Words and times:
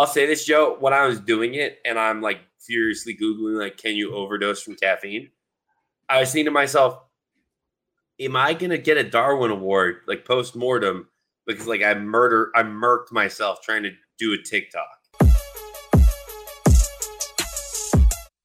I'll 0.00 0.06
say 0.06 0.24
this, 0.24 0.46
Joe. 0.46 0.78
When 0.80 0.94
I 0.94 1.04
was 1.04 1.20
doing 1.20 1.52
it, 1.52 1.78
and 1.84 1.98
I'm 1.98 2.22
like 2.22 2.40
furiously 2.58 3.14
googling, 3.14 3.60
like, 3.60 3.76
can 3.76 3.96
you 3.96 4.14
overdose 4.14 4.62
from 4.62 4.74
caffeine? 4.76 5.28
I 6.08 6.20
was 6.20 6.32
thinking 6.32 6.46
to 6.46 6.50
myself, 6.50 6.98
am 8.18 8.34
I 8.34 8.54
gonna 8.54 8.78
get 8.78 8.96
a 8.96 9.04
Darwin 9.04 9.50
Award 9.50 9.96
like 10.06 10.24
post 10.24 10.56
mortem 10.56 11.08
because 11.46 11.66
like 11.66 11.82
I 11.82 11.92
murder, 11.92 12.50
I 12.54 12.62
murked 12.62 13.12
myself 13.12 13.60
trying 13.60 13.82
to 13.82 13.90
do 14.18 14.32
a 14.32 14.38
TikTok. 14.38 14.88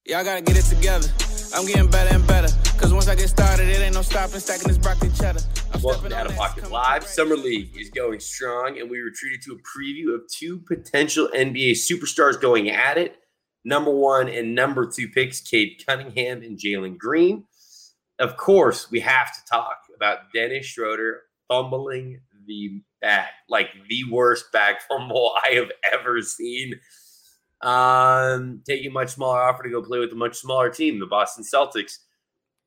Y'all 0.06 0.26
gotta 0.26 0.42
get 0.42 0.58
it 0.58 0.66
together. 0.66 1.08
I'm 1.56 1.66
getting 1.66 1.90
better 1.90 2.16
and 2.16 2.28
better. 2.28 2.45
Cause 2.78 2.94
once 2.94 3.07
I 3.07 3.16
get 3.16 3.30
started, 3.30 3.70
it 3.70 3.80
ain't 3.80 3.96
no 3.96 4.02
stopping 4.02 4.39
stacking 4.39 4.68
this 4.68 4.78
broccoli 4.78 5.10
cheddar. 5.12 5.39
I'm 5.73 5.82
Welcome 5.82 6.10
to 6.10 6.16
Out 6.16 6.28
of 6.28 6.36
Pocket 6.36 6.70
Live. 6.70 7.05
Summer. 7.05 7.38
League 7.38 7.76
is 7.78 7.90
going 7.90 8.20
strong, 8.20 8.80
and 8.80 8.90
we 8.90 9.02
were 9.02 9.12
treated 9.16 9.41
to 9.44 9.54
a 9.54 9.55
preview 9.55 10.14
of 10.14 10.21
two 10.30 10.59
potential 10.59 11.30
NBA 11.34 11.72
superstars 11.72 12.40
going 12.40 12.70
at 12.70 12.98
it. 12.98 13.16
Number 13.63 13.91
one 13.91 14.27
and 14.27 14.54
number 14.54 14.85
two 14.85 15.08
picks, 15.08 15.40
Cade 15.40 15.84
Cunningham 15.88 16.44
and 16.44 16.58
Jalen 16.59 16.98
Green. 16.98 17.46
Of 18.20 18.35
course, 18.35 18.91
we 18.91 18.99
have 18.99 19.34
to 19.34 19.40
talk 19.49 19.77
about 19.96 20.34
Dennis 20.34 20.66
Schroeder 20.66 21.21
fumbling 21.48 22.20
the 22.46 22.82
bag, 23.02 23.30
like 23.48 23.70
the 23.90 24.04
worst 24.12 24.52
bag 24.52 24.76
fumble 24.90 25.32
I 25.44 25.54
have 25.55 25.71
ever 25.94 26.21
seen. 26.21 26.73
Um, 27.62 28.62
taking 28.68 28.91
a 28.91 28.94
much 28.94 29.12
smaller 29.12 29.41
offer 29.41 29.63
to 29.63 29.70
go 29.70 29.82
play 29.82 29.99
with 29.99 30.12
a 30.12 30.16
much 30.16 30.35
smaller 30.35 30.70
team, 30.70 30.99
the 30.99 31.05
Boston 31.05 31.44
Celtics. 31.44 31.99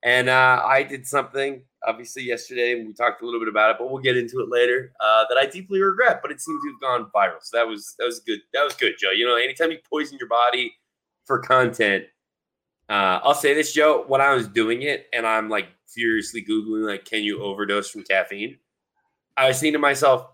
And 0.02 0.28
uh, 0.28 0.62
I 0.64 0.84
did 0.84 1.06
something, 1.06 1.62
obviously, 1.86 2.22
yesterday. 2.22 2.78
and 2.78 2.86
We 2.86 2.94
talked 2.94 3.20
a 3.22 3.24
little 3.24 3.40
bit 3.40 3.48
about 3.48 3.72
it, 3.72 3.76
but 3.78 3.90
we'll 3.90 4.02
get 4.02 4.16
into 4.16 4.40
it 4.40 4.48
later. 4.48 4.92
Uh, 5.00 5.24
that 5.28 5.38
I 5.38 5.46
deeply 5.46 5.80
regret, 5.80 6.20
but 6.22 6.30
it 6.30 6.40
seems 6.40 6.62
to 6.62 6.70
have 6.70 6.80
gone 6.80 7.10
viral. 7.14 7.42
So 7.42 7.56
that 7.56 7.66
was 7.66 7.94
that 7.98 8.04
was 8.04 8.20
good. 8.20 8.38
That 8.52 8.62
was 8.64 8.74
good, 8.74 8.94
Joe. 8.98 9.10
You 9.10 9.26
know, 9.26 9.36
anytime 9.36 9.70
you 9.72 9.78
poison 9.90 10.16
your 10.18 10.28
body 10.28 10.72
for 11.24 11.40
content, 11.40 12.04
uh, 12.88 13.20
I'll 13.22 13.34
say 13.34 13.54
this, 13.54 13.72
Joe. 13.72 14.04
When 14.06 14.20
I 14.20 14.34
was 14.34 14.46
doing 14.46 14.82
it, 14.82 15.06
and 15.12 15.26
I'm 15.26 15.48
like 15.48 15.66
furiously 15.88 16.44
googling, 16.44 16.86
like, 16.86 17.04
can 17.04 17.24
you 17.24 17.42
overdose 17.42 17.90
from 17.90 18.04
caffeine? 18.04 18.58
I 19.36 19.48
was 19.48 19.58
thinking 19.58 19.74
to 19.74 19.78
myself, 19.80 20.28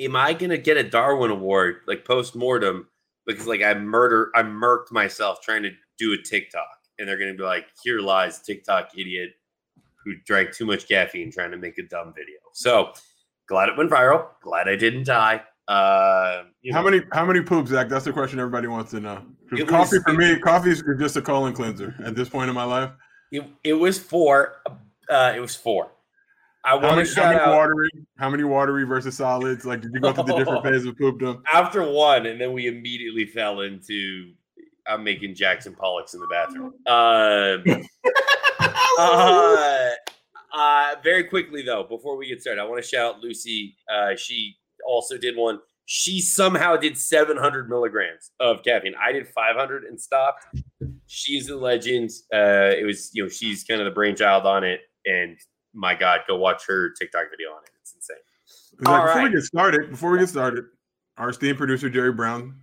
am 0.00 0.16
I 0.16 0.32
gonna 0.32 0.58
get 0.58 0.76
a 0.76 0.82
Darwin 0.82 1.30
Award 1.30 1.82
like 1.86 2.04
post 2.04 2.34
mortem 2.34 2.88
because 3.26 3.46
like 3.46 3.62
I 3.62 3.74
murder, 3.74 4.32
I 4.34 4.42
murked 4.42 4.90
myself 4.90 5.40
trying 5.40 5.62
to 5.62 5.70
do 5.98 6.12
a 6.12 6.18
TikTok? 6.18 6.79
And 7.00 7.08
they're 7.08 7.18
going 7.18 7.32
to 7.32 7.36
be 7.36 7.42
like, 7.42 7.66
"Here 7.82 7.98
lies 7.98 8.40
TikTok 8.40 8.90
idiot 8.96 9.30
who 10.04 10.12
drank 10.24 10.52
too 10.52 10.66
much 10.66 10.86
caffeine 10.86 11.32
trying 11.32 11.50
to 11.50 11.56
make 11.56 11.78
a 11.78 11.82
dumb 11.82 12.12
video." 12.14 12.38
So 12.52 12.92
glad 13.48 13.68
it 13.68 13.76
went 13.76 13.90
viral. 13.90 14.26
Glad 14.42 14.68
I 14.68 14.76
didn't 14.76 15.04
die. 15.06 15.42
Uh, 15.66 16.44
you 16.62 16.72
How 16.72 16.82
know, 16.82 16.90
many 16.90 17.04
how 17.12 17.24
many 17.24 17.40
poops, 17.40 17.70
Zach? 17.70 17.88
That's 17.88 18.04
the 18.04 18.12
question 18.12 18.38
everybody 18.40 18.66
wants 18.66 18.90
to 18.92 19.00
know. 19.00 19.22
Coffee 19.66 19.98
was- 19.98 20.02
for 20.04 20.12
me, 20.12 20.38
coffee 20.38 20.70
is 20.70 20.82
just 20.98 21.16
a 21.16 21.22
colon 21.22 21.52
cleanser 21.52 21.94
at 22.04 22.14
this 22.14 22.28
point 22.28 22.48
in 22.48 22.54
my 22.54 22.64
life. 22.64 22.90
It, 23.32 23.44
it 23.64 23.74
was 23.74 23.98
four. 23.98 24.62
Uh, 25.08 25.32
it 25.34 25.40
was 25.40 25.54
four. 25.54 25.92
I 26.64 26.74
want 26.74 26.84
to 26.84 26.96
many, 26.96 27.08
how 27.14 27.22
many 27.30 27.40
out 27.40 27.56
watery? 27.56 27.90
How 28.18 28.28
many 28.28 28.44
watery 28.44 28.84
versus 28.84 29.16
solids? 29.16 29.64
Like, 29.64 29.80
did 29.80 29.92
you 29.94 30.00
go 30.00 30.12
through 30.12 30.24
the 30.24 30.36
different 30.36 30.62
phases 30.64 30.86
of 30.86 30.98
poopdom? 30.98 31.42
after 31.52 31.88
one, 31.88 32.26
and 32.26 32.40
then 32.40 32.52
we 32.52 32.66
immediately 32.66 33.24
fell 33.24 33.60
into. 33.60 34.32
I'm 34.90 35.04
making 35.04 35.34
Jackson 35.34 35.74
Pollocks 35.74 36.14
in 36.14 36.20
the 36.20 36.26
bathroom. 36.26 36.74
Um, 36.86 37.64
uh, 38.98 39.90
uh, 40.52 40.94
very 41.02 41.24
quickly 41.24 41.62
though, 41.62 41.84
before 41.84 42.16
we 42.16 42.26
get 42.26 42.40
started, 42.40 42.60
I 42.60 42.64
want 42.64 42.82
to 42.82 42.88
shout 42.88 43.14
out 43.14 43.20
Lucy. 43.20 43.76
Uh, 43.92 44.16
she 44.16 44.56
also 44.86 45.16
did 45.16 45.36
one. 45.36 45.60
She 45.86 46.20
somehow 46.20 46.76
did 46.76 46.96
700 46.98 47.68
milligrams 47.68 48.30
of 48.40 48.62
caffeine. 48.62 48.94
I 49.00 49.12
did 49.12 49.26
500 49.28 49.84
and 49.84 50.00
stopped. 50.00 50.46
She's 51.06 51.48
a 51.48 51.56
legend. 51.56 52.10
Uh, 52.32 52.72
it 52.78 52.84
was 52.84 53.10
you 53.12 53.22
know 53.22 53.28
she's 53.28 53.64
kind 53.64 53.80
of 53.80 53.84
the 53.86 53.90
brainchild 53.92 54.46
on 54.46 54.64
it, 54.64 54.80
and 55.06 55.36
my 55.72 55.94
God, 55.94 56.20
go 56.28 56.36
watch 56.36 56.66
her 56.66 56.90
TikTok 56.90 57.26
video 57.30 57.50
on 57.50 57.62
it. 57.64 57.70
It's 57.80 57.94
insane. 57.94 58.16
Zach, 58.84 58.88
All 58.88 59.06
before 59.06 59.22
right. 59.22 59.24
we 59.24 59.36
get 59.36 59.44
started, 59.44 59.90
before 59.90 60.10
we 60.10 60.18
get 60.18 60.28
started, 60.28 60.64
our 61.16 61.30
esteemed 61.30 61.58
producer 61.58 61.90
Jerry 61.90 62.12
Brown 62.12 62.54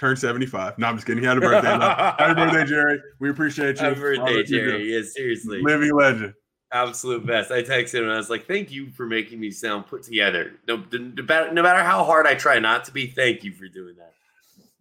turned 0.00 0.18
75. 0.18 0.78
No, 0.78 0.86
I'm 0.88 0.96
just 0.96 1.06
kidding. 1.06 1.22
He 1.22 1.28
had 1.28 1.36
a 1.36 1.40
birthday. 1.40 1.68
Happy 1.68 2.34
birthday, 2.34 2.64
Jerry. 2.64 3.00
We 3.20 3.30
appreciate 3.30 3.76
you. 3.78 3.84
Happy 3.86 4.00
birthday, 4.00 4.24
that 4.36 4.48
you 4.48 4.60
do. 4.60 4.70
Jerry. 4.70 4.94
Yeah, 4.96 5.02
seriously. 5.04 5.60
Living 5.62 5.94
legend. 5.94 6.34
absolute 6.72 7.26
best. 7.26 7.50
I 7.50 7.62
texted 7.62 7.94
him 7.98 8.04
and 8.04 8.12
I 8.12 8.16
was 8.16 8.30
like, 8.30 8.46
"Thank 8.46 8.70
you 8.70 8.90
for 8.90 9.04
making 9.06 9.38
me 9.40 9.50
sound 9.50 9.86
put 9.86 10.02
together. 10.04 10.54
No, 10.66 10.82
no 10.92 11.62
matter, 11.62 11.82
how 11.82 12.04
hard 12.04 12.26
I 12.26 12.34
try 12.34 12.58
not 12.58 12.84
to 12.86 12.92
be, 12.92 13.08
thank 13.08 13.44
you 13.44 13.52
for 13.52 13.68
doing 13.68 13.94
that." 13.96 14.14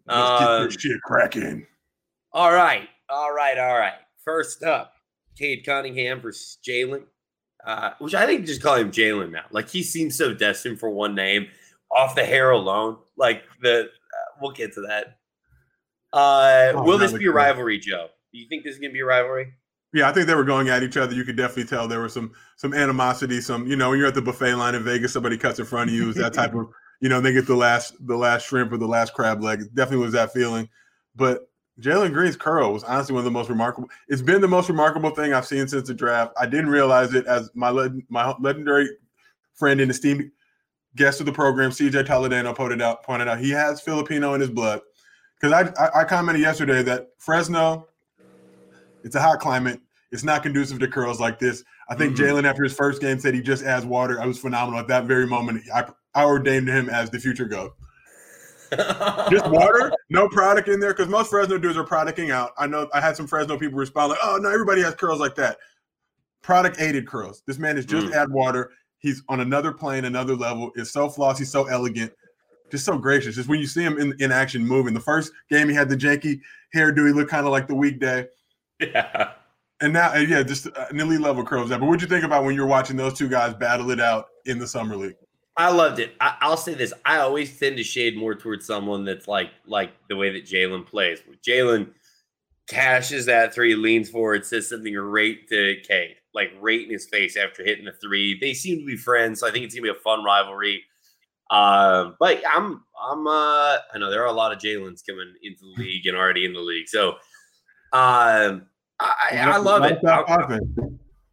Let's 0.08 0.42
Uh, 0.42 0.60
get 0.60 0.66
this 0.72 0.82
shit 0.82 1.02
cracking. 1.04 1.68
all 2.32 2.52
right, 2.54 2.88
all 3.10 3.34
right, 3.34 3.58
all 3.58 3.78
right. 3.78 3.94
First 4.24 4.64
up, 4.64 4.94
Cade 5.38 5.66
Cunningham 5.66 6.20
versus 6.22 6.58
Jalen, 6.66 7.04
uh, 7.66 7.92
which 8.00 8.14
I 8.16 8.26
think 8.26 8.46
just 8.46 8.62
call 8.62 8.76
him 8.76 8.92
Jalen 8.92 9.32
now. 9.32 9.46
Like 9.52 9.68
he 9.70 9.82
seems 9.84 10.16
so 10.16 10.34
destined 10.34 10.80
for 10.80 10.90
one 10.90 11.16
name 11.16 11.48
off 11.92 12.14
the 12.16 12.24
hair 12.26 12.52
alone. 12.52 12.98
Like 13.18 13.44
the, 13.62 13.86
uh, 13.86 13.86
we'll 14.42 14.52
get 14.52 14.74
to 14.74 14.82
that. 14.82 15.18
Uh, 16.12 16.72
Oh, 16.76 16.84
will 16.84 16.98
this 16.98 17.12
be 17.12 17.18
a 17.18 17.28
good. 17.28 17.36
rivalry, 17.36 17.78
Joe? 17.80 18.08
Do 18.34 18.40
you 18.40 18.48
think 18.48 18.64
this 18.64 18.74
is 18.76 18.80
gonna 18.80 18.94
be 18.94 19.00
a 19.02 19.06
rivalry? 19.06 19.54
Yeah, 19.94 20.08
I 20.08 20.14
think 20.14 20.28
they 20.28 20.36
were 20.36 20.44
going 20.44 20.70
at 20.70 20.84
each 20.84 20.98
other. 20.98 21.14
You 21.16 21.24
could 21.24 21.36
definitely 21.36 21.66
tell 21.66 21.88
there 21.88 22.02
was 22.02 22.14
some 22.14 22.32
some 22.58 22.74
animosity. 22.74 23.42
Some, 23.42 23.66
you 23.68 23.76
know, 23.76 23.90
when 23.90 24.00
you're 24.00 24.08
at 24.08 24.14
the 24.16 24.22
buffet 24.22 24.56
line 24.56 24.76
in 24.76 24.84
Vegas, 24.84 25.14
somebody 25.14 25.38
cuts 25.38 25.60
in 25.60 25.66
front 25.66 25.90
of 25.90 25.96
you. 25.96 26.10
Is 26.10 26.16
that 26.16 26.34
type 26.34 26.54
of, 26.54 26.70
you 27.02 27.10
know, 27.10 27.22
they 27.22 27.34
get 27.34 27.48
the 27.48 27.56
last 27.56 27.96
the 28.06 28.16
last 28.16 28.46
shrimp 28.48 28.72
or 28.72 28.78
the 28.78 28.88
last 28.88 29.14
crab 29.14 29.42
leg. 29.44 29.62
It 29.62 29.74
definitely 29.76 30.04
was 30.06 30.14
that 30.14 30.32
feeling. 30.34 30.70
But 31.16 31.50
Jalen 31.82 32.14
Green's 32.14 32.36
curl 32.36 32.74
was 32.74 32.84
honestly 32.84 33.14
one 33.14 33.22
of 33.22 33.26
the 33.26 33.32
most 33.32 33.50
remarkable. 33.50 33.90
It's 34.10 34.22
been 34.22 34.42
the 34.42 34.48
most 34.48 34.70
remarkable 34.70 35.10
thing 35.12 35.34
I've 35.34 35.48
seen 35.48 35.68
since 35.68 35.88
the 35.88 35.94
draft. 35.96 36.34
I 36.40 36.46
didn't 36.46 36.70
realize 36.70 37.14
it 37.14 37.26
as 37.26 37.50
my 37.56 37.70
leg- 37.70 38.06
my 38.10 38.36
legendary 38.40 38.90
friend 39.56 39.82
and 39.82 39.90
esteemed 39.90 40.30
guest 40.96 41.20
of 41.20 41.26
the 41.26 41.32
program, 41.32 41.72
CJ 41.72 42.06
Toledano, 42.06 42.56
pointed 42.56 42.82
out 42.82 43.04
pointed 43.04 43.28
out 43.28 43.40
he 43.40 43.52
has 43.52 43.82
Filipino 43.82 44.34
in 44.34 44.42
his 44.42 44.50
blood. 44.50 44.82
Because 45.40 45.54
I, 45.78 45.84
I 45.86 46.02
I 46.02 46.04
commented 46.04 46.42
yesterday 46.42 46.84
that 46.84 47.10
Fresno, 47.18 47.88
it's 49.04 49.16
a 49.16 49.22
hot 49.22 49.40
climate. 49.40 49.80
It's 50.12 50.24
not 50.24 50.42
conducive 50.44 50.80
to 50.80 50.88
curls 50.88 51.20
like 51.20 51.38
this. 51.40 51.64
I 51.90 51.96
think 51.96 52.16
Mhm. 52.16 52.20
Jalen, 52.20 52.44
after 52.46 52.64
his 52.64 52.74
first 52.74 53.00
game, 53.02 53.20
said 53.20 53.34
he 53.36 53.42
just 53.42 53.64
adds 53.64 53.86
water. 53.86 54.20
I 54.20 54.26
was 54.26 54.40
phenomenal 54.40 54.80
at 54.80 54.88
that 54.88 55.06
very 55.06 55.28
moment. 55.28 55.64
I, 55.74 55.86
I 56.16 56.26
ordained 56.26 56.68
him 56.68 56.90
as 56.90 57.10
the 57.12 57.20
future 57.20 57.46
goat. 57.46 57.76
Just 59.32 59.48
water, 59.50 59.92
no 60.12 60.30
product 60.30 60.68
in 60.68 60.80
there, 60.80 60.94
because 60.94 61.08
most 61.08 61.32
Fresno 61.32 61.58
dudes 61.58 61.76
are 61.76 61.84
producting 61.84 62.30
out. 62.30 62.52
I 62.58 62.68
know 62.68 62.88
I 62.94 63.02
had 63.02 63.16
some 63.16 63.26
Fresno 63.26 63.58
people 63.58 63.80
respond 63.80 64.10
like, 64.12 64.20
"Oh 64.22 64.38
no, 64.40 64.50
everybody 64.50 64.82
has 64.84 64.94
curls 64.94 65.20
like 65.20 65.34
that." 65.36 65.58
Product 66.44 66.80
aided 66.80 67.08
curls. 67.08 67.42
This 67.48 67.58
man 67.58 67.80
is 67.80 67.86
just 67.86 68.08
Mm. 68.08 68.14
add 68.14 68.30
water. 68.30 68.72
He's 69.00 69.24
on 69.30 69.40
another 69.40 69.72
plane, 69.72 70.06
another 70.06 70.36
level. 70.36 70.72
Is 70.76 70.92
so 70.92 71.10
flossy, 71.10 71.46
so 71.46 71.66
elegant, 71.66 72.12
just 72.72 72.86
so 72.86 72.98
gracious. 72.98 73.36
Just 73.36 73.50
when 73.50 73.60
you 73.60 73.68
see 73.68 73.84
him 73.84 73.98
in, 74.00 74.16
in 74.20 74.32
action, 74.32 74.66
moving. 74.66 74.94
The 74.94 75.00
first 75.00 75.32
game, 75.50 75.70
he 75.70 75.76
had 75.76 75.90
the 75.90 75.98
janky 75.98 76.42
hairdo. 76.76 77.08
He 77.08 77.14
looked 77.14 77.32
kind 77.32 77.46
of 77.46 77.52
like 77.52 77.68
the 77.68 77.74
Weeknd. 77.74 78.28
yeah. 78.80 79.32
And 79.82 79.94
now, 79.94 80.14
yeah, 80.16 80.44
just 80.44 80.68
uh, 80.68 80.86
an 80.90 81.00
elite 81.00 81.22
level 81.22 81.46
curls. 81.46 81.70
That. 81.70 81.80
But 81.80 81.86
what'd 81.86 82.02
you 82.02 82.08
think 82.08 82.26
about 82.26 82.44
when 82.44 82.54
you're 82.56 82.68
watching 82.68 82.98
those 82.98 83.14
two 83.14 83.30
guys 83.30 83.54
battle 83.54 83.92
it 83.92 84.02
out 84.02 84.28
in 84.46 84.60
the 84.60 84.68
summer 84.68 84.96
league? 84.96 85.16
I 85.56 85.72
loved 85.72 86.00
it. 86.00 86.16
I, 86.20 86.36
I'll 86.42 86.58
say 86.58 86.74
this: 86.74 86.94
I 87.06 87.20
always 87.20 87.58
tend 87.58 87.78
to 87.78 87.84
shade 87.84 88.18
more 88.18 88.36
towards 88.36 88.66
someone 88.66 89.06
that's 89.06 89.28
like 89.28 89.52
like 89.66 89.92
the 90.10 90.18
way 90.18 90.32
that 90.32 90.46
Jalen 90.46 90.86
plays. 90.86 91.22
Jalen 91.48 91.92
cashes 92.68 93.26
that 93.26 93.54
three, 93.54 93.76
leans 93.76 94.10
forward, 94.10 94.46
says 94.46 94.70
something 94.70 94.94
great 94.94 95.50
to 95.50 95.76
Cade, 95.88 96.18
like 96.34 96.52
right 96.62 96.82
in 96.84 96.90
his 96.90 97.08
face 97.08 97.36
after 97.38 97.64
hitting 97.64 97.86
the 97.86 97.94
three. 98.02 98.38
They 98.40 98.54
seem 98.54 98.80
to 98.80 98.86
be 98.86 98.96
friends, 98.98 99.40
so 99.40 99.48
I 99.48 99.52
think 99.52 99.66
it's 99.66 99.74
gonna 99.76 99.84
be 99.84 99.90
a 99.90 100.02
fun 100.02 100.24
rivalry. 100.24 100.84
Um, 101.52 102.16
but 102.20 102.42
I'm 102.48 102.84
I'm 103.02 103.26
uh 103.28 103.78
I 103.94 103.98
know 103.98 104.12
there 104.12 104.22
are 104.22 104.28
a 104.28 104.32
lot 104.32 104.52
of 104.52 104.60
Jalen's 104.60 105.02
coming 105.02 105.34
into 105.42 105.62
the 105.62 105.82
league 105.84 106.06
and 106.06 106.16
already 106.16 106.46
in 106.46 106.54
the 106.54 106.60
league, 106.60 106.88
so 106.88 107.14
um 107.94 108.68
I, 109.00 109.40
I 109.54 109.58
love 109.58 109.84
it. 109.86 110.00
That 110.04 110.30
I- 110.30 110.60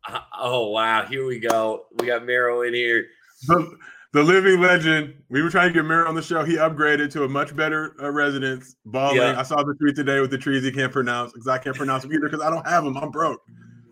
I- 0.08 0.22
oh 0.40 0.69
wow, 0.70 1.04
here 1.04 1.26
we 1.26 1.40
go. 1.40 1.87
We 1.99 2.06
got 2.06 2.25
Mero 2.25 2.62
in 2.62 2.72
here. 2.75 3.06
The, 3.49 3.76
the 4.12 4.22
living 4.22 4.60
legend. 4.60 5.14
We 5.28 5.42
were 5.42 5.50
trying 5.50 5.69
to 5.69 5.75
get 5.75 5.84
Miro 5.84 6.08
on 6.08 6.14
the 6.14 6.22
show. 6.22 6.44
He 6.44 6.54
upgraded 6.56 7.10
to 7.12 7.25
a 7.25 7.28
much 7.28 7.54
better 7.56 7.94
uh, 8.00 8.10
residence. 8.10 8.76
Balling. 8.87 9.16
Yeah. 9.16 9.38
I 9.38 9.42
saw 9.42 9.62
the 9.64 9.75
tweet 9.75 9.96
today 9.96 10.20
with 10.20 10.31
the 10.31 10.38
trees 10.38 10.62
he 10.62 10.70
can't 10.72 10.92
pronounce 10.92 11.32
because 11.32 11.49
I 11.49 11.58
can't 11.58 11.76
pronounce 11.76 12.04
them 12.04 12.12
either 12.12 12.28
because 12.28 12.40
I 12.40 12.49
don't 12.50 12.66
have 12.66 12.84
them. 12.84 12.96
I'm 12.96 13.10
broke. 13.10 13.42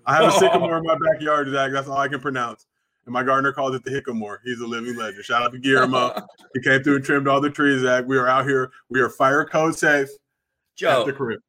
I 0.06 0.16
have 0.16 0.34
a 0.34 0.38
sycamore 0.38 0.78
in 0.78 0.84
my 0.84 0.96
backyard, 1.10 1.48
Zach. 1.50 1.72
That's 1.72 1.88
all 1.88 1.98
I 1.98 2.08
can 2.08 2.20
pronounce. 2.20 2.66
And 3.06 3.12
my 3.12 3.22
gardener 3.22 3.52
calls 3.52 3.74
it 3.74 3.84
the 3.84 3.90
Hickamore. 3.90 4.38
He's 4.44 4.60
a 4.60 4.66
living 4.66 4.96
legend. 4.96 5.24
Shout 5.24 5.42
out 5.42 5.52
to 5.52 5.58
Guillermo. 5.58 6.14
he 6.54 6.60
came 6.60 6.82
through 6.82 6.96
and 6.96 7.04
trimmed 7.04 7.28
all 7.28 7.40
the 7.40 7.50
trees, 7.50 7.82
Zach. 7.82 8.06
We 8.06 8.16
are 8.16 8.28
out 8.28 8.46
here. 8.46 8.72
We 8.88 9.00
are 9.00 9.10
fire 9.10 9.44
code 9.44 9.76
safe 9.76 10.08
at 10.08 10.14
Joe, 10.76 11.04
the 11.04 11.12
crib. 11.12 11.40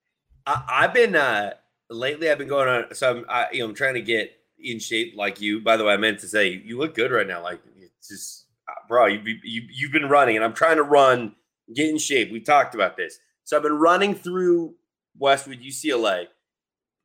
I, 0.45 0.63
I've 0.67 0.93
been 0.93 1.15
uh 1.15 1.53
lately. 1.89 2.29
I've 2.29 2.37
been 2.37 2.47
going 2.47 2.67
on. 2.67 2.93
So 2.93 3.09
I'm, 3.09 3.25
I, 3.29 3.47
you 3.51 3.59
know, 3.59 3.65
I'm 3.65 3.75
trying 3.75 3.93
to 3.93 4.01
get 4.01 4.31
in 4.59 4.79
shape 4.79 5.15
like 5.15 5.39
you. 5.39 5.61
By 5.61 5.77
the 5.77 5.85
way, 5.85 5.93
I 5.93 5.97
meant 5.97 6.19
to 6.19 6.27
say 6.27 6.49
you 6.49 6.77
look 6.77 6.93
good 6.93 7.11
right 7.11 7.27
now. 7.27 7.41
Like 7.41 7.61
it's 7.77 8.09
just, 8.09 8.45
uh, 8.69 8.87
bro, 8.87 9.05
you 9.05 9.21
you 9.43 9.61
you've 9.71 9.91
been 9.91 10.09
running, 10.09 10.35
and 10.35 10.43
I'm 10.43 10.53
trying 10.53 10.77
to 10.77 10.83
run 10.83 11.35
get 11.73 11.89
in 11.89 11.97
shape. 11.97 12.31
We 12.31 12.39
talked 12.41 12.75
about 12.75 12.97
this. 12.97 13.19
So 13.43 13.55
I've 13.55 13.63
been 13.63 13.77
running 13.77 14.15
through 14.15 14.75
Westwood, 15.17 15.59
UCLA, 15.61 16.27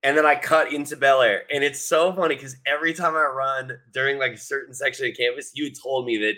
and 0.03 0.17
then 0.17 0.25
I 0.25 0.35
cut 0.35 0.73
into 0.73 0.97
Bel 0.97 1.23
Air. 1.23 1.43
And 1.53 1.63
it's 1.63 1.85
so 1.85 2.13
funny 2.13 2.35
because 2.35 2.57
every 2.67 2.95
time 2.95 3.15
I 3.15 3.25
run 3.25 3.79
during 3.93 4.19
like 4.19 4.33
a 4.33 4.39
certain 4.39 4.75
section 4.75 5.07
of 5.07 5.17
campus, 5.17 5.53
you 5.55 5.71
told 5.71 6.07
me 6.07 6.17
that 6.19 6.35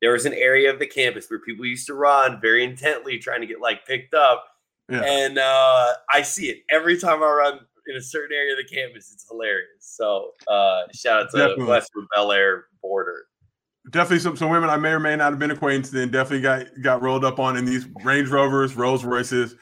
there 0.00 0.12
was 0.12 0.26
an 0.26 0.34
area 0.34 0.72
of 0.72 0.78
the 0.78 0.86
campus 0.86 1.30
where 1.30 1.38
people 1.38 1.64
used 1.64 1.86
to 1.86 1.94
run 1.94 2.40
very 2.40 2.64
intently 2.64 3.18
trying 3.18 3.40
to 3.40 3.46
get 3.46 3.60
like 3.60 3.86
picked 3.86 4.14
up. 4.14 4.44
Yeah. 4.90 5.02
And 5.02 5.38
uh, 5.38 5.92
I 6.12 6.22
see 6.22 6.50
it 6.50 6.58
every 6.70 6.98
time 6.98 7.22
I 7.22 7.26
run 7.26 7.60
in 7.86 7.96
a 7.96 8.02
certain 8.02 8.36
area 8.36 8.52
of 8.52 8.58
the 8.58 8.74
campus. 8.74 9.12
It's 9.12 9.26
hilarious. 9.28 9.66
So 9.80 10.32
uh, 10.48 10.82
shout 10.92 11.22
out 11.22 11.30
to 11.30 11.36
Definitely. 11.38 11.66
Westwood 11.66 12.06
Bel 12.14 12.32
Air 12.32 12.64
border. 12.82 13.26
definitely 13.90 14.18
some, 14.18 14.36
some 14.36 14.50
women 14.50 14.68
I 14.70 14.76
may 14.76 14.90
or 14.90 15.00
may 15.00 15.16
not 15.16 15.32
have 15.32 15.38
been 15.38 15.50
acquainted 15.50 15.94
and 15.94 16.10
definitely 16.10 16.42
got 16.42 16.66
got 16.82 17.00
rolled 17.02 17.24
up 17.24 17.38
on 17.38 17.56
in 17.56 17.64
these 17.64 17.86
Range 18.02 18.28
Rovers, 18.28 18.74
Rolls 18.76 19.04
Royces, 19.04 19.54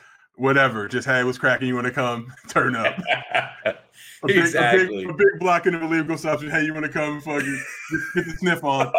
whatever. 0.42 0.88
Just 0.88 1.06
hey, 1.06 1.22
what's 1.24 1.38
cracking? 1.38 1.68
You 1.68 1.74
want 1.76 1.86
to 1.86 1.92
come 1.92 2.32
turn 2.48 2.74
up? 2.74 2.98
A 3.64 3.74
big, 4.26 4.38
Exactly. 4.38 5.04
a 5.04 5.06
big, 5.06 5.10
a 5.10 5.14
big 5.14 5.38
block 5.38 5.66
in 5.66 5.74
the 5.74 5.84
illegal 5.84 6.18
substance. 6.18 6.52
Hey, 6.52 6.64
you 6.64 6.74
want 6.74 6.84
to 6.84 6.92
come 6.92 7.20
fucking 7.20 7.62
get 8.14 8.26
the 8.26 8.32
sniff 8.38 8.64
on? 8.64 8.92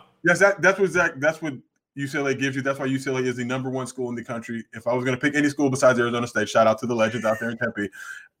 Yes, 0.24 0.40
that, 0.40 0.60
that's 0.60 0.80
what 0.80 0.90
Zach. 0.90 1.12
That's 1.18 1.40
what 1.40 1.54
UCLA 1.96 2.36
gives 2.36 2.56
you. 2.56 2.62
That's 2.62 2.80
why 2.80 2.88
UCLA 2.88 3.24
is 3.26 3.36
the 3.36 3.44
number 3.44 3.70
one 3.70 3.86
school 3.86 4.08
in 4.08 4.16
the 4.16 4.24
country. 4.24 4.64
If 4.72 4.88
I 4.88 4.92
was 4.92 5.04
going 5.04 5.16
to 5.16 5.20
pick 5.20 5.36
any 5.36 5.48
school 5.48 5.70
besides 5.70 6.00
Arizona 6.00 6.26
State, 6.26 6.48
shout 6.48 6.66
out 6.66 6.80
to 6.80 6.86
the 6.86 6.96
legends 6.96 7.24
out 7.24 7.38
there 7.38 7.50
in 7.50 7.56
Tempe. 7.56 7.88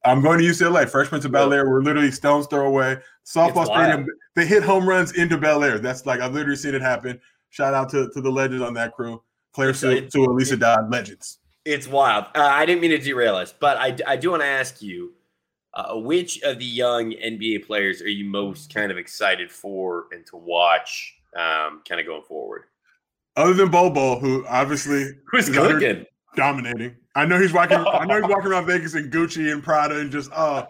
I'm 0.04 0.20
going 0.20 0.40
to 0.40 0.44
UCLA. 0.44 0.88
Freshmen 0.88 1.20
to 1.20 1.28
Bel 1.28 1.52
Air. 1.52 1.70
We're 1.70 1.82
literally 1.82 2.10
stones 2.10 2.48
throw 2.48 2.66
away. 2.66 2.96
Softball 3.24 3.66
stadium. 3.66 4.08
They 4.34 4.46
hit 4.46 4.64
home 4.64 4.88
runs 4.88 5.12
into 5.12 5.38
Bel 5.38 5.62
Air. 5.62 5.78
That's 5.78 6.06
like 6.06 6.18
I've 6.18 6.34
literally 6.34 6.56
seen 6.56 6.74
it 6.74 6.82
happen. 6.82 7.20
Shout 7.50 7.72
out 7.72 7.88
to, 7.90 8.10
to 8.10 8.20
the 8.20 8.30
legends 8.30 8.64
on 8.64 8.74
that 8.74 8.92
crew. 8.92 9.22
Claire 9.52 9.74
Sue, 9.74 10.08
to 10.08 10.24
Elisa 10.24 10.56
Dodd, 10.56 10.90
legends. 10.90 11.38
It's 11.66 11.88
wild. 11.88 12.26
Uh, 12.36 12.42
I 12.42 12.64
didn't 12.64 12.80
mean 12.80 12.92
to 12.92 12.98
derail 12.98 13.34
us, 13.34 13.52
but 13.52 13.76
I, 13.76 13.96
I 14.06 14.16
do 14.16 14.30
want 14.30 14.42
to 14.42 14.46
ask 14.46 14.80
you 14.80 15.14
uh, 15.74 15.94
which 15.96 16.40
of 16.42 16.60
the 16.60 16.64
young 16.64 17.10
NBA 17.10 17.66
players 17.66 18.00
are 18.00 18.08
you 18.08 18.24
most 18.24 18.72
kind 18.72 18.92
of 18.92 18.98
excited 18.98 19.50
for 19.50 20.06
and 20.12 20.24
to 20.26 20.36
watch 20.36 21.14
um, 21.36 21.82
kind 21.86 22.00
of 22.00 22.06
going 22.06 22.22
forward? 22.22 22.62
Other 23.34 23.52
than 23.52 23.68
Bobo, 23.68 24.18
who 24.20 24.46
obviously 24.46 25.10
Who's 25.26 25.50
cooking? 25.50 26.06
dominating. 26.36 26.94
I 27.16 27.26
know 27.26 27.40
he's 27.40 27.52
walking. 27.52 27.78
I 27.78 28.04
know 28.04 28.20
he's 28.20 28.30
walking 28.30 28.52
around 28.52 28.66
Vegas 28.66 28.94
in 28.94 29.10
Gucci 29.10 29.52
and 29.52 29.60
Prada 29.60 29.98
and 29.98 30.10
just 30.10 30.30
uh 30.32 30.66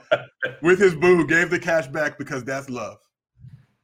with 0.62 0.78
his 0.78 0.94
boo 0.94 1.14
who 1.16 1.26
gave 1.26 1.50
the 1.50 1.58
cash 1.58 1.86
back 1.88 2.16
because 2.16 2.42
that's 2.42 2.70
love. 2.70 2.96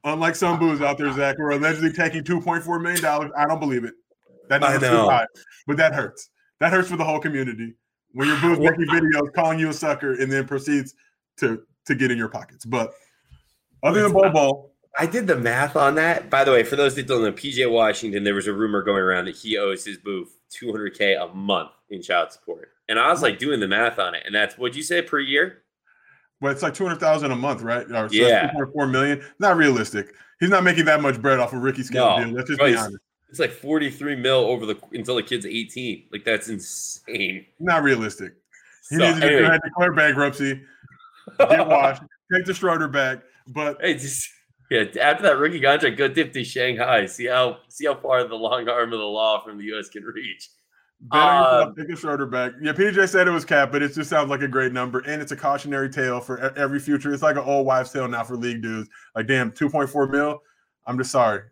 Unlike 0.03 0.35
some 0.35 0.57
boos 0.59 0.81
out 0.81 0.97
there, 0.97 1.13
Zach, 1.13 1.37
who 1.37 1.43
are 1.43 1.51
allegedly 1.51 1.93
taking 1.93 2.23
two 2.23 2.41
point 2.41 2.63
four 2.63 2.79
million 2.79 3.01
dollars. 3.01 3.31
I 3.37 3.45
don't 3.45 3.59
believe 3.59 3.83
it. 3.83 3.93
That 4.49 4.61
number's 4.61 4.81
too 4.89 4.97
high, 4.97 5.27
but 5.67 5.77
that 5.77 5.93
hurts. 5.93 6.29
That 6.63 6.71
hurts 6.71 6.87
for 6.89 6.95
the 6.95 7.03
whole 7.03 7.19
community 7.19 7.73
when 8.13 8.25
your 8.29 8.39
boo's 8.39 8.57
making 8.57 8.85
videos 8.87 9.33
calling 9.33 9.59
you 9.59 9.67
a 9.67 9.73
sucker 9.73 10.13
and 10.13 10.31
then 10.31 10.47
proceeds 10.47 10.93
to 11.39 11.61
to 11.87 11.93
get 11.93 12.09
in 12.09 12.17
your 12.17 12.29
pockets. 12.29 12.63
But 12.63 12.93
other 13.83 14.01
than 14.01 14.13
Bobo, 14.13 14.69
I 14.97 15.05
did 15.05 15.27
the 15.27 15.35
math 15.35 15.75
on 15.75 15.95
that. 15.95 16.29
By 16.29 16.45
the 16.45 16.51
way, 16.53 16.63
for 16.63 16.77
those 16.77 16.95
that 16.95 17.05
don't 17.05 17.21
know, 17.21 17.33
PJ 17.33 17.69
Washington, 17.69 18.23
there 18.23 18.33
was 18.33 18.47
a 18.47 18.53
rumor 18.53 18.81
going 18.81 19.01
around 19.03 19.25
that 19.25 19.35
he 19.35 19.57
owes 19.57 19.83
his 19.83 19.97
boo 19.97 20.25
200K 20.57 21.21
a 21.21 21.35
month 21.35 21.71
in 21.89 22.01
child 22.01 22.31
support. 22.31 22.69
And 22.87 22.97
I 22.97 23.09
was 23.11 23.21
like 23.21 23.39
doing 23.39 23.59
the 23.59 23.67
math 23.67 23.99
on 23.99 24.15
it. 24.15 24.23
And 24.25 24.33
that's 24.33 24.57
what'd 24.57 24.77
you 24.77 24.83
say 24.83 25.01
per 25.01 25.19
year? 25.19 25.63
well, 26.39 26.53
it's 26.53 26.63
like 26.63 26.73
two 26.75 26.85
hundred 26.85 27.01
thousand 27.01 27.31
a 27.31 27.35
month, 27.35 27.61
right? 27.61 27.85
Or 27.91 28.07
so 28.07 28.15
Yeah. 28.15 28.49
four 28.71 28.87
million. 28.87 29.21
Not 29.37 29.57
realistic. 29.57 30.15
He's 30.39 30.49
not 30.49 30.63
making 30.63 30.85
that 30.85 31.01
much 31.01 31.21
bread 31.21 31.39
off 31.39 31.51
a 31.51 31.57
rookie 31.57 31.83
scale 31.83 32.17
No. 32.19 32.23
deal. 32.23 32.33
Let's 32.33 32.47
just 32.49 32.61
be 32.61 32.73
honest. 32.73 33.02
It's 33.33 33.39
like 33.39 33.49
43 33.51 34.15
mil 34.17 34.41
over 34.45 34.67
the 34.67 34.79
until 34.91 35.15
the 35.15 35.23
kid's 35.23 35.47
18. 35.47 36.03
Like 36.11 36.23
that's 36.23 36.49
insane. 36.49 37.47
Not 37.59 37.81
realistic. 37.81 38.35
He 38.91 38.97
So, 38.97 39.07
needs 39.07 39.21
to 39.21 39.25
anyway, 39.25 39.39
go 39.39 39.45
ahead 39.47 39.53
and 39.55 39.63
declare 39.63 39.93
bankruptcy, 39.93 40.61
get 41.39 41.67
washed, 41.67 42.03
take 42.31 42.45
the 42.45 42.53
Schroeder 42.53 42.87
back. 42.87 43.23
But 43.47 43.79
hey, 43.81 43.95
just 43.95 44.29
yeah, 44.69 44.83
after 45.01 45.23
that 45.23 45.39
rookie 45.39 45.59
contract, 45.59 45.97
go 45.97 46.07
dip 46.07 46.31
to 46.33 46.43
Shanghai. 46.43 47.07
See 47.07 47.25
how 47.25 47.57
see 47.69 47.87
how 47.87 47.95
far 47.95 48.23
the 48.27 48.35
long 48.35 48.69
arm 48.69 48.93
of 48.93 48.99
the 48.99 49.03
law 49.05 49.43
from 49.43 49.57
the 49.57 49.63
US 49.73 49.89
can 49.89 50.03
reach. 50.03 50.51
bet 51.01 51.19
Um, 51.19 51.73
take 51.75 51.87
the 51.87 51.95
Schroeder 51.95 52.27
back. 52.27 52.51
Yeah, 52.61 52.73
PJ 52.73 53.09
said 53.09 53.27
it 53.27 53.31
was 53.31 53.45
cap, 53.45 53.71
but 53.71 53.81
it 53.81 53.93
just 53.95 54.11
sounds 54.11 54.29
like 54.29 54.43
a 54.43 54.47
great 54.47 54.73
number, 54.73 54.99
and 54.99 55.23
it's 55.23 55.31
a 55.31 55.35
cautionary 55.35 55.89
tale 55.89 56.19
for 56.19 56.39
every 56.55 56.79
future. 56.79 57.11
It's 57.11 57.23
like 57.23 57.35
an 57.35 57.45
old 57.45 57.65
wives' 57.65 57.91
tale 57.91 58.07
now 58.07 58.23
for 58.25 58.37
league 58.37 58.61
dudes. 58.61 58.89
Like, 59.15 59.25
damn, 59.25 59.51
two 59.51 59.71
point 59.71 59.89
four 59.89 60.05
mil. 60.05 60.39
I'm 60.85 60.99
just 60.99 61.09
sorry. 61.09 61.45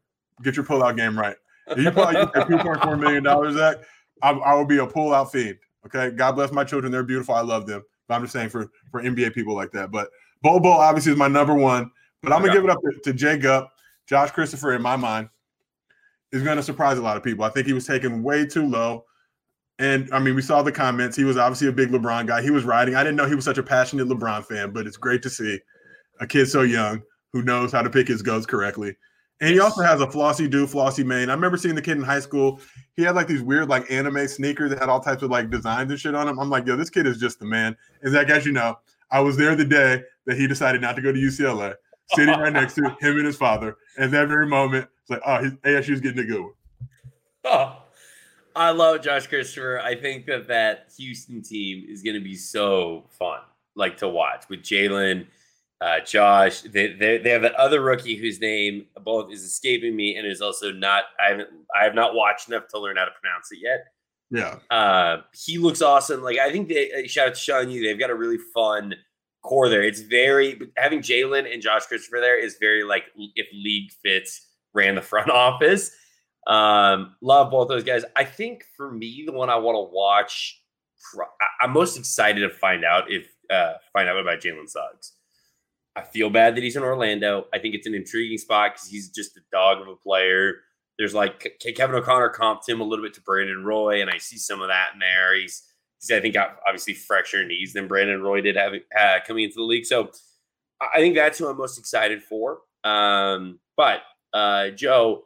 Get 0.43 0.55
your 0.55 0.65
pullout 0.65 0.95
game 0.95 1.17
right. 1.17 1.37
If 1.67 1.77
you 1.77 1.91
pull 1.91 2.03
out 2.03 2.33
two 2.47 2.57
point 2.57 2.81
four 2.81 2.97
million 2.97 3.23
dollars, 3.23 3.55
Zach, 3.55 3.77
I, 4.21 4.31
I 4.31 4.53
will 4.55 4.65
be 4.65 4.77
a 4.77 4.87
pullout 4.87 5.31
fiend. 5.31 5.57
Okay, 5.85 6.11
God 6.15 6.33
bless 6.33 6.51
my 6.51 6.63
children; 6.63 6.91
they're 6.91 7.03
beautiful. 7.03 7.35
I 7.35 7.41
love 7.41 7.65
them. 7.65 7.83
But 8.07 8.15
I'm 8.15 8.21
just 8.21 8.33
saying 8.33 8.49
for 8.49 8.71
for 8.91 9.01
NBA 9.01 9.33
people 9.33 9.55
like 9.55 9.71
that. 9.71 9.91
But 9.91 10.09
Bobo 10.41 10.69
obviously 10.69 11.11
is 11.11 11.17
my 11.17 11.27
number 11.27 11.53
one. 11.53 11.91
But 12.21 12.33
I'm 12.33 12.41
gonna 12.41 12.53
give 12.53 12.63
it 12.63 12.69
up 12.69 12.79
to, 12.81 12.99
to 13.03 13.13
Jay 13.13 13.37
Gupp, 13.37 13.71
Josh 14.07 14.31
Christopher. 14.31 14.73
In 14.73 14.81
my 14.81 14.95
mind, 14.95 15.29
is 16.31 16.43
going 16.43 16.57
to 16.57 16.63
surprise 16.63 16.97
a 16.97 17.01
lot 17.01 17.17
of 17.17 17.23
people. 17.23 17.43
I 17.43 17.49
think 17.49 17.67
he 17.67 17.73
was 17.73 17.85
taken 17.85 18.23
way 18.23 18.45
too 18.45 18.67
low. 18.67 19.05
And 19.79 20.09
I 20.13 20.19
mean, 20.19 20.35
we 20.35 20.41
saw 20.41 20.61
the 20.61 20.71
comments. 20.71 21.17
He 21.17 21.23
was 21.23 21.37
obviously 21.37 21.67
a 21.67 21.71
big 21.71 21.89
LeBron 21.89 22.27
guy. 22.27 22.41
He 22.41 22.51
was 22.51 22.63
riding. 22.63 22.95
I 22.95 23.03
didn't 23.03 23.15
know 23.15 23.27
he 23.27 23.35
was 23.35 23.45
such 23.45 23.57
a 23.57 23.63
passionate 23.63 24.07
LeBron 24.07 24.45
fan, 24.45 24.71
but 24.71 24.85
it's 24.85 24.97
great 24.97 25.23
to 25.23 25.29
see 25.29 25.59
a 26.19 26.27
kid 26.27 26.47
so 26.47 26.61
young 26.61 27.01
who 27.33 27.41
knows 27.41 27.71
how 27.71 27.81
to 27.81 27.89
pick 27.89 28.07
his 28.07 28.21
goats 28.21 28.45
correctly. 28.45 28.95
And 29.41 29.49
he 29.49 29.59
also 29.59 29.81
has 29.81 30.01
a 30.01 30.09
flossy 30.09 30.47
do, 30.47 30.67
flossy 30.67 31.03
mane. 31.03 31.29
I 31.29 31.33
remember 31.33 31.57
seeing 31.57 31.73
the 31.73 31.81
kid 31.81 31.97
in 31.97 32.03
high 32.03 32.19
school. 32.19 32.61
He 32.95 33.01
had 33.01 33.15
like 33.15 33.27
these 33.27 33.41
weird 33.41 33.69
like 33.69 33.89
anime 33.91 34.27
sneakers 34.27 34.69
that 34.69 34.79
had 34.79 34.87
all 34.87 34.99
types 34.99 35.23
of 35.23 35.31
like 35.31 35.49
designs 35.49 35.89
and 35.89 35.99
shit 35.99 36.13
on 36.13 36.27
them. 36.27 36.39
I'm 36.39 36.49
like, 36.49 36.67
yo, 36.67 36.75
this 36.75 36.91
kid 36.91 37.07
is 37.07 37.17
just 37.17 37.39
the 37.39 37.45
man. 37.45 37.75
And 38.03 38.13
Zach, 38.13 38.29
as 38.29 38.45
you 38.45 38.51
know, 38.51 38.77
I 39.09 39.19
was 39.19 39.35
there 39.37 39.55
the 39.55 39.65
day 39.65 40.03
that 40.27 40.37
he 40.37 40.47
decided 40.47 40.79
not 40.79 40.95
to 40.95 41.01
go 41.01 41.11
to 41.11 41.17
UCLA, 41.17 41.73
sitting 42.13 42.39
right 42.39 42.53
next 42.53 42.75
to 42.75 42.95
him 43.01 43.17
and 43.17 43.25
his 43.25 43.35
father. 43.35 43.77
And 43.97 44.13
that 44.13 44.27
very 44.27 44.45
moment, 44.45 44.87
it's 45.01 45.09
like, 45.09 45.21
oh, 45.25 45.43
his 45.43 45.53
ASU's 45.53 46.01
getting 46.01 46.19
a 46.19 46.25
good 46.25 46.41
one. 46.41 46.53
Oh, 47.43 47.81
I 48.55 48.69
love 48.69 49.01
Josh 49.01 49.25
Christopher. 49.25 49.79
I 49.79 49.95
think 49.95 50.27
that 50.27 50.47
that 50.49 50.91
Houston 50.97 51.41
team 51.41 51.85
is 51.89 52.03
going 52.03 52.13
to 52.13 52.23
be 52.23 52.35
so 52.35 53.05
fun, 53.09 53.39
like 53.73 53.97
to 53.97 54.07
watch 54.07 54.45
with 54.49 54.61
Jalen, 54.61 55.25
uh, 55.81 55.99
Josh. 56.05 56.61
They, 56.61 56.93
they 56.93 57.17
they 57.17 57.31
have 57.31 57.41
that 57.41 57.55
other 57.55 57.81
rookie 57.81 58.15
whose 58.15 58.39
name 58.39 58.85
both 59.03 59.31
is 59.31 59.43
escaping 59.43 59.95
me 59.95 60.15
and 60.15 60.27
is 60.27 60.41
also 60.41 60.71
not. 60.71 61.05
I 61.19 61.31
haven't 61.31 61.49
I 61.79 61.83
have 61.83 61.95
not 61.95 62.13
watched 62.13 62.47
enough 62.47 62.67
to 62.69 62.79
learn 62.79 62.97
how 62.97 63.05
to 63.05 63.11
pronounce 63.19 63.51
it 63.51 63.59
yet. 63.61 63.87
Yeah. 64.29 64.59
Uh, 64.69 65.23
he 65.33 65.57
looks 65.57 65.81
awesome. 65.81 66.21
Like 66.21 66.37
I 66.37 66.51
think 66.51 66.69
they 66.69 66.91
uh, 66.91 67.07
shout 67.07 67.29
out 67.29 67.33
to 67.33 67.39
Sean 67.39 67.69
Yu. 67.69 67.83
They've 67.83 67.99
got 67.99 68.11
a 68.11 68.15
really 68.15 68.37
fun 68.53 68.95
core 69.43 69.69
there. 69.69 69.81
It's 69.81 70.01
very 70.01 70.71
having 70.77 70.99
Jalen 70.99 71.51
and 71.51 71.61
Josh 71.61 71.87
Christopher 71.87 72.19
there 72.21 72.39
is 72.39 72.57
very 72.59 72.83
like 72.83 73.05
if 73.35 73.47
league 73.51 73.91
fits 74.03 74.47
ran 74.73 74.95
the 74.95 75.01
front 75.01 75.29
office. 75.31 75.91
Um, 76.47 77.15
love 77.21 77.51
both 77.51 77.67
those 77.67 77.83
guys. 77.83 78.03
I 78.15 78.23
think 78.23 78.65
for 78.77 78.91
me, 78.91 79.23
the 79.25 79.31
one 79.31 79.49
I 79.49 79.57
want 79.57 79.75
to 79.75 79.93
watch, 79.93 80.59
I'm 81.59 81.71
most 81.71 81.97
excited 81.97 82.41
to 82.41 82.49
find 82.49 82.85
out 82.85 83.11
if 83.11 83.27
uh 83.49 83.73
find 83.91 84.07
out 84.07 84.19
about 84.19 84.39
Jalen 84.41 84.69
Suggs. 84.69 85.13
I 85.95 86.03
feel 86.03 86.29
bad 86.29 86.55
that 86.55 86.63
he's 86.63 86.75
in 86.75 86.83
Orlando. 86.83 87.47
I 87.53 87.59
think 87.59 87.75
it's 87.75 87.87
an 87.87 87.95
intriguing 87.95 88.37
spot 88.37 88.73
because 88.73 88.87
he's 88.87 89.09
just 89.09 89.35
a 89.37 89.41
dog 89.51 89.81
of 89.81 89.87
a 89.87 89.95
player. 89.95 90.55
There's 90.97 91.13
like 91.13 91.59
Kevin 91.75 91.95
O'Connor 91.95 92.33
comped 92.33 92.67
him 92.67 92.79
a 92.79 92.83
little 92.83 93.03
bit 93.03 93.13
to 93.15 93.21
Brandon 93.21 93.63
Roy, 93.63 94.01
and 94.01 94.09
I 94.09 94.17
see 94.17 94.37
some 94.37 94.61
of 94.61 94.69
that 94.69 94.91
in 94.93 94.99
there. 94.99 95.35
He's, 95.35 95.63
he's 95.99 96.11
I 96.11 96.21
think, 96.21 96.35
obviously 96.37 96.93
fresher 96.93 97.45
knees 97.45 97.73
than 97.73 97.87
Brandon 97.87 98.21
Roy 98.21 98.41
did 98.41 98.55
having 98.55 98.81
uh, 98.97 99.19
coming 99.25 99.43
into 99.43 99.55
the 99.55 99.63
league. 99.63 99.85
So 99.85 100.11
I 100.79 100.99
think 100.99 101.15
that's 101.15 101.37
who 101.37 101.47
I'm 101.47 101.57
most 101.57 101.77
excited 101.77 102.23
for. 102.23 102.59
Um, 102.83 103.59
but 103.75 104.01
uh, 104.33 104.69
Joe, 104.69 105.25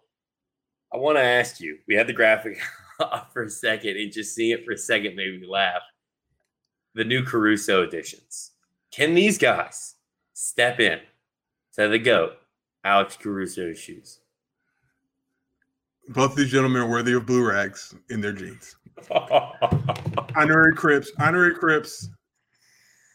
I 0.93 0.98
want 0.98 1.17
to 1.17 1.24
ask 1.24 1.60
you. 1.60 1.77
We 1.88 1.95
had 1.95 2.07
the 2.07 2.13
graphic 2.13 2.60
for 3.34 3.43
a 3.43 3.50
second, 3.50 3.98
and 3.98 4.12
just 4.12 4.34
seeing 4.34 4.51
it 4.51 4.65
for 4.65 4.72
a 4.72 4.77
second 4.77 5.15
made 5.15 5.39
me 5.39 5.48
laugh. 5.48 5.81
The 6.95 7.03
new 7.03 7.24
Caruso 7.24 7.84
editions. 7.84 8.51
Can 8.91 9.13
these 9.13 9.38
guys 9.38 9.94
step 10.39 10.80
in 10.80 11.00
to 11.74 11.88
the 11.88 11.98
goat, 11.98 12.34
Alex 12.84 13.18
Caruso's 13.18 13.80
shoes? 13.80 14.20
Both 16.10 16.36
these 16.36 16.51
gentlemen 16.51 16.84
are 16.84 16.89
worthy 16.89 17.13
of 17.13 17.25
blue 17.25 17.48
rags 17.50 17.96
in 18.12 18.22
their 18.22 18.34
jeans. 18.34 18.75
Honorary 20.36 20.74
Crips, 20.75 21.12
honorary 21.20 21.56
Crips. 21.56 22.10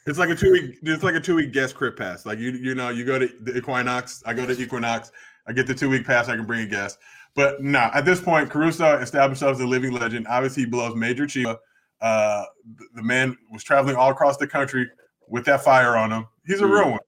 It's 0.07 0.19
like 0.19 0.31
a 0.31 0.35
two 0.35 0.50
week. 0.53 0.79
It's 0.83 1.05
like 1.05 1.15
a 1.15 1.21
two 1.21 1.37
week 1.37 1.53
guest 1.53 1.77
Crip 1.77 1.97
pass. 1.97 2.27
Like 2.27 2.39
you, 2.39 2.50
you 2.50 2.75
know, 2.75 2.89
you 2.89 3.05
go 3.05 3.19
to 3.19 3.29
the 3.43 3.57
Equinox. 3.57 4.23
I 4.27 4.35
go 4.35 4.45
to 4.45 4.61
Equinox. 4.61 5.12
I 5.47 5.53
get 5.53 5.67
the 5.67 5.75
two 5.75 5.89
week 5.89 6.07
pass. 6.07 6.29
I 6.29 6.37
can 6.37 6.47
bring 6.47 6.62
a 6.62 6.67
guest. 6.67 6.99
But 7.37 7.62
no, 7.62 7.91
at 7.95 8.05
this 8.05 8.21
point, 8.21 8.50
Caruso 8.50 8.97
established 8.99 9.41
himself 9.41 9.57
as 9.57 9.61
a 9.61 9.67
living 9.67 9.93
legend. 9.93 10.27
Obviously, 10.27 10.65
he 10.65 10.69
blows 10.69 10.97
major 10.97 11.27
chiba. 11.27 11.57
Uh, 12.00 12.45
the- 12.77 12.89
the 12.97 13.03
man 13.03 13.37
was 13.53 13.62
traveling 13.62 13.95
all 13.95 14.11
across 14.11 14.37
the 14.37 14.47
country 14.47 14.89
with 15.29 15.45
that 15.45 15.62
fire 15.62 15.97
on 15.97 16.11
him. 16.11 16.27
He's 16.47 16.61
a 16.61 16.67
real 16.67 16.91
one. 16.91 17.00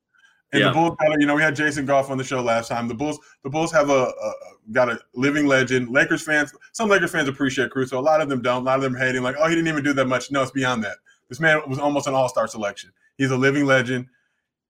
And 0.53 0.61
Yeah. 0.61 0.69
the 0.69 0.75
Bulls, 0.75 0.97
got 1.01 1.17
a- 1.17 1.21
you 1.21 1.27
know, 1.27 1.35
we 1.35 1.43
had 1.43 1.57
Jason 1.57 1.87
Goff 1.87 2.11
on 2.11 2.19
the 2.19 2.25
show 2.25 2.43
last 2.43 2.69
time. 2.69 2.87
The 2.89 2.95
Bulls, 2.95 3.19
the 3.43 3.49
Bulls 3.51 3.73
have 3.73 3.89
a, 3.91 4.13
a 4.13 4.33
got 4.73 4.91
a 4.91 4.99
living 5.15 5.47
legend. 5.47 5.89
Lakers 5.91 6.23
fans, 6.23 6.53
some 6.73 6.89
Lakers 6.91 7.11
fans 7.11 7.29
appreciate 7.29 7.71
Caruso. 7.71 7.99
A 7.99 8.03
lot 8.03 8.21
of 8.21 8.29
them 8.29 8.43
don't. 8.43 8.63
A 8.63 8.65
lot 8.65 8.77
of 8.77 8.83
them 8.83 8.95
are 8.95 8.99
hating, 8.99 9.23
like, 9.23 9.37
oh, 9.39 9.49
he 9.49 9.55
didn't 9.55 9.69
even 9.69 9.83
do 9.83 9.93
that 9.95 10.07
much. 10.07 10.31
No, 10.31 10.43
it's 10.43 10.51
beyond 10.51 10.85
that. 10.85 10.99
This 11.29 11.41
man 11.41 11.63
was 11.67 11.79
almost 11.79 12.07
an 12.07 12.15
all-star 12.15 12.47
selection. 12.49 12.93
He's 13.17 13.31
a 13.31 13.37
living 13.37 13.65
legend. 13.65 14.07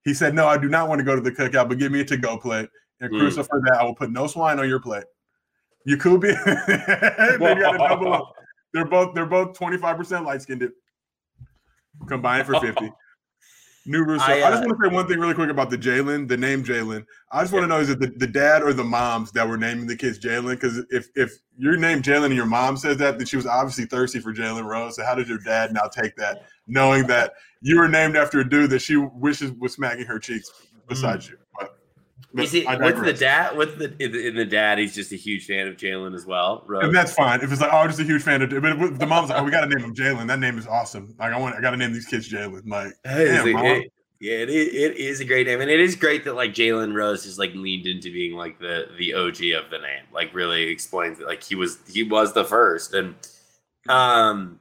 He 0.04 0.14
said, 0.14 0.34
"No, 0.34 0.46
I 0.48 0.56
do 0.58 0.68
not 0.68 0.88
want 0.88 0.98
to 1.00 1.04
go 1.04 1.14
to 1.16 1.20
the 1.20 1.30
cookout, 1.32 1.68
but 1.68 1.78
give 1.78 1.90
me 1.92 2.00
a 2.00 2.04
to-go 2.04 2.36
plate." 2.38 2.68
And 3.00 3.12
Mm. 3.12 3.18
Caruso 3.18 3.42
for 3.42 3.60
that, 3.66 3.80
I 3.80 3.84
will 3.84 3.94
put 3.94 4.10
no 4.10 4.26
swine 4.28 4.58
on 4.60 4.68
your 4.68 4.80
plate. 4.80 5.04
Yakubi, 5.88 6.22
they 7.38 7.54
got 7.60 7.74
a 7.74 7.78
double 7.78 8.12
up. 8.12 8.32
They're 8.72 8.84
both 8.84 9.14
they're 9.14 9.26
both 9.26 9.58
25% 9.58 10.24
light 10.24 10.42
skinned 10.42 10.68
combined 12.08 12.46
for 12.46 12.58
50. 12.60 12.92
New 13.84 14.04
Russo. 14.04 14.24
I, 14.24 14.38
I, 14.38 14.42
uh, 14.42 14.50
just 14.50 14.66
want 14.66 14.78
to 14.80 14.88
say 14.88 14.94
one 14.94 15.08
thing 15.08 15.18
really 15.18 15.34
quick 15.34 15.50
about 15.50 15.70
the 15.70 15.78
Jalen, 15.78 16.28
the 16.28 16.36
name 16.36 16.62
Jalen. 16.62 17.04
I 17.32 17.42
just 17.42 17.52
want 17.52 17.64
to 17.64 17.66
know 17.66 17.80
is 17.80 17.90
it 17.90 17.98
the, 17.98 18.08
the 18.08 18.26
dad 18.26 18.62
or 18.62 18.72
the 18.72 18.84
moms 18.84 19.32
that 19.32 19.48
were 19.48 19.56
naming 19.56 19.86
the 19.86 19.96
kids 19.96 20.18
Jalen? 20.18 20.50
Because 20.50 20.84
if 20.90 21.08
if 21.16 21.32
your 21.58 21.76
name 21.76 22.00
Jalen 22.00 22.26
and 22.26 22.34
your 22.34 22.46
mom 22.46 22.76
says 22.76 22.96
that, 22.98 23.18
then 23.18 23.26
she 23.26 23.36
was 23.36 23.46
obviously 23.46 23.86
thirsty 23.86 24.20
for 24.20 24.32
Jalen 24.32 24.64
Rose. 24.64 24.96
So 24.96 25.04
how 25.04 25.14
did 25.14 25.28
your 25.28 25.38
dad 25.38 25.72
now 25.72 25.88
take 25.88 26.14
that, 26.16 26.46
knowing 26.66 27.06
that 27.08 27.34
you 27.60 27.76
were 27.78 27.88
named 27.88 28.16
after 28.16 28.40
a 28.40 28.48
dude 28.48 28.70
that 28.70 28.82
she 28.82 28.96
wishes 28.96 29.50
was 29.52 29.72
smacking 29.72 30.06
her 30.06 30.18
cheeks 30.18 30.50
besides 30.88 31.28
you? 31.28 31.38
Is 32.38 32.54
it 32.54 32.66
what's 32.66 33.00
the 33.00 33.12
dad? 33.12 33.56
With 33.56 33.78
the 33.78 33.94
in, 34.02 34.12
the 34.12 34.28
in 34.28 34.34
the 34.34 34.44
dad? 34.44 34.78
He's 34.78 34.94
just 34.94 35.12
a 35.12 35.16
huge 35.16 35.46
fan 35.46 35.66
of 35.66 35.76
Jalen 35.76 36.14
as 36.14 36.24
well. 36.24 36.64
Rose. 36.66 36.84
And 36.84 36.94
that's 36.94 37.12
fine. 37.14 37.40
If 37.42 37.52
it's 37.52 37.60
like, 37.60 37.72
oh, 37.72 37.78
I'm 37.78 37.88
just 37.88 38.00
a 38.00 38.04
huge 38.04 38.22
fan 38.22 38.40
of, 38.42 38.50
but 38.50 38.98
the 38.98 39.06
mom's 39.06 39.28
like, 39.30 39.40
oh, 39.40 39.44
we 39.44 39.50
got 39.50 39.62
to 39.62 39.66
name 39.66 39.84
him 39.84 39.94
Jalen. 39.94 40.28
That 40.28 40.38
name 40.38 40.56
is 40.56 40.66
awesome. 40.66 41.14
Like, 41.18 41.32
I 41.32 41.38
want, 41.38 41.56
I 41.56 41.60
got 41.60 41.72
to 41.72 41.76
name 41.76 41.92
these 41.92 42.06
kids 42.06 42.32
Jalen. 42.32 42.66
Like, 42.66 42.92
damn, 43.04 43.46
a- 43.56 43.74
it- 43.80 43.92
yeah, 44.22 44.34
it 44.34 44.50
is, 44.50 44.68
it 44.72 44.96
is 44.98 45.20
a 45.20 45.24
great 45.24 45.48
name, 45.48 45.60
and 45.60 45.68
it 45.68 45.80
is 45.80 45.96
great 45.96 46.24
that 46.26 46.34
like 46.36 46.52
Jalen 46.54 46.94
Rose 46.94 47.24
has 47.24 47.40
like 47.40 47.52
leaned 47.54 47.86
into 47.86 48.12
being 48.12 48.34
like 48.36 48.56
the 48.60 48.86
the 48.96 49.14
OG 49.14 49.64
of 49.64 49.68
the 49.70 49.78
name. 49.78 50.04
Like 50.14 50.32
really 50.32 50.62
explains 50.68 51.18
that 51.18 51.26
like 51.26 51.42
he 51.42 51.56
was 51.56 51.78
he 51.90 52.04
was 52.04 52.32
the 52.32 52.44
first, 52.44 52.94
and 52.94 53.16
um, 53.88 54.60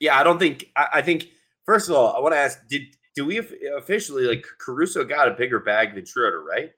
yeah, 0.00 0.18
I 0.18 0.24
don't 0.24 0.40
think 0.40 0.72
I, 0.74 0.88
I 0.94 1.02
think 1.02 1.28
first 1.66 1.88
of 1.88 1.94
all 1.94 2.16
I 2.16 2.18
want 2.18 2.34
to 2.34 2.38
ask 2.38 2.58
did 2.68 2.82
do 3.14 3.24
we 3.24 3.40
officially 3.78 4.24
like 4.24 4.44
Caruso 4.58 5.04
got 5.04 5.28
a 5.28 5.34
bigger 5.34 5.60
bag 5.60 5.94
than 5.94 6.04
Schroeder, 6.04 6.42
right? 6.42 6.72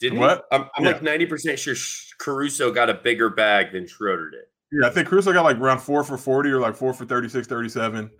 Didn't 0.00 0.18
What? 0.18 0.46
he? 0.50 0.56
I'm, 0.56 0.62
I'm 0.76 0.84
Yeah. 0.84 0.90
like 0.92 1.02
ninety 1.02 1.26
percent 1.26 1.58
sure 1.58 1.74
Sh- 1.74 2.12
Caruso 2.18 2.70
got 2.72 2.90
a 2.90 2.94
bigger 2.94 3.30
bag 3.30 3.72
than 3.72 3.86
Schroeder 3.86 4.30
did. 4.30 4.44
Yeah, 4.72 4.88
I 4.88 4.90
think 4.90 5.08
Caruso 5.08 5.32
got 5.32 5.44
like 5.44 5.58
around 5.58 5.78
four 5.78 6.02
for 6.04 6.18
40 6.18 6.50
or 6.50 6.58
like 6.60 6.74
four 6.74 6.92
for 6.92 7.04
36, 7.04 7.46
37. 7.46 8.10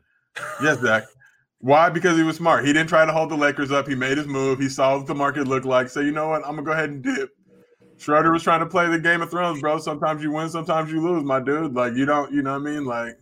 Yes, 0.62 0.80
Zach. 0.80 1.04
Why? 1.58 1.88
Because 1.90 2.16
he 2.16 2.22
was 2.22 2.36
smart. 2.36 2.64
He 2.64 2.72
didn't 2.72 2.88
try 2.88 3.04
to 3.04 3.12
hold 3.12 3.30
the 3.30 3.36
Lakers 3.36 3.72
up. 3.72 3.88
He 3.88 3.94
made 3.94 4.16
his 4.18 4.26
move. 4.26 4.58
He 4.60 4.68
saw 4.68 4.96
what 4.96 5.06
the 5.06 5.14
market 5.14 5.48
looked 5.48 5.66
like. 5.66 5.88
So, 5.88 6.00
you 6.00 6.12
know 6.12 6.28
what? 6.28 6.42
I'm 6.46 6.52
going 6.54 6.58
to 6.58 6.62
go 6.64 6.72
ahead 6.72 6.90
and 6.90 7.02
dip. 7.02 7.30
Schroeder 7.98 8.30
was 8.30 8.42
trying 8.42 8.60
to 8.60 8.66
play 8.66 8.88
the 8.88 8.98
Game 8.98 9.22
of 9.22 9.30
Thrones, 9.30 9.60
bro. 9.60 9.78
Sometimes 9.78 10.22
you 10.22 10.30
win, 10.30 10.48
sometimes 10.50 10.92
you 10.92 11.00
lose, 11.00 11.24
my 11.24 11.40
dude. 11.40 11.74
Like, 11.74 11.94
you 11.94 12.04
don't, 12.04 12.30
you 12.32 12.42
know 12.42 12.52
what 12.52 12.68
I 12.68 12.70
mean? 12.72 12.84
Like, 12.84 13.18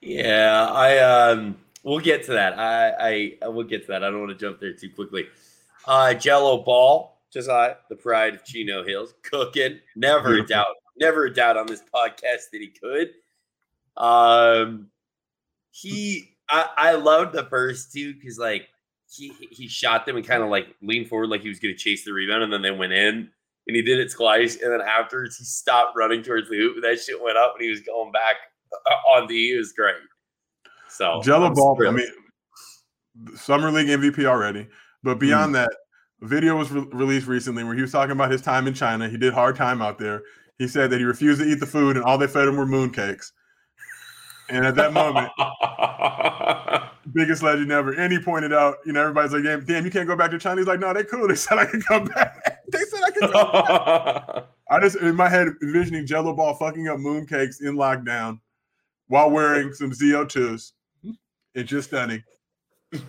Yeah, 0.00 0.68
I 0.70 0.98
um 0.98 1.56
we'll 1.82 2.00
get 2.00 2.24
to 2.24 2.32
that. 2.32 2.58
I 2.58 2.90
I, 2.90 3.32
I 3.42 3.48
will 3.48 3.64
get 3.64 3.82
to 3.82 3.88
that. 3.88 4.04
I 4.04 4.10
don't 4.10 4.20
want 4.20 4.30
to 4.32 4.44
jump 4.46 4.60
there 4.60 4.72
too 4.72 4.90
quickly. 4.90 5.26
Uh 5.88 6.12
Gelo 6.12 6.62
Ball, 6.62 7.18
just 7.32 7.48
I, 7.48 7.74
the 7.88 7.96
pride 7.96 8.34
of 8.34 8.44
Chino 8.44 8.84
Hills, 8.84 9.14
cooking. 9.22 9.80
Never 9.96 10.34
a 10.34 10.46
doubt, 10.46 10.66
never 10.98 11.24
a 11.24 11.32
doubt 11.32 11.56
on 11.56 11.66
this 11.66 11.82
podcast 11.82 12.50
that 12.52 12.60
he 12.60 12.68
could. 12.68 13.08
Um 13.96 14.88
he 15.70 16.36
I, 16.50 16.68
I 16.76 16.92
loved 16.92 17.32
the 17.32 17.44
first 17.44 17.90
two 17.90 18.12
because 18.14 18.38
like 18.38 18.68
he 19.10 19.32
he 19.50 19.66
shot 19.66 20.04
them 20.04 20.16
and 20.16 20.26
kind 20.26 20.42
of 20.42 20.50
like 20.50 20.76
leaned 20.82 21.08
forward 21.08 21.30
like 21.30 21.40
he 21.40 21.48
was 21.48 21.58
gonna 21.58 21.74
chase 21.74 22.04
the 22.04 22.12
rebound 22.12 22.42
and 22.42 22.52
then 22.52 22.60
they 22.60 22.70
went 22.70 22.92
in. 22.92 23.30
And 23.66 23.76
he 23.76 23.82
did 23.82 23.98
it 23.98 24.10
twice, 24.10 24.56
and 24.62 24.72
then 24.72 24.80
afterwards 24.80 25.36
he 25.36 25.44
stopped 25.44 25.94
running 25.94 26.22
towards 26.22 26.48
the 26.48 26.56
hoop. 26.56 26.76
And 26.76 26.84
that 26.84 27.00
shit 27.00 27.22
went 27.22 27.36
up, 27.36 27.52
and 27.54 27.62
he 27.62 27.68
was 27.68 27.80
going 27.80 28.12
back 28.12 28.36
uh, 28.72 29.10
on 29.10 29.26
the. 29.28 29.52
It 29.52 29.58
was 29.58 29.74
great. 29.74 29.96
So 30.88 31.20
Gelo 31.22 31.54
Ball, 31.54 31.86
I 31.86 31.90
mean, 31.90 32.08
Summer 33.36 33.70
League 33.70 33.88
MVP 33.88 34.24
already. 34.24 34.66
But 35.02 35.14
hmm. 35.14 35.20
beyond 35.20 35.54
that, 35.54 35.70
a 36.22 36.26
video 36.26 36.56
was 36.56 36.70
re- 36.70 36.86
released 36.92 37.26
recently 37.26 37.64
where 37.64 37.74
he 37.74 37.82
was 37.82 37.92
talking 37.92 38.12
about 38.12 38.30
his 38.30 38.42
time 38.42 38.66
in 38.66 38.74
China. 38.74 39.08
He 39.08 39.16
did 39.16 39.32
hard 39.32 39.56
time 39.56 39.80
out 39.82 39.98
there. 39.98 40.22
He 40.58 40.66
said 40.66 40.90
that 40.90 40.98
he 40.98 41.04
refused 41.04 41.40
to 41.40 41.46
eat 41.46 41.60
the 41.60 41.66
food 41.66 41.96
and 41.96 42.04
all 42.04 42.18
they 42.18 42.26
fed 42.26 42.48
him 42.48 42.56
were 42.56 42.66
mooncakes. 42.66 43.30
And 44.50 44.64
at 44.64 44.74
that 44.76 44.92
moment, 44.92 45.30
biggest 47.12 47.42
legend 47.42 47.70
ever. 47.70 47.92
And 47.92 48.12
he 48.12 48.18
pointed 48.18 48.52
out, 48.52 48.76
you 48.84 48.92
know, 48.92 49.02
everybody's 49.02 49.32
like, 49.32 49.44
damn, 49.44 49.64
damn, 49.64 49.84
you 49.84 49.90
can't 49.90 50.08
go 50.08 50.16
back 50.16 50.30
to 50.30 50.38
China. 50.38 50.60
He's 50.60 50.66
like, 50.66 50.80
no, 50.80 50.92
they 50.92 51.04
cool. 51.04 51.28
They 51.28 51.34
said 51.36 51.58
I 51.58 51.66
can 51.66 51.82
come 51.82 52.06
back. 52.06 52.62
they 52.72 52.80
said 52.80 53.00
I 53.04 53.10
could 53.10 53.30
come 53.30 53.52
back. 53.52 54.46
I 54.70 54.80
just 54.80 54.96
in 54.96 55.16
my 55.16 55.28
head 55.28 55.48
envisioning 55.62 56.06
Gelo 56.06 56.36
Ball 56.36 56.54
fucking 56.54 56.88
up 56.88 56.98
mooncakes 56.98 57.62
in 57.62 57.76
lockdown 57.76 58.40
while 59.06 59.30
wearing 59.30 59.72
some 59.72 59.90
ZO2s. 59.92 60.72
It's 61.54 61.70
just 61.70 61.88
stunning. 61.88 62.22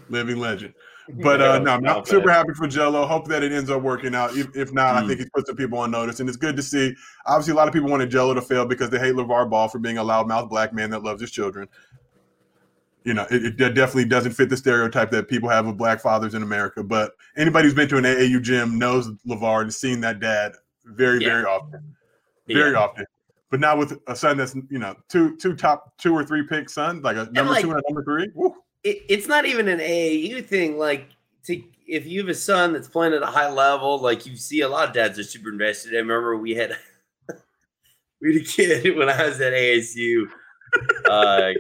Living 0.10 0.38
legend. 0.38 0.74
But 1.24 1.42
uh, 1.42 1.60
no, 1.60 1.72
I'm 1.72 1.82
not 1.84 2.08
super 2.08 2.28
bad. 2.28 2.38
happy 2.38 2.54
for 2.54 2.68
Gelo. 2.68 3.08
Hope 3.08 3.28
that 3.30 3.42
it 3.44 3.52
ends 3.52 3.70
up 3.70 3.82
working 3.82 4.14
out. 4.14 4.36
If, 4.38 4.56
if 4.56 4.72
not, 4.72 4.96
I 4.96 5.02
Mm. 5.02 5.08
think 5.08 5.20
he's 5.22 5.30
put 5.32 5.48
some 5.48 5.56
people 5.56 5.80
on 5.80 5.90
notice, 5.92 6.20
and 6.20 6.30
it's 6.30 6.38
good 6.38 6.56
to 6.56 6.62
see. 6.62 6.94
Obviously, 7.26 7.54
a 7.54 7.56
lot 7.56 7.68
of 7.68 7.74
people 7.74 7.90
wanted 7.90 8.12
Gelo 8.12 8.36
to 8.36 8.42
fail 8.42 8.66
because 8.66 8.90
they 8.92 9.00
hate 9.00 9.16
LeVar 9.16 9.50
Ball 9.50 9.68
for 9.68 9.80
being 9.80 9.98
a 9.98 10.04
loudmouth 10.04 10.50
black 10.50 10.72
man 10.74 10.90
that 10.92 11.02
loves 11.04 11.20
his 11.22 11.32
children. 11.32 11.68
You 13.06 13.14
know, 13.14 13.26
it, 13.32 13.60
it 13.60 13.74
definitely 13.74 14.06
doesn't 14.06 14.34
fit 14.34 14.50
the 14.50 14.58
stereotype 14.58 15.10
that 15.12 15.28
people 15.30 15.50
have 15.50 15.66
of 15.66 15.78
black 15.78 16.00
fathers 16.02 16.36
in 16.36 16.44
America. 16.44 16.84
But 16.84 17.14
anybody 17.38 17.66
who's 17.66 17.74
been 17.74 17.88
to 17.90 17.98
an 17.98 18.04
AAU 18.04 18.42
gym 18.42 18.78
knows 18.78 19.10
LeVar 19.28 19.62
and 19.62 19.74
seen 19.74 20.02
that 20.02 20.20
dad 20.20 20.52
very, 20.86 21.22
Yeah. 21.22 21.30
very 21.30 21.46
often, 21.46 21.96
very 22.48 22.72
Yeah. 22.74 22.78
often. 22.80 23.06
But 23.50 23.62
now 23.62 23.76
with 23.78 23.98
a 24.08 24.16
son 24.16 24.38
that's 24.38 24.54
you 24.70 24.78
know 24.78 24.96
two 25.08 25.36
two 25.38 25.56
top 25.56 25.98
two 25.98 26.14
or 26.14 26.24
three 26.24 26.44
pick 26.46 26.70
son, 26.70 27.02
like 27.02 27.16
a 27.18 27.28
number 27.32 27.54
like- 27.54 27.64
two 27.64 27.72
and 27.72 27.80
a 27.80 27.84
number 27.90 28.04
three. 28.04 28.30
Woo. 28.36 28.54
It, 28.84 29.04
it's 29.10 29.28
not 29.28 29.46
even 29.46 29.68
an 29.68 29.80
AAU 29.80 30.46
thing. 30.46 30.78
Like, 30.78 31.10
to, 31.46 31.62
if 31.88 32.06
you 32.06 32.20
have 32.22 32.30
a 32.30 32.36
son 32.36 32.74
that's 32.74 32.88
playing 32.88 33.14
at 33.14 33.24
a 33.24 33.28
high 33.28 33.52
level, 33.52 34.00
like 34.00 34.26
you 34.26 34.36
see 34.38 34.62
a 34.62 34.70
lot 34.70 34.88
of 34.88 34.94
dads 34.94 35.18
are 35.20 35.24
super 35.24 35.50
invested. 35.50 35.94
I 35.94 35.98
remember 35.98 36.38
we 36.38 36.56
had 36.56 36.78
we 38.22 38.34
had 38.34 38.42
a 38.42 38.46
kid 38.46 38.96
when 38.98 39.10
I 39.10 39.26
was 39.26 39.42
at 39.42 39.54
ASU. 39.54 40.28
Uh, 41.10 41.54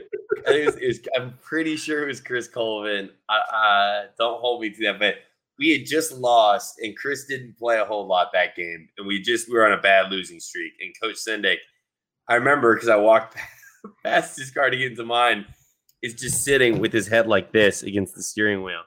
it 0.45 0.65
was, 0.65 0.75
it 0.75 0.87
was, 0.87 0.99
I'm 1.17 1.33
pretty 1.41 1.75
sure 1.75 2.03
it 2.03 2.07
was 2.07 2.21
Chris 2.21 2.47
Colvin. 2.47 3.09
I, 3.27 3.41
I 3.51 4.05
don't 4.17 4.39
hold 4.39 4.61
me 4.61 4.69
to 4.69 4.83
that, 4.85 4.99
but 4.99 5.15
we 5.57 5.71
had 5.71 5.85
just 5.85 6.13
lost, 6.13 6.79
and 6.79 6.95
Chris 6.95 7.25
didn't 7.25 7.57
play 7.57 7.79
a 7.79 7.85
whole 7.85 8.07
lot 8.07 8.31
that 8.33 8.55
game, 8.55 8.87
and 8.97 9.05
we 9.05 9.21
just 9.21 9.49
we 9.49 9.55
were 9.55 9.65
on 9.65 9.77
a 9.77 9.81
bad 9.81 10.11
losing 10.11 10.39
streak. 10.39 10.73
And 10.79 10.93
Coach 11.01 11.15
Sendek, 11.15 11.57
I 12.27 12.35
remember 12.35 12.73
because 12.73 12.89
I 12.89 12.95
walked 12.95 13.35
past 14.05 14.37
his 14.37 14.51
car 14.51 14.69
to 14.69 14.77
get 14.77 14.91
into 14.91 15.03
mine, 15.03 15.45
is 16.01 16.13
just 16.13 16.43
sitting 16.43 16.79
with 16.79 16.93
his 16.93 17.07
head 17.07 17.27
like 17.27 17.51
this 17.51 17.83
against 17.83 18.15
the 18.15 18.23
steering 18.23 18.63
wheel, 18.63 18.81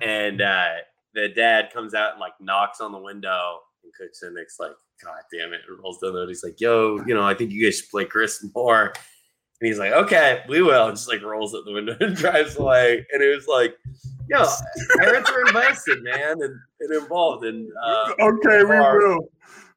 and 0.00 0.40
uh, 0.40 0.74
the 1.14 1.28
dad 1.28 1.70
comes 1.72 1.94
out 1.94 2.12
and 2.12 2.20
like 2.20 2.34
knocks 2.40 2.80
on 2.80 2.92
the 2.92 2.98
window, 2.98 3.60
and 3.84 3.92
Coach 3.98 4.16
Sendek's 4.22 4.58
like, 4.58 4.72
"God 5.02 5.20
damn 5.32 5.52
it!" 5.52 5.60
and 5.68 5.78
rolls 5.82 5.98
down 5.98 6.12
the 6.12 6.20
hood. 6.20 6.28
He's 6.28 6.44
like, 6.44 6.60
"Yo, 6.60 7.02
you 7.06 7.14
know, 7.14 7.22
I 7.22 7.34
think 7.34 7.50
you 7.50 7.64
guys 7.64 7.78
should 7.78 7.90
play 7.90 8.04
Chris 8.04 8.44
more." 8.54 8.92
And 9.60 9.66
he's 9.66 9.78
like, 9.78 9.90
okay, 9.90 10.44
we 10.48 10.62
will. 10.62 10.86
And 10.86 10.96
just 10.96 11.08
like 11.08 11.20
rolls 11.22 11.52
out 11.54 11.64
the 11.64 11.72
window 11.72 11.96
and 11.98 12.14
drives 12.16 12.56
away. 12.56 13.04
And 13.12 13.22
it 13.22 13.34
was 13.34 13.48
like, 13.48 13.76
yo, 14.28 14.46
parents 14.98 15.30
are 15.30 15.40
invested, 15.48 16.04
man, 16.04 16.40
and, 16.40 16.54
and 16.80 16.94
involved. 16.94 17.44
And 17.44 17.68
uh, 17.82 18.12
Okay, 18.20 18.62
we 18.62 18.78
will. 18.78 19.28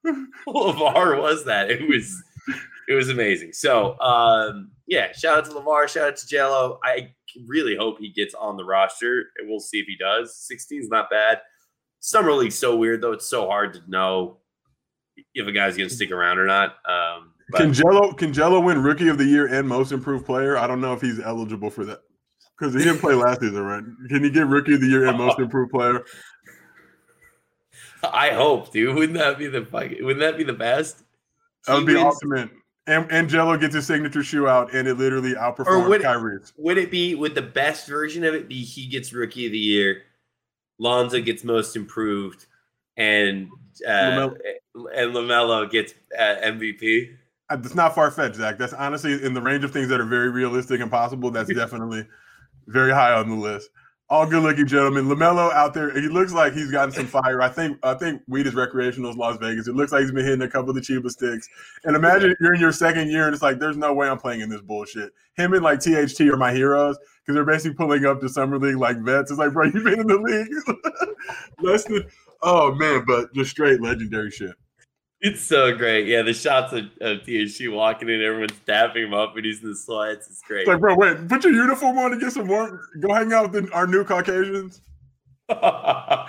LeVar 0.48 1.20
was 1.20 1.46
that. 1.46 1.72
It 1.72 1.88
was 1.88 2.24
it 2.88 2.94
was 2.94 3.10
amazing. 3.10 3.54
So 3.54 4.00
um, 4.00 4.72
yeah, 4.92 5.14
shout 5.14 5.38
out 5.38 5.46
to 5.46 5.54
Lamar. 5.54 5.88
shout 5.88 6.10
out 6.10 6.16
to 6.18 6.28
Gelo. 6.28 6.78
I 6.84 7.14
really 7.48 7.78
hope 7.78 7.98
he 7.98 8.10
gets 8.10 8.36
on 8.36 8.58
the 8.58 8.66
roster, 8.66 9.28
we'll 9.44 9.62
see 9.62 9.80
if 9.80 9.88
he 9.88 9.96
does. 9.96 10.36
16 10.36 10.82
is 10.82 10.90
not 10.90 11.10
bad. 11.10 11.40
Summer 12.02 12.34
League's 12.34 12.60
so 12.60 12.76
weird 12.76 13.02
though; 13.02 13.14
it's 13.14 13.26
so 13.26 13.48
hard 13.48 13.74
to 13.76 13.80
know 13.88 14.40
if 15.34 15.48
a 15.48 15.52
guy's 15.54 15.78
going 15.78 15.88
to 15.88 15.96
stick 15.96 16.12
around 16.12 16.40
or 16.40 16.46
not. 16.46 16.76
Um, 16.86 17.32
but 17.52 17.60
Can 17.60 17.72
Gelo 17.72 18.18
can 18.18 18.34
Gelo 18.34 18.62
win 18.62 18.84
Rookie 18.84 19.08
of 19.08 19.18
the 19.18 19.24
Year 19.24 19.48
and 19.48 19.66
Most 19.68 19.94
Improved 19.94 20.26
Player? 20.26 20.58
I 20.58 20.68
don't 20.68 20.82
know 20.82 20.94
if 20.94 21.00
he's 21.02 21.22
eligible 21.22 21.70
for 21.70 21.86
that 21.86 22.00
because 22.60 22.74
he 22.74 22.84
didn't 22.84 23.00
play 23.00 23.14
last 23.14 23.40
season, 23.40 23.64
right? 23.64 23.84
Can 24.10 24.24
he 24.26 24.30
get 24.30 24.48
Rookie 24.48 24.74
of 24.74 24.82
the 24.82 24.88
Year 24.88 25.06
and 25.08 25.18
Most 25.18 25.40
Improved 25.40 25.72
Player? 25.72 26.04
I 28.04 28.32
hope, 28.32 28.74
dude. 28.74 28.96
Wouldn't 28.96 29.18
that 29.20 29.38
be 29.38 29.48
the? 29.48 29.66
Wouldn't 29.72 30.20
that 30.20 30.38
be 30.38 30.44
the 30.44 30.54
best? 30.54 31.04
That 31.68 31.76
would 31.76 31.86
be 31.86 31.94
wins- 31.94 32.16
ultimate. 32.16 32.50
And, 32.88 33.30
Gelo 33.30 33.60
gets 33.60 33.76
his 33.76 33.86
signature 33.86 34.24
shoe 34.24 34.48
out, 34.48 34.74
and 34.74 34.88
it 34.88 34.96
literally 34.96 35.34
outperforms 35.34 35.88
would- 35.88 36.02
Kyrie's. 36.02 36.52
Would 36.58 36.78
it 36.78 36.90
be? 36.90 37.14
Would 37.16 37.36
the 37.36 37.42
best 37.42 37.88
version 37.88 38.24
of 38.24 38.34
it 38.34 38.48
be? 38.48 38.64
He 38.64 38.88
gets 38.88 39.14
Rookie 39.14 39.46
of 39.46 39.52
the 39.52 39.60
Year, 39.60 40.04
Lonzo 40.80 41.22
gets 41.22 41.44
Most 41.44 41.76
Improved, 41.76 42.48
and 42.98 43.50
uh, 43.88 43.92
LaMelo. 43.92 44.36
and 44.96 45.14
Lamelo 45.14 45.70
gets 45.70 45.94
uh, 46.18 46.38
MVP. 46.44 47.16
That's 47.50 47.76
not 47.76 47.94
far 47.94 48.10
fetched, 48.12 48.36
Zach. 48.38 48.58
That's 48.58 48.74
honestly 48.74 49.24
in 49.24 49.34
the 49.34 49.42
range 49.42 49.64
of 49.64 49.72
things 49.72 49.90
that 49.90 50.00
are 50.00 50.06
very 50.06 50.30
realistic 50.30 50.82
and 50.82 50.90
possible. 50.90 51.30
That's 51.30 51.54
definitely 51.54 52.08
very 52.68 52.92
high 52.92 53.14
on 53.14 53.30
the 53.30 53.36
list. 53.36 53.70
All 54.12 54.26
good 54.26 54.44
looking 54.44 54.68
gentlemen. 54.68 55.06
Lamelo 55.06 55.54
out 55.54 55.74
there, 55.74 55.98
he 55.98 56.10
looks 56.10 56.34
like 56.34 56.52
he's 56.52 56.70
gotten 56.70 56.94
some 56.94 57.08
fire. 57.08 57.42
I 57.42 57.48
think 57.48 57.78
I 57.82 57.94
think 57.94 58.22
weed 58.28 58.46
is 58.46 58.54
recreational 58.54 59.10
in 59.10 59.18
Las 59.18 59.38
Vegas. 59.38 59.70
It 59.70 59.76
looks 59.76 59.94
like 59.94 60.02
he's 60.02 60.12
been 60.12 60.26
hitting 60.26 60.42
a 60.42 60.50
couple 60.50 60.70
of 60.70 60.76
the 60.76 60.82
cheapest 60.82 61.18
sticks. 61.18 61.48
And 61.86 61.96
imagine 61.96 62.36
you're 62.42 62.54
in 62.54 62.60
your 62.60 62.74
second 62.74 63.10
year 63.10 63.26
and 63.26 63.34
it's 63.34 63.42
like 63.42 63.58
there's 63.58 63.78
no 63.78 63.94
way 63.94 64.10
I'm 64.10 64.18
playing 64.18 64.42
in 64.42 64.50
this 64.50 64.62
bullshit. 64.62 65.14
Him 65.36 65.54
and 65.54 65.64
like 65.64 65.80
THT 65.80 66.20
are 66.22 66.36
my 66.36 66.52
heroes 66.52 66.98
because 67.22 67.36
they're 67.36 67.46
basically 67.46 67.78
pulling 67.78 68.06
up 68.06 68.20
to 68.20 68.28
summer 68.28 68.60
league 68.60 68.76
like 68.76 69.00
vets. 69.00 69.32
It's 69.32 69.40
like, 69.40 69.54
bro, 69.54 69.68
you've 69.68 69.86
been 69.86 70.02
in 70.02 70.08
the 70.08 70.18
league 70.18 71.08
less 71.62 71.86
than 71.86 72.04
oh 72.42 72.76
man, 72.76 73.06
but 73.08 73.34
just 73.34 73.52
straight 73.52 73.80
legendary 73.80 74.30
shit. 74.30 74.56
It's 75.24 75.42
so 75.42 75.76
great. 75.76 76.08
Yeah, 76.08 76.24
the 76.24 76.34
shots 76.34 76.74
of, 76.74 76.86
of 77.00 77.22
THT 77.22 77.70
walking 77.70 78.10
in, 78.10 78.24
everyone's 78.24 78.60
tapping 78.66 79.04
him 79.04 79.14
up, 79.14 79.36
and 79.36 79.46
he's 79.46 79.62
in 79.62 79.70
the 79.70 79.76
sweats. 79.76 80.28
It's 80.28 80.42
great. 80.42 80.62
It's 80.62 80.68
like, 80.68 80.80
bro, 80.80 80.96
wait, 80.96 81.28
put 81.28 81.44
your 81.44 81.54
uniform 81.54 82.00
on 82.00 82.12
to 82.12 82.18
get 82.18 82.32
some 82.32 82.48
more. 82.48 82.88
Go 83.00 83.14
hang 83.14 83.32
out 83.32 83.52
with 83.52 83.66
the, 83.66 83.72
our 83.72 83.86
new 83.86 84.04
Caucasians. 84.04 84.82
um, 85.50 86.26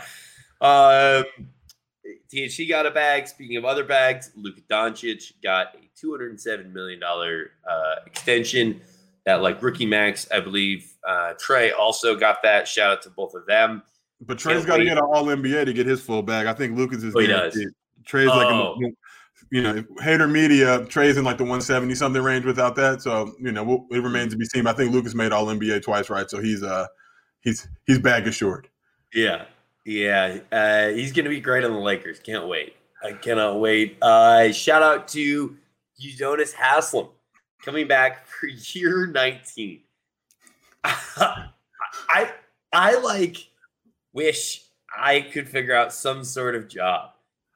THT 2.31 2.69
got 2.69 2.85
a 2.85 2.91
bag. 2.91 3.29
Speaking 3.29 3.57
of 3.57 3.65
other 3.65 3.85
bags, 3.85 4.31
Luka 4.37 4.61
Doncic 4.71 5.33
got 5.43 5.75
a 5.75 6.07
$207 6.07 6.73
million 6.73 7.03
uh, 7.03 7.95
extension. 8.07 8.81
That, 9.25 9.41
like 9.41 9.63
rookie 9.63 9.87
max, 9.87 10.29
I 10.31 10.41
believe. 10.41 10.93
Uh, 11.07 11.33
Trae 11.35 11.71
also 11.79 12.15
got 12.15 12.43
that. 12.43 12.69
Shout 12.69 12.91
out 12.91 13.03
to 13.03 13.11
both 13.11 13.35
of 13.35 13.47
them. 13.47 13.83
But 14.21 14.37
Trae's 14.37 14.67
got 14.67 14.79
to 14.79 14.85
get 14.85 14.99
an 14.99 15.05
All 15.05 15.25
NBA 15.25 15.65
to 15.65 15.73
get 15.73 15.87
his 15.87 16.03
full 16.03 16.23
bag. 16.23 16.47
I 16.47 16.53
think 16.53 16.77
Luka's 16.77 17.05
is. 17.05 17.15
Oh, 17.17 17.21
he 17.21 17.29
does. 17.29 17.57
Oh. 18.15 18.77
like, 18.79 18.91
a, 18.91 18.95
you 19.53 19.63
know, 19.63 19.85
hater 20.01 20.27
media. 20.27 20.85
Trae's 20.87 21.19
in 21.19 21.25
like 21.25 21.37
the 21.37 21.45
170 21.45 21.95
something 21.95 22.23
range 22.23 22.47
without 22.47 22.75
that. 22.77 23.03
So 23.03 23.35
you 23.39 23.53
know, 23.53 23.87
it 23.91 24.03
remains 24.03 24.33
to 24.33 24.39
be 24.39 24.47
seen. 24.47 24.67
I 24.67 24.73
think 24.73 24.93
Luka's 24.93 25.15
made 25.15 25.31
All 25.31 25.47
NBA 25.47 25.83
twice, 25.83 26.09
right? 26.09 26.29
So 26.29 26.41
he's 26.41 26.63
uh, 26.63 26.87
he's 27.41 27.69
he's 27.87 27.99
bag 27.99 28.27
assured. 28.27 28.69
Yeah, 29.13 29.45
yeah. 29.85 30.39
Uh, 30.51 30.89
he's 30.89 31.13
gonna 31.13 31.29
be 31.29 31.41
great 31.41 31.65
on 31.65 31.73
the 31.73 31.79
Lakers. 31.79 32.19
Can't 32.19 32.49
wait. 32.49 32.77
I 33.05 33.13
cannot 33.13 33.61
wait. 33.61 33.99
Uh, 34.01 34.53
shout 34.53 34.83
out 34.83 35.07
to 35.09 35.57
Udonis 36.03 36.55
Haslem 36.55 37.09
coming 37.63 37.87
back 37.87 38.27
for 38.41 38.47
year 38.47 39.07
19. 39.07 39.83
I 40.85 42.33
I 42.73 42.95
like 43.01 43.37
wish 44.15 44.65
I 44.97 45.21
could 45.21 45.47
figure 45.47 45.75
out 45.75 45.93
some 45.93 46.25
sort 46.25 46.55
of 46.55 46.69
job 46.69 47.12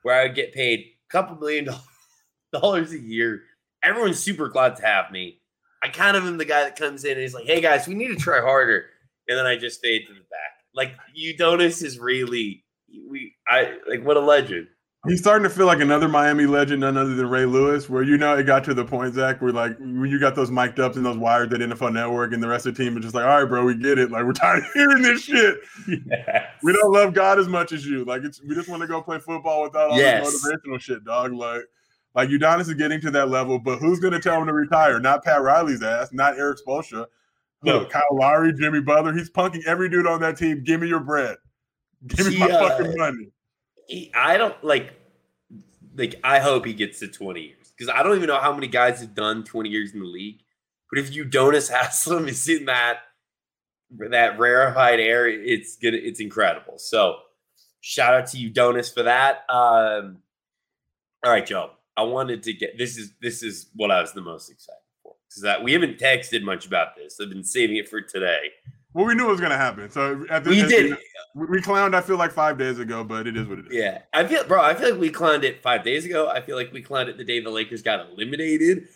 where 0.07 0.21
I 0.21 0.23
would 0.23 0.37
get 0.37 0.55
paid 0.55 0.79
a 0.79 1.11
couple 1.11 1.37
million 1.37 1.69
dollars 2.53 2.93
a 2.93 2.99
year. 2.99 3.43
Everyone's 3.83 4.21
super 4.21 4.49
glad 4.49 4.77
to 4.77 4.87
have 4.87 5.11
me. 5.11 5.41
I 5.83 5.89
kind 5.89 6.17
of 6.17 6.23
am 6.25 6.39
the 6.39 6.45
guy 6.45 6.63
that 6.63 6.79
comes 6.79 7.05
in 7.05 7.15
and 7.15 7.23
he's 7.23 7.35
like, 7.35 7.45
"Hey 7.45 7.61
guys, 7.61 7.89
we 7.89 7.95
need 7.95 8.09
to 8.09 8.15
try 8.15 8.41
harder," 8.41 8.85
and 9.27 9.37
then 9.37 9.47
I 9.47 9.57
just 9.57 9.83
fade 9.83 10.07
to 10.07 10.15
the 10.15 10.21
back. 10.21 10.53
Like 10.75 10.93
Udonis 11.21 11.83
is 11.83 11.99
really 11.99 12.65
we 13.11 13.35
I 13.49 13.79
like 13.89 14.05
what 14.05 14.17
a 14.17 14.21
legend. 14.21 14.69
He's 15.09 15.21
starting 15.21 15.45
to 15.45 15.51
feel 15.51 15.67
like 15.67 15.81
another 15.81 16.09
Miami 16.09 16.47
legend, 16.47 16.81
none 16.81 16.97
other 16.97 17.15
than 17.15 17.29
Ray 17.29 17.45
Lewis, 17.45 17.89
where 17.89 18.03
you 18.03 18.17
know 18.17 18.37
it 18.37 18.45
got 18.45 18.65
to 18.65 18.75
the 18.75 18.85
point, 18.85 19.15
Zach, 19.15 19.41
where 19.41 19.53
like 19.53 19.79
when 19.79 20.07
you 20.07 20.19
got 20.19 20.35
those 20.35 20.51
mic'd 20.51 20.81
ups 20.81 20.97
and 20.97 21.07
those 21.07 21.17
wired 21.17 21.53
at 21.53 21.61
NFL 21.61 21.93
Network, 21.93 22.33
and 22.33 22.43
the 22.43 22.49
rest 22.49 22.67
of 22.67 22.75
the 22.75 22.85
team 22.85 22.97
is 22.97 23.03
just 23.03 23.15
like, 23.15 23.25
all 23.25 23.41
right, 23.41 23.49
bro, 23.49 23.65
we 23.65 23.77
get 23.77 23.99
it. 23.99 24.11
Like 24.11 24.25
we're 24.25 24.33
tired 24.33 24.65
of 24.65 24.73
hearing 24.73 25.03
this 25.03 25.23
shit. 25.23 25.57
Yes. 25.89 26.53
We 26.63 26.73
don't 26.73 26.93
love 26.93 27.15
God 27.15 27.39
as 27.39 27.49
much 27.49 27.73
as 27.73 27.87
you. 27.87 28.05
Like 28.05 28.23
it's 28.25 28.43
we 28.43 28.55
just 28.55 28.69
want 28.69 28.83
to 28.83 28.89
go 28.89 29.01
play 29.01 29.19
football 29.19 29.63
without 29.63 29.91
all 29.91 29.99
yes. 29.99 30.31
this 30.31 30.45
motivational 30.45 30.81
shit, 30.81 31.05
dog. 31.05 31.33
Like 31.33 31.63
like 32.15 32.29
Udonis 32.29 32.63
is 32.63 32.75
getting 32.75 33.01
to 33.03 33.11
that 33.13 33.29
level, 33.29 33.59
but 33.59 33.79
who's 33.79 34.01
gonna 34.01 34.21
tell 34.21 34.41
him 34.41 34.47
to 34.47 34.53
retire? 34.53 34.99
Not 34.99 35.25
Pat 35.25 35.43
Riley's 35.43 35.83
ass, 35.83 36.13
not 36.13 36.39
Erik 36.39 36.59
Spoelstra. 36.67 37.07
No, 37.63 37.85
Kyle 37.85 38.03
Lowry, 38.13 38.53
Jimmy 38.53 38.81
Butler. 38.81 39.13
He's 39.13 39.31
punking 39.31 39.65
every 39.67 39.89
dude 39.89 40.07
on 40.07 40.21
that 40.21 40.37
team. 40.37 40.63
Give 40.63 40.81
me 40.81 40.89
your 40.89 41.01
bread. 41.01 41.37
Give 42.07 42.27
me 42.27 42.35
he, 42.35 42.39
my 42.39 42.51
uh, 42.51 42.69
fucking 42.69 42.97
money. 42.97 43.29
He, 43.87 44.13
I 44.15 44.37
don't 44.37 44.63
like 44.65 44.95
like 45.97 46.17
I 46.23 46.39
hope 46.41 46.67
he 46.67 46.75
gets 46.75 47.01
to 47.01 47.09
20 47.09 47.41
years 47.41 47.73
because 47.77 47.93
I 47.93 48.03
don't 48.03 48.17
even 48.17 48.29
know 48.29 48.39
how 48.41 48.53
many 48.53 48.67
guys 48.67 49.01
have 49.01 49.15
done 49.15 49.45
20 49.45 49.69
years 49.69 49.93
in 49.93 50.01
the 50.01 50.07
league. 50.07 50.41
But 50.91 51.01
if 51.01 51.13
Udonis 51.13 51.71
Haslem 51.73 52.29
is 52.29 52.49
in 52.49 52.67
that 52.67 52.99
that 54.11 54.39
rarefied 54.39 55.01
air, 55.01 55.27
it's 55.29 55.77
gonna 55.77 55.99
it's 56.01 56.21
incredible. 56.21 56.79
So 56.79 57.17
shout 57.81 58.15
out 58.15 58.27
to 58.29 58.37
Udonis 58.39 58.93
for 58.93 59.05
that. 59.05 59.45
Um, 59.49 60.19
all 61.25 61.33
right, 61.33 61.47
Joe. 61.47 61.71
I 61.97 62.03
wanted 62.03 62.43
to 62.43 62.53
get 62.53 62.77
this 62.77 62.99
is 62.99 63.13
this 63.23 63.43
is 63.43 63.71
what 63.75 63.91
I 63.91 64.01
was 64.01 64.13
the 64.13 64.21
most 64.21 64.51
excited 64.51 64.81
for 65.03 65.15
because 65.29 65.43
that 65.43 65.63
we 65.63 65.73
haven't 65.73 65.99
texted 65.99 66.43
much 66.43 66.67
about 66.67 66.95
this. 66.95 67.19
I've 67.21 67.31
been 67.31 67.45
saving 67.45 67.77
it 67.77 67.89
for 67.89 68.01
today. 68.01 68.51
Well, 68.97 69.05
we 69.05 69.15
knew 69.15 69.27
it 69.27 69.31
was 69.31 69.41
going 69.41 69.53
to 69.53 69.59
happen. 69.59 69.91
So 69.91 70.25
at 70.31 70.43
the, 70.43 70.49
we 70.49 70.63
at 70.63 70.71
did. 70.71 70.93
The, 70.93 70.99
we 71.35 71.61
clowned. 71.61 71.95
I 71.95 72.01
feel 72.01 72.17
like 72.17 72.33
five 72.33 72.57
days 72.57 72.79
ago, 72.79 73.05
but 73.05 73.27
it 73.27 73.37
is 73.37 73.47
what 73.47 73.59
it 73.59 73.67
is. 73.67 73.75
Yeah, 73.75 74.01
I 74.15 74.27
feel, 74.27 74.43
bro. 74.45 74.63
I 74.63 74.73
feel 74.73 74.93
like 74.93 74.99
we 74.99 75.11
clowned 75.11 75.43
it 75.43 75.63
five 75.63 75.85
days 75.85 76.07
ago. 76.07 76.31
I 76.31 76.41
feel 76.41 76.57
like 76.57 76.73
we 76.73 76.83
clowned 76.83 77.09
it 77.09 77.19
the 77.19 77.25
day 77.25 77.39
the 77.41 77.51
Lakers 77.51 77.83
got 77.83 78.09
eliminated. 78.09 78.89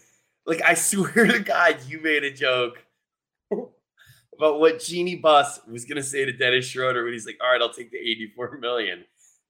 Like 0.47 0.63
I 0.63 0.73
swear 0.75 1.27
to 1.27 1.41
God, 1.41 1.81
you 1.87 2.01
made 2.01 2.25
a 2.25 2.33
joke 2.33 2.83
about 3.53 4.59
what 4.59 4.81
Jeanie 4.81 5.17
Buss 5.17 5.61
was 5.69 5.85
going 5.85 5.97
to 5.97 6.03
say 6.03 6.25
to 6.25 6.33
Dennis 6.33 6.65
Schroeder 6.65 7.05
when 7.05 7.13
he's 7.13 7.27
like, 7.27 7.37
"All 7.43 7.53
right, 7.53 7.61
I'll 7.61 7.71
take 7.71 7.91
the 7.91 7.99
eighty-four 7.99 8.57
million. 8.57 9.05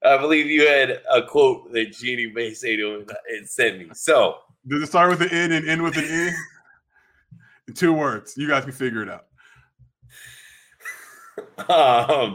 I 0.04 0.16
believe 0.16 0.46
you 0.46 0.66
had 0.66 1.00
a 1.12 1.22
quote 1.22 1.72
that 1.74 1.92
Jeanie 1.92 2.32
may 2.34 2.54
say 2.54 2.74
to 2.74 2.96
him 2.96 3.06
and 3.28 3.48
sent 3.48 3.78
me. 3.78 3.90
So 3.94 4.38
does 4.66 4.82
it 4.82 4.86
start 4.88 5.10
with 5.10 5.22
an 5.22 5.28
N 5.28 5.52
and 5.52 5.68
end 5.68 5.82
with 5.84 5.96
an 5.96 6.06
E? 6.06 7.72
Two 7.76 7.92
words. 7.92 8.36
You 8.36 8.48
guys 8.48 8.64
can 8.64 8.72
figure 8.72 9.00
it 9.00 9.08
out. 9.08 9.26
Um, 11.68 12.34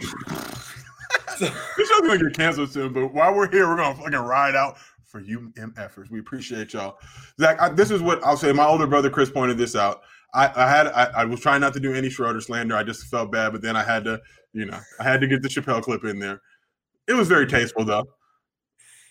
so, 1.37 1.45
this 1.77 1.89
show's 1.89 2.01
gonna 2.01 2.17
get 2.17 2.37
canceled 2.37 2.71
soon, 2.71 2.93
but 2.93 3.13
while 3.13 3.33
we're 3.33 3.49
here, 3.49 3.67
we're 3.67 3.77
gonna 3.77 3.95
fucking 3.95 4.13
ride 4.13 4.55
out 4.55 4.77
for 5.05 5.19
you 5.19 5.51
MFers. 5.55 6.09
We 6.09 6.19
appreciate 6.19 6.73
y'all. 6.73 6.97
Zach, 7.39 7.59
I, 7.59 7.69
this 7.69 7.91
is 7.91 8.01
what 8.01 8.23
I'll 8.23 8.37
say. 8.37 8.51
My 8.51 8.65
older 8.65 8.87
brother 8.87 9.09
Chris 9.09 9.29
pointed 9.29 9.57
this 9.57 9.75
out. 9.75 10.01
I, 10.33 10.51
I 10.55 10.69
had 10.69 10.87
I, 10.87 11.05
I, 11.21 11.25
was 11.25 11.39
trying 11.39 11.61
not 11.61 11.73
to 11.73 11.79
do 11.79 11.93
any 11.93 12.09
Schroeder 12.09 12.41
slander. 12.41 12.75
I 12.75 12.83
just 12.83 13.05
felt 13.05 13.31
bad, 13.31 13.53
but 13.53 13.61
then 13.61 13.77
I 13.77 13.83
had 13.83 14.03
to, 14.03 14.21
you 14.51 14.65
know, 14.65 14.79
I 14.99 15.03
had 15.03 15.21
to 15.21 15.27
get 15.27 15.41
the 15.41 15.47
Chappelle 15.47 15.81
clip 15.81 16.03
in 16.03 16.19
there. 16.19 16.41
It 17.07 17.13
was 17.13 17.29
very 17.29 17.47
tasteful 17.47 17.85
though. 17.85 18.05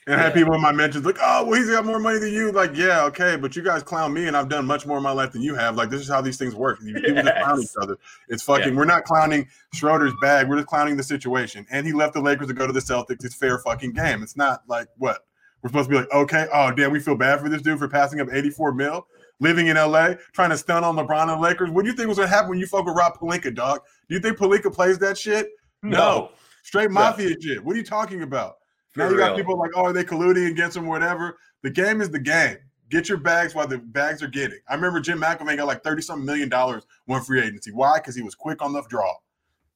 And 0.07 0.21
I 0.21 0.25
had 0.25 0.35
people 0.35 0.53
in 0.55 0.61
my 0.61 0.73
mentions 0.73 1.07
like, 1.07 1.17
oh, 1.21 1.45
well, 1.45 1.59
he's 1.59 1.71
got 1.71 1.87
more 1.87 1.99
money 1.99 2.19
than 2.19 2.33
you. 2.33 2.53
Like, 2.53 2.77
yeah, 2.77 3.05
okay, 3.05 3.37
but 3.37 3.57
you 3.57 3.62
guys 3.62 3.83
clown 3.83 4.12
me, 4.12 4.27
and 4.27 4.37
I've 4.37 4.51
done 4.51 4.67
much 4.67 4.87
more 4.87 4.99
in 4.99 5.03
my 5.03 5.12
life 5.12 5.33
than 5.33 5.40
you 5.40 5.55
have. 5.55 5.77
Like, 5.77 5.88
this 5.88 6.01
is 6.01 6.09
how 6.09 6.21
these 6.21 6.37
things 6.37 6.55
work. 6.55 6.79
You, 6.83 6.95
people 6.95 7.23
just 7.23 7.37
clown 7.43 7.62
each 7.62 7.69
other. 7.81 7.97
It's 8.29 8.43
fucking. 8.43 8.75
Yeah. 8.75 8.79
We're 8.79 8.85
not 8.85 9.05
clowning 9.05 9.49
Schroeder's 9.73 10.12
bag. 10.21 10.49
We're 10.49 10.57
just 10.57 10.69
clowning 10.69 10.97
the 10.97 11.03
situation. 11.03 11.67
And 11.71 11.87
he 11.87 11.93
left 11.93 12.12
the 12.12 12.21
Lakers 12.21 12.49
to 12.49 12.55
go 12.55 12.67
to 12.67 12.73
the 12.73 12.81
Celtics. 12.81 13.25
It's 13.25 13.35
fair 13.35 13.59
fucking 13.59 13.93
game. 13.93 14.23
It's 14.23 14.37
not 14.37 14.62
like 14.69 14.88
what 14.99 15.25
we're 15.62 15.71
supposed 15.71 15.88
to 15.88 15.95
be 15.95 15.97
like. 16.01 16.12
Okay, 16.12 16.47
oh 16.53 16.71
damn, 16.71 16.93
we 16.93 17.01
feel 17.01 17.17
bad 17.17 17.40
for 17.40 17.49
this 17.49 17.62
dude 17.62 17.79
for 17.79 17.88
passing 17.88 18.21
up 18.21 18.29
84 18.31 18.75
mil, 18.75 19.07
living 19.40 19.69
in 19.69 19.77
LA, 19.77 20.12
trying 20.35 20.51
to 20.51 20.59
stun 20.59 20.85
on 20.85 20.97
LeBron 20.97 21.33
and 21.33 21.40
Lakers. 21.40 21.71
What 21.71 21.85
do 21.85 21.90
you 21.90 21.97
think 21.97 22.09
was 22.09 22.19
gonna 22.19 22.29
happen 22.29 22.51
when 22.51 22.59
you 22.59 22.67
fuck 22.67 22.85
with 22.85 22.95
Rob 22.95 23.19
Pelinka, 23.19 23.55
dog? 23.55 23.81
Do 24.07 24.14
you 24.14 24.21
think 24.21 24.37
Pelinka 24.37 24.71
plays 24.71 24.99
that 24.99 25.17
shit? 25.17 25.49
No, 25.83 25.99
no. 25.99 26.31
straight 26.62 26.90
mafia 26.90 27.31
no. 27.31 27.37
shit. 27.40 27.64
What 27.64 27.75
are 27.75 27.79
you 27.79 27.85
talking 27.85 28.23
about? 28.23 28.57
Now 28.96 29.09
you 29.09 29.16
got 29.16 29.37
people 29.37 29.59
like, 29.59 29.72
oh, 29.74 29.85
are 29.85 29.92
they 29.92 30.04
colluding 30.04 30.50
against 30.50 30.76
him, 30.76 30.87
whatever. 30.87 31.37
The 31.62 31.70
game 31.70 32.00
is 32.00 32.11
the 32.11 32.18
game. 32.18 32.59
Get 32.90 33.09
your 33.09 33.18
bags 33.18 33.54
while 33.54 33.66
the 33.66 33.78
bags 33.78 34.22
are 34.22 34.28
getting. 34.28 34.59
I 34.68 34.74
remember 34.74 35.00
Jim 35.00 35.20
McIlvaine 35.20 35.57
got 35.57 35.66
like 35.66 35.83
30 35.83 36.02
something 36.02 36.24
million 36.24 36.48
dollars 36.48 36.85
one 37.07 37.22
free 37.22 37.40
agency. 37.40 37.72
Why? 37.72 37.98
Because 37.98 38.14
he 38.14 38.22
was 38.22 38.35
quick 38.35 38.62
on 38.62 38.72
the 38.72 38.83
draw. 38.88 39.12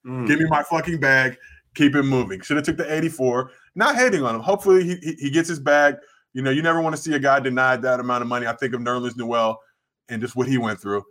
Mm. 0.06 0.26
Give 0.26 0.38
me 0.38 0.46
my 0.48 0.62
fucking 0.62 1.00
bag. 1.00 1.36
Keep 1.74 1.96
it 1.96 2.02
moving. 2.02 2.40
Should 2.40 2.56
have 2.56 2.66
took 2.66 2.76
the 2.76 2.92
84. 2.92 3.50
Not 3.74 3.96
hating 3.96 4.22
on 4.22 4.34
him. 4.34 4.40
Hopefully 4.40 4.84
he, 4.84 4.96
he, 4.96 5.12
he 5.14 5.30
gets 5.30 5.48
his 5.48 5.58
bag. 5.58 5.96
You 6.32 6.42
know, 6.42 6.50
you 6.50 6.62
never 6.62 6.80
want 6.80 6.94
to 6.94 7.00
see 7.00 7.14
a 7.14 7.18
guy 7.18 7.40
denied 7.40 7.82
that 7.82 8.00
amount 8.00 8.22
of 8.22 8.28
money. 8.28 8.46
I 8.46 8.52
think 8.54 8.74
of 8.74 8.80
Nerlens 8.80 9.16
Noel 9.16 9.58
and 10.08 10.20
just 10.20 10.36
what 10.36 10.46
he 10.46 10.58
went 10.58 10.80
through. 10.80 11.02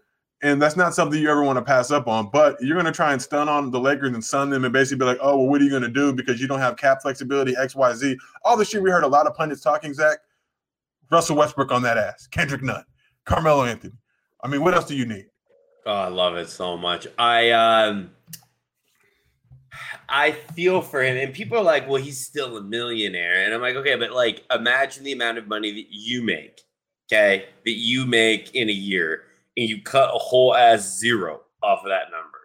And 0.43 0.61
that's 0.61 0.77
not 0.77 0.93
something 0.93 1.19
you 1.19 1.31
ever 1.31 1.43
want 1.43 1.57
to 1.57 1.63
pass 1.63 1.89
up 1.89 2.07
on. 2.07 2.29
But 2.31 2.61
you're 2.61 2.75
going 2.75 2.85
to 2.85 2.91
try 2.91 3.11
and 3.11 3.21
stun 3.21 3.49
on 3.49 3.71
the 3.71 3.79
Lakers 3.79 4.13
and 4.13 4.23
stun 4.23 4.51
them 4.51 4.65
and 4.65 4.73
basically 4.73 4.99
be 4.99 5.05
like, 5.05 5.17
oh, 5.19 5.37
well, 5.37 5.47
what 5.47 5.61
are 5.61 5.63
you 5.63 5.69
going 5.71 5.81
to 5.81 5.89
do 5.89 6.13
because 6.13 6.39
you 6.39 6.47
don't 6.47 6.59
have 6.59 6.77
cap 6.77 7.01
flexibility, 7.01 7.55
X, 7.57 7.75
Y, 7.75 7.93
Z. 7.95 8.17
All 8.43 8.55
the 8.55 8.63
shit 8.63 8.81
we 8.81 8.91
heard 8.91 9.03
a 9.03 9.07
lot 9.07 9.25
of 9.25 9.33
pundits 9.33 9.61
talking, 9.61 9.93
Zach. 9.93 10.19
Russell 11.09 11.37
Westbrook 11.37 11.71
on 11.71 11.81
that 11.83 11.97
ass, 11.97 12.27
Kendrick 12.27 12.61
Nunn, 12.61 12.83
Carmelo 13.25 13.63
Anthony. 13.63 13.93
I 14.43 14.47
mean, 14.47 14.61
what 14.61 14.73
else 14.73 14.85
do 14.85 14.95
you 14.95 15.05
need? 15.05 15.25
Oh, 15.85 15.93
I 15.93 16.07
love 16.09 16.35
it 16.35 16.49
so 16.49 16.77
much. 16.77 17.07
I 17.17 17.51
um 17.51 18.11
I 20.09 20.31
feel 20.31 20.81
for 20.81 21.03
him, 21.03 21.17
and 21.17 21.33
people 21.33 21.57
are 21.57 21.63
like, 21.63 21.87
"Well, 21.87 22.01
he's 22.01 22.19
still 22.19 22.57
a 22.57 22.61
millionaire," 22.61 23.43
and 23.43 23.53
I'm 23.53 23.61
like, 23.61 23.75
"Okay, 23.75 23.95
but 23.95 24.11
like, 24.11 24.43
imagine 24.51 25.03
the 25.03 25.11
amount 25.11 25.37
of 25.37 25.47
money 25.47 25.71
that 25.71 25.87
you 25.89 26.23
make, 26.23 26.61
okay, 27.07 27.45
that 27.63 27.71
you 27.71 28.05
make 28.05 28.53
in 28.55 28.69
a 28.69 28.73
year, 28.73 29.23
and 29.57 29.67
you 29.67 29.81
cut 29.81 30.13
a 30.13 30.17
whole 30.17 30.55
ass 30.55 30.97
zero 30.97 31.41
off 31.63 31.79
of 31.79 31.89
that 31.89 32.11
number. 32.11 32.37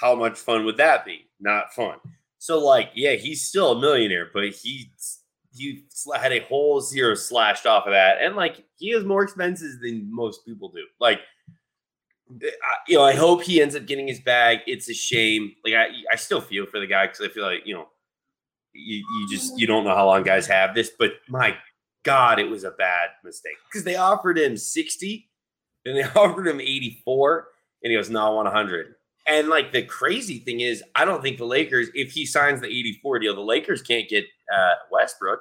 How 0.00 0.14
much 0.14 0.38
fun 0.38 0.64
would 0.64 0.76
that 0.78 1.04
be? 1.04 1.26
Not 1.40 1.74
fun. 1.74 1.98
So 2.38 2.64
like, 2.64 2.90
yeah, 2.94 3.14
he's 3.14 3.42
still 3.42 3.72
a 3.72 3.80
millionaire, 3.80 4.30
but 4.32 4.44
he 4.50 4.90
he 5.56 5.84
had 6.14 6.32
a 6.32 6.40
whole 6.40 6.80
zero 6.80 7.14
slashed 7.14 7.66
off 7.66 7.86
of 7.86 7.92
that, 7.92 8.20
and 8.20 8.36
like 8.36 8.64
he 8.76 8.90
has 8.90 9.04
more 9.04 9.22
expenses 9.22 9.80
than 9.80 10.12
most 10.12 10.44
people 10.44 10.68
do. 10.68 10.84
Like, 11.00 11.20
eh, 12.42 12.50
you 12.88 12.98
know, 12.98 13.04
I 13.04 13.14
hope 13.14 13.42
he 13.42 13.62
ends 13.62 13.76
up 13.76 13.86
getting 13.86 14.08
his 14.08 14.20
bag. 14.20 14.60
It's 14.66 14.88
a 14.88 14.94
shame. 14.94 15.52
Like 15.64 15.74
I, 15.74 15.86
I 16.12 16.16
still 16.16 16.40
feel 16.40 16.66
for 16.66 16.80
the 16.80 16.86
guy 16.86 17.06
because 17.06 17.20
I 17.20 17.28
feel 17.28 17.44
like 17.44 17.62
you 17.64 17.74
know, 17.74 17.88
you, 18.72 18.96
you 18.96 19.28
just 19.30 19.58
you 19.58 19.66
don't 19.66 19.84
know 19.84 19.94
how 19.94 20.06
long 20.06 20.22
guys 20.22 20.46
have 20.46 20.74
this, 20.74 20.90
but 20.98 21.12
my 21.28 21.56
God, 22.02 22.38
it 22.38 22.50
was 22.50 22.64
a 22.64 22.72
bad 22.72 23.10
mistake 23.24 23.56
because 23.70 23.84
they 23.84 23.96
offered 23.96 24.38
him 24.38 24.56
sixty, 24.56 25.30
and 25.84 25.96
they 25.96 26.02
offered 26.16 26.46
him 26.46 26.60
eighty 26.60 27.00
four, 27.04 27.48
and 27.82 27.90
he 27.90 27.96
goes, 27.96 28.10
"No, 28.10 28.26
I 28.26 28.30
want 28.30 28.48
hundred. 28.48 28.94
And 29.26 29.48
like 29.48 29.72
the 29.72 29.82
crazy 29.82 30.38
thing 30.38 30.60
is, 30.60 30.82
I 30.94 31.04
don't 31.04 31.22
think 31.22 31.38
the 31.38 31.46
Lakers, 31.46 31.88
if 31.94 32.12
he 32.12 32.26
signs 32.26 32.60
the 32.60 32.66
eighty 32.66 32.98
four 33.02 33.18
deal, 33.18 33.34
the 33.34 33.40
Lakers 33.40 33.82
can't 33.82 34.08
get 34.08 34.24
uh, 34.52 34.74
Westbrook. 34.90 35.40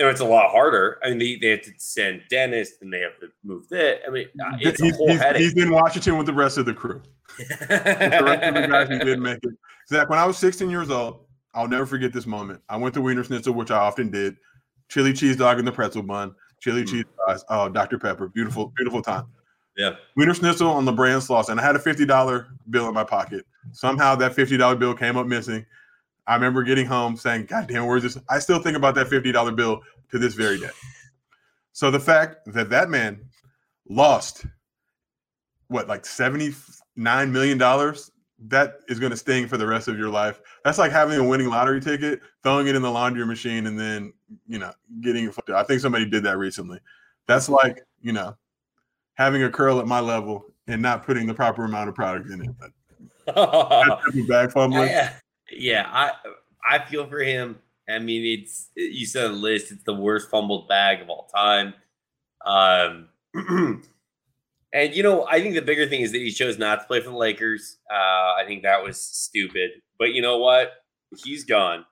And 0.00 0.06
it's 0.06 0.20
a 0.20 0.24
lot 0.24 0.52
harder. 0.52 1.00
I 1.02 1.08
mean, 1.08 1.18
they, 1.18 1.38
they 1.42 1.48
have 1.48 1.62
to 1.62 1.72
send 1.76 2.22
Dennis, 2.30 2.74
and 2.80 2.92
they 2.92 3.00
have 3.00 3.18
to 3.18 3.30
move 3.42 3.68
that. 3.70 4.02
I 4.06 4.10
mean, 4.10 4.28
uh, 4.40 4.56
it's 4.60 4.80
he's, 4.80 4.94
a 4.94 4.96
whole 4.96 5.08
he's, 5.08 5.18
headache. 5.18 5.42
he's 5.42 5.56
in 5.56 5.72
Washington 5.72 6.16
with 6.16 6.26
the 6.26 6.32
rest 6.32 6.56
of 6.56 6.66
the 6.66 6.74
crew. 6.74 7.02
the 7.38 8.20
rest 8.22 8.44
of 8.44 8.54
the 8.54 8.68
guys 8.68 8.88
who 8.88 8.98
didn't 9.00 9.22
make 9.22 9.38
it. 9.42 9.54
Zach, 9.88 10.08
when 10.08 10.20
I 10.20 10.24
was 10.24 10.38
16 10.38 10.70
years 10.70 10.88
old, 10.90 11.26
I'll 11.52 11.66
never 11.66 11.84
forget 11.84 12.12
this 12.12 12.26
moment. 12.26 12.60
I 12.68 12.76
went 12.76 12.94
to 12.94 13.00
Wiener 13.00 13.24
Schnitzel, 13.24 13.54
which 13.54 13.72
I 13.72 13.78
often 13.78 14.08
did. 14.08 14.36
Chili 14.88 15.12
cheese 15.12 15.36
dog 15.36 15.58
in 15.58 15.64
the 15.64 15.72
pretzel 15.72 16.02
bun, 16.02 16.32
chili 16.60 16.82
Mm. 16.82 16.88
cheese 16.88 17.04
fries. 17.24 17.44
Oh, 17.48 17.68
Dr. 17.68 17.98
Pepper. 17.98 18.28
Beautiful, 18.28 18.72
beautiful 18.76 19.02
time. 19.02 19.26
yeah. 19.76 19.94
Wiener 20.16 20.34
Schnitzel 20.34 20.68
on 20.70 20.84
the 20.84 20.92
brand 20.92 21.22
sauce, 21.22 21.48
and 21.50 21.60
I 21.60 21.62
had 21.62 21.76
a 21.76 21.78
$50 21.78 22.46
bill 22.70 22.88
in 22.88 22.94
my 22.94 23.04
pocket. 23.04 23.46
Somehow 23.72 24.14
that 24.16 24.34
$50 24.34 24.74
bill 24.78 24.94
came 24.94 25.16
up 25.16 25.26
missing. 25.26 25.64
I 26.26 26.34
remember 26.34 26.62
getting 26.62 26.84
home 26.86 27.16
saying, 27.16 27.46
God 27.46 27.68
damn, 27.68 27.86
where's 27.86 28.02
this? 28.02 28.18
I 28.28 28.38
still 28.38 28.58
think 28.60 28.76
about 28.76 28.94
that 28.96 29.06
$50 29.08 29.54
bill 29.54 29.80
to 30.10 30.18
this 30.18 30.34
very 30.34 30.58
day. 30.58 30.70
So 31.72 31.90
the 31.90 32.00
fact 32.00 32.38
that 32.52 32.70
that 32.70 32.90
man 32.90 33.20
lost 33.88 34.44
what, 35.68 35.86
like 35.86 36.02
$79 36.02 37.30
million, 37.30 37.58
that 38.46 38.80
is 38.88 39.00
going 39.00 39.10
to 39.10 39.16
sting 39.16 39.48
for 39.48 39.56
the 39.56 39.66
rest 39.66 39.88
of 39.88 39.98
your 39.98 40.08
life. 40.08 40.40
That's 40.64 40.78
like 40.78 40.92
having 40.92 41.18
a 41.18 41.24
winning 41.24 41.48
lottery 41.48 41.80
ticket, 41.80 42.20
throwing 42.42 42.68
it 42.68 42.76
in 42.76 42.82
the 42.82 42.90
laundry 42.90 43.26
machine, 43.26 43.66
and 43.66 43.78
then, 43.78 44.12
you 44.46 44.58
know, 44.58 44.72
getting 45.00 45.24
it. 45.24 45.34
fucked 45.34 45.50
up. 45.50 45.56
I 45.56 45.64
think 45.64 45.80
somebody 45.80 46.08
did 46.08 46.22
that 46.24 46.38
recently. 46.38 46.78
That's 47.26 47.48
like, 47.48 47.84
you 48.00 48.12
know, 48.12 48.36
having 49.14 49.42
a 49.42 49.50
curl 49.50 49.80
at 49.80 49.86
my 49.86 50.00
level 50.00 50.44
and 50.68 50.80
not 50.80 51.04
putting 51.04 51.26
the 51.26 51.34
proper 51.34 51.64
amount 51.64 51.88
of 51.88 51.94
product 51.94 52.30
in 52.30 52.42
it. 52.42 52.50
But 52.58 52.70
that 53.34 54.00
type 54.04 54.14
of 54.14 54.28
bag 54.28 54.52
fumbling. 54.52 54.88
I, 54.88 54.94
uh, 54.94 55.08
yeah, 55.50 55.88
I 55.90 56.12
I 56.68 56.78
feel 56.84 57.06
for 57.06 57.20
him. 57.20 57.58
I 57.88 57.98
mean, 57.98 58.38
it's 58.38 58.68
you 58.76 59.06
said 59.06 59.30
a 59.30 59.34
list. 59.34 59.72
It's 59.72 59.82
the 59.84 59.94
worst 59.94 60.30
fumbled 60.30 60.68
bag 60.68 61.00
of 61.00 61.08
all 61.08 61.28
time. 61.34 61.74
Um, 62.44 63.08
and 64.72 64.94
you 64.94 65.02
know, 65.02 65.26
I 65.26 65.40
think 65.40 65.54
the 65.54 65.62
bigger 65.62 65.86
thing 65.86 66.02
is 66.02 66.12
that 66.12 66.18
he 66.18 66.30
chose 66.30 66.58
not 66.58 66.80
to 66.80 66.86
play 66.86 67.00
for 67.00 67.10
the 67.10 67.16
Lakers. 67.16 67.78
Uh, 67.90 68.34
I 68.40 68.44
think 68.46 68.62
that 68.62 68.82
was 68.82 69.00
stupid. 69.00 69.70
But 69.98 70.12
you 70.12 70.22
know 70.22 70.38
what? 70.38 70.72
He's 71.24 71.44
gone, 71.44 71.84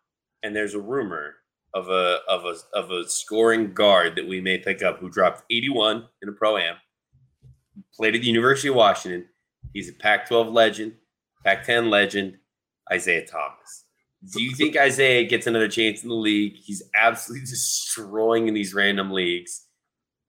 and 0.43 0.55
there's 0.55 0.75
a 0.75 0.81
rumor 0.81 1.37
of 1.75 1.89
a 1.89 2.21
of 2.29 2.45
a 2.45 2.55
of 2.77 2.91
a 2.91 3.09
scoring 3.09 3.73
guard 3.73 4.17
that 4.17 4.27
we 4.27 4.41
may 4.41 4.59
pick 4.59 4.83
up 4.83 4.99
who 4.99 5.11
dropped 5.11 5.43
81 5.51 6.07
in 6.23 6.29
a 6.29 6.33
pro 6.33 6.57
am. 6.59 6.77
Played 7.95 8.15
at 8.15 8.21
the 8.23 8.27
University 8.27 8.69
of 8.69 8.75
Washington. 8.75 9.27
He's 9.73 9.91
a 9.91 9.93
Pac-12 9.93 10.53
legend, 10.53 10.95
Pac-10 11.45 11.91
legend, 11.91 12.39
Isaiah 12.91 13.27
Thomas. 13.27 13.85
Do 14.33 14.43
you 14.43 14.55
think 14.55 14.77
Isaiah 14.77 15.25
gets 15.25 15.47
another 15.47 15.69
chance 15.69 16.03
in 16.03 16.09
the 16.09 16.15
league? 16.15 16.55
He's 16.57 16.83
absolutely 16.99 17.47
destroying 17.51 18.49
in 18.49 18.55
these 18.55 18.75
random 18.75 19.11
leagues. 19.11 19.67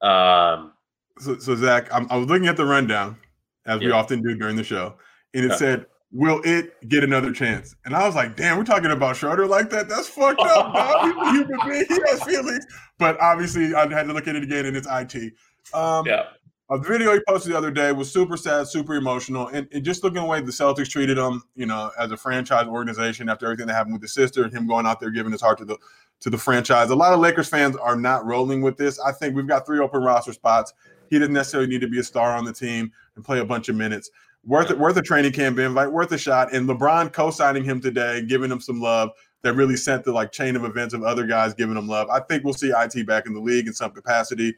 Um, 0.02 0.74
So, 1.20 1.38
so 1.40 1.56
Zach, 1.56 1.88
I'm, 1.94 2.08
I 2.12 2.18
was 2.18 2.28
looking 2.28 2.48
at 2.48 2.58
the 2.58 2.66
rundown, 2.66 3.18
as 3.66 3.80
we 3.80 3.92
often 3.92 4.22
do 4.22 4.36
during 4.36 4.56
the 4.56 4.64
show, 4.64 4.96
and 5.34 5.46
it 5.46 5.50
Yeah. 5.52 5.56
said, 5.58 5.86
"Will 6.12 6.42
it 6.46 6.88
get 6.90 7.04
another 7.04 7.32
chance?" 7.34 7.76
And 7.86 7.96
I 7.96 8.06
was 8.06 8.16
like, 8.16 8.36
"Damn, 8.36 8.58
we're 8.58 8.64
talking 8.64 8.92
about 8.92 9.16
Schroeder 9.18 9.46
like 9.48 9.70
that? 9.72 9.90
That's 9.90 10.08
fucked 10.08 10.40
up, 10.42 10.74
dog. 10.74 11.06
He's 11.06 11.16
a 11.16 11.32
human 11.32 11.60
being. 11.70 11.86
He 11.88 12.00
has 12.10 12.24
feelings." 12.24 12.66
But 12.98 13.20
obviously, 13.20 13.74
I 13.76 13.88
had 13.90 14.08
to 14.08 14.14
look 14.14 14.28
at 14.28 14.36
it 14.36 14.44
again, 14.44 14.66
and 14.66 14.78
it's 14.78 14.88
IT. 14.90 15.34
Um, 15.74 16.06
yeah. 16.06 16.24
A 16.70 16.78
video 16.78 17.14
he 17.14 17.22
posted 17.26 17.54
the 17.54 17.58
other 17.58 17.72
day 17.72 17.94
was 17.94 18.12
super 18.12 18.36
sad, 18.36 18.68
super 18.68 18.96
emotional, 18.96 19.48
and, 19.48 19.70
and 19.72 19.86
just 19.86 20.04
looking 20.04 20.18
at 20.18 20.22
the 20.24 20.28
way 20.28 20.42
the 20.42 20.52
Celtics 20.52 20.90
treated 20.90 21.18
him, 21.18 21.42
you 21.56 21.66
know, 21.66 21.92
as 21.98 22.12
a 22.12 22.18
franchise 22.18 22.68
organization 22.68 23.30
after 23.30 23.46
everything 23.46 23.68
that 23.68 23.74
happened 23.74 23.94
with 23.94 24.02
the 24.02 24.08
sister 24.10 24.44
and 24.44 24.52
him 24.52 24.68
going 24.68 24.86
out 24.86 25.00
there 25.00 25.10
giving 25.10 25.32
his 25.32 25.40
heart 25.42 25.58
to 25.60 25.66
the 25.66 25.78
to 26.20 26.30
the 26.30 26.38
franchise. 26.38 26.90
A 26.90 26.96
lot 26.96 27.14
of 27.14 27.20
Lakers 27.20 27.48
fans 27.48 27.78
are 27.78 27.96
not 27.96 28.26
rolling 28.26 28.62
with 28.62 28.76
this. 28.76 29.00
I 29.00 29.12
think 29.14 29.34
we've 29.36 29.48
got 29.48 29.66
three 29.66 29.80
open 29.80 30.02
roster 30.02 30.34
spots. 30.34 30.74
He 31.10 31.20
doesn't 31.20 31.34
necessarily 31.34 31.70
need 31.70 31.82
to 31.82 31.88
be 31.88 32.00
a 32.00 32.04
star 32.04 32.36
on 32.36 32.46
the 32.46 32.54
team 32.54 32.92
and 33.16 33.24
play 33.24 33.40
a 33.40 33.46
bunch 33.46 33.70
of 33.70 33.76
minutes. 33.76 34.10
Worth 34.46 34.72
it, 34.72 34.78
worth 34.78 34.96
a 34.98 35.02
training 35.02 35.34
camp 35.34 35.60
invite, 35.60 35.92
worth 35.92 36.12
a 36.12 36.18
shot. 36.18 36.54
And 36.54 36.68
LeBron 36.70 37.12
co-signing 37.12 37.64
him 37.64 37.82
today, 37.82 38.24
giving 38.24 38.52
him 38.52 38.62
some 38.62 38.80
love 38.80 39.12
that 39.42 39.54
really 39.54 39.76
sent 39.76 40.04
the 40.04 40.12
like 40.12 40.32
chain 40.32 40.56
of 40.56 40.64
events 40.64 40.94
of 40.94 41.04
other 41.04 41.26
guys 41.26 41.54
giving 41.54 41.76
him 41.76 41.88
love. 41.88 42.10
I 42.10 42.20
think 42.22 42.44
we'll 42.44 42.54
see 42.54 42.72
IT 42.76 43.06
back 43.06 43.26
in 43.26 43.34
the 43.34 43.42
league 43.42 43.68
in 43.68 43.74
some 43.74 43.92
capacity 43.92 44.56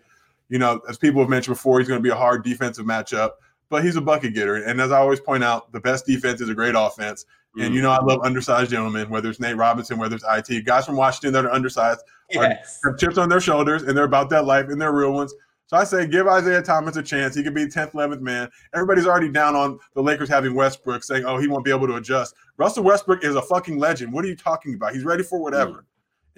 you 0.50 0.58
know, 0.58 0.82
as 0.90 0.98
people 0.98 1.22
have 1.22 1.30
mentioned 1.30 1.56
before, 1.56 1.80
he's 1.80 1.88
going 1.88 2.00
to 2.00 2.04
be 2.04 2.10
a 2.10 2.16
hard 2.16 2.44
defensive 2.44 2.86
matchup, 2.86 3.32
but 3.70 3.84
he's 3.84 3.96
a 3.96 4.02
bucket 4.02 4.34
getter. 4.34 4.56
And 4.56 4.82
as 4.82 4.92
I 4.92 4.98
always 4.98 5.20
point 5.20 5.44
out, 5.44 5.72
the 5.72 5.80
best 5.80 6.06
defense 6.06 6.42
is 6.42 6.50
a 6.50 6.56
great 6.56 6.74
offense. 6.76 7.26
And 7.60 7.74
you 7.74 7.80
mm. 7.80 7.84
know, 7.84 7.92
I 7.92 8.04
love 8.04 8.22
undersized 8.24 8.72
gentlemen, 8.72 9.10
whether 9.10 9.30
it's 9.30 9.40
Nate 9.40 9.56
Robinson, 9.56 9.98
whether 9.98 10.16
it's 10.16 10.26
IT, 10.28 10.66
guys 10.66 10.86
from 10.86 10.96
Washington 10.96 11.34
that 11.34 11.46
are 11.46 11.52
undersized, 11.52 12.02
Yes. 12.32 12.80
have 12.84 12.98
chips 13.00 13.18
on 13.18 13.28
their 13.28 13.42
shoulders, 13.42 13.82
and 13.82 13.98
they're 13.98 14.04
about 14.04 14.30
that 14.30 14.46
life 14.46 14.68
and 14.70 14.80
they're 14.80 14.92
real 14.94 15.14
ones. 15.14 15.34
So 15.70 15.78
I 15.78 15.84
say, 15.84 16.08
give 16.08 16.28
Isaiah 16.28 16.64
Thomas 16.64 16.98
a 16.98 17.04
chance. 17.04 17.36
He 17.36 17.44
could 17.44 17.54
be 17.54 17.68
10th, 17.68 17.92
11th 17.92 18.22
man. 18.22 18.50
Everybody's 18.74 19.06
already 19.06 19.30
down 19.30 19.56
on 19.56 19.78
the 19.94 20.02
Lakers 20.02 20.28
having 20.28 20.56
Westbrook, 20.56 21.04
saying, 21.04 21.26
oh, 21.26 21.38
he 21.38 21.48
won't 21.48 21.64
be 21.64 21.70
able 21.70 21.86
to 21.86 21.98
adjust. 21.98 22.34
Russell 22.58 22.84
Westbrook 22.84 23.24
is 23.24 23.36
a 23.36 23.42
fucking 23.44 23.78
legend. 23.78 24.12
What 24.12 24.26
are 24.26 24.30
you 24.30 24.36
talking 24.36 24.74
about? 24.74 24.96
He's 24.96 25.04
ready 25.04 25.22
for 25.22 25.40
whatever. 25.40 25.72
Mm. 25.72 25.84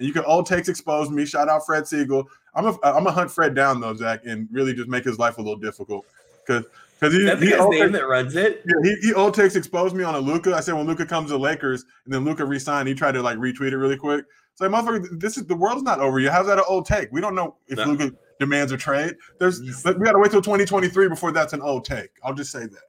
And 0.00 0.08
you 0.08 0.12
can 0.12 0.22
old 0.26 0.44
takes 0.44 0.68
expose 0.68 1.08
me. 1.08 1.24
Shout 1.24 1.48
out 1.48 1.64
Fred 1.64 1.86
Siegel. 1.88 2.28
I'm 2.54 2.66
a 2.66 2.78
I'm 2.82 3.06
a 3.06 3.10
hunt 3.10 3.30
Fred 3.30 3.54
down 3.54 3.80
though, 3.80 3.94
Zach, 3.94 4.20
and 4.26 4.48
really 4.52 4.74
just 4.74 4.88
make 4.88 5.04
his 5.04 5.18
life 5.18 5.38
a 5.38 5.40
little 5.40 5.56
difficult 5.56 6.04
because 6.46 6.66
because 7.00 7.14
he, 7.14 7.24
That's 7.24 7.40
the 7.40 7.46
he, 7.46 7.54
old 7.54 7.70
name 7.72 7.84
takes, 7.84 7.92
that 7.94 8.06
runs 8.06 8.36
it. 8.36 8.62
yeah, 8.66 8.74
he, 8.82 9.08
he 9.08 9.14
old 9.14 9.34
takes 9.34 9.56
exposed 9.56 9.96
me 9.96 10.04
on 10.04 10.14
a 10.14 10.20
Luka. 10.20 10.54
I 10.54 10.60
said 10.60 10.74
when 10.74 10.86
Luka 10.86 11.06
comes 11.06 11.30
to 11.30 11.38
Lakers 11.38 11.84
and 12.04 12.12
then 12.12 12.24
Luka 12.24 12.44
resigned, 12.44 12.86
he 12.86 12.94
tried 12.94 13.12
to 13.12 13.22
like 13.22 13.38
retweet 13.38 13.72
it 13.72 13.78
really 13.78 13.96
quick. 13.96 14.24
So 14.54 14.68
motherfucker, 14.68 15.18
this 15.18 15.38
is 15.38 15.46
the 15.46 15.56
world's 15.56 15.82
not 15.82 16.00
over 16.00 16.20
yet. 16.20 16.32
How's 16.32 16.46
that 16.46 16.58
an 16.58 16.64
old 16.68 16.84
take? 16.84 17.10
We 17.10 17.20
don't 17.20 17.34
know 17.34 17.56
if 17.68 17.78
No. 17.78 17.86
Luka 17.86 18.12
demands 18.42 18.72
a 18.72 18.76
trade. 18.76 19.14
There's 19.38 19.82
but 19.82 19.98
we 19.98 20.04
gotta 20.04 20.18
wait 20.18 20.30
till 20.30 20.42
2023 20.42 21.08
before 21.08 21.32
that's 21.32 21.52
an 21.54 21.62
old 21.62 21.84
take. 21.84 22.10
I'll 22.22 22.34
just 22.34 22.52
say 22.52 22.66
that. 22.66 22.82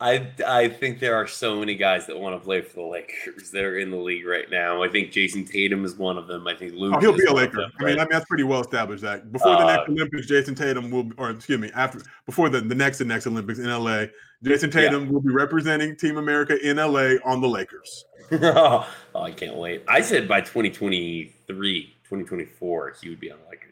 I 0.00 0.30
I 0.46 0.68
think 0.68 1.00
there 1.00 1.16
are 1.16 1.26
so 1.26 1.58
many 1.58 1.74
guys 1.74 2.06
that 2.06 2.18
want 2.18 2.36
to 2.38 2.44
play 2.44 2.60
for 2.60 2.74
the 2.74 2.86
Lakers 2.86 3.50
that 3.52 3.64
are 3.64 3.78
in 3.78 3.90
the 3.90 3.96
league 3.96 4.26
right 4.26 4.48
now. 4.50 4.82
I 4.82 4.88
think 4.88 5.12
Jayson 5.12 5.44
Tatum 5.50 5.84
is 5.84 5.96
one 5.96 6.18
of 6.18 6.26
them. 6.26 6.46
I 6.46 6.54
think 6.54 6.74
Luke. 6.74 6.94
Oh, 6.96 7.00
he'll 7.00 7.16
be 7.16 7.24
a 7.24 7.32
Laker. 7.32 7.62
them, 7.62 7.72
I 7.80 7.84
mean, 7.84 7.94
I 7.98 8.02
mean 8.02 8.08
that's 8.10 8.26
pretty 8.26 8.44
well 8.44 8.60
established. 8.60 9.02
That 9.02 9.32
Before 9.32 9.56
the 9.56 9.62
Uh, 9.64 9.76
next 9.76 9.88
Olympics, 9.88 10.26
Jayson 10.26 10.54
Tatum 10.54 10.90
will, 10.90 11.10
or 11.16 11.30
excuse 11.30 11.58
me, 11.58 11.70
after 11.74 12.00
before 12.26 12.48
the, 12.50 12.60
the 12.60 12.74
next 12.74 12.98
the 12.98 13.04
next 13.06 13.26
Olympics 13.26 13.58
in 13.58 13.66
LA, 13.66 14.04
Jayson 14.44 14.70
Yeah. 14.70 14.82
Tatum 14.82 15.08
will 15.10 15.22
be 15.22 15.32
representing 15.32 15.96
Team 15.96 16.18
America 16.18 16.58
in 16.68 16.76
LA 16.76 17.14
on 17.24 17.40
the 17.40 17.48
Lakers. 17.48 18.04
oh, 18.32 18.86
I 19.14 19.30
can't 19.30 19.56
wait. 19.56 19.84
I 19.88 20.02
said 20.02 20.28
by 20.28 20.42
2023, 20.42 21.84
2024, 22.04 22.94
he 23.02 23.08
would 23.08 23.20
be 23.20 23.30
on 23.32 23.38
the 23.38 23.48
Lakers, 23.50 23.71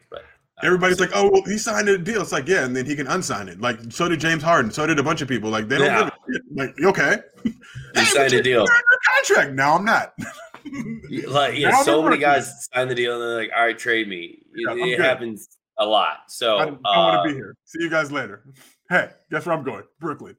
Everybody's 0.63 0.99
like, 0.99 1.11
"Oh, 1.13 1.29
well, 1.31 1.43
he 1.45 1.57
signed 1.57 1.89
a 1.89 1.97
deal." 1.97 2.21
It's 2.21 2.31
like, 2.31 2.47
yeah, 2.47 2.63
and 2.65 2.75
then 2.75 2.85
he 2.85 2.95
can 2.95 3.07
unsign 3.07 3.47
it. 3.47 3.59
Like, 3.61 3.79
so 3.89 4.07
did 4.07 4.19
James 4.19 4.43
Harden. 4.43 4.71
So 4.71 4.85
did 4.85 4.99
a 4.99 5.03
bunch 5.03 5.21
of 5.21 5.27
people. 5.27 5.49
Like, 5.49 5.67
they 5.67 5.77
don't 5.77 5.87
Yeah. 5.87 6.03
give 6.03 6.07
a 6.07 6.33
shit. 6.33 6.41
Like, 6.55 6.83
okay, 6.83 7.17
he 7.43 7.53
Hey, 7.95 8.05
signed 8.05 8.33
a 8.33 8.41
deal. 8.43 8.65
contract. 9.15 9.53
No, 9.53 9.73
I'm 9.73 9.85
not. 9.85 10.13
Like, 11.27 11.57
yeah, 11.57 11.69
Now 11.71 11.81
so 11.81 12.03
many 12.03 12.17
guys 12.17 12.67
sign 12.73 12.87
the 12.87 12.95
deal 12.95 13.13
and 13.13 13.21
they're 13.21 13.37
like, 13.39 13.51
"All 13.55 13.65
right, 13.65 13.77
trade 13.77 14.07
me." 14.07 14.43
It, 14.53 14.61
Yeah, 14.67 14.71
I'm 14.71 14.79
it 14.79 14.99
happens 14.99 15.49
a 15.79 15.85
lot. 15.85 16.17
So 16.27 16.57
I 16.57 16.63
uh, 16.65 16.77
want 16.83 17.23
to 17.27 17.29
be 17.29 17.35
here. 17.35 17.55
See 17.65 17.81
you 17.83 17.89
guys 17.89 18.11
later. 18.11 18.43
Hey, 18.89 19.09
guess 19.31 19.45
where 19.45 19.55
I'm 19.55 19.63
going? 19.63 19.83
Brooklyn. 19.99 20.35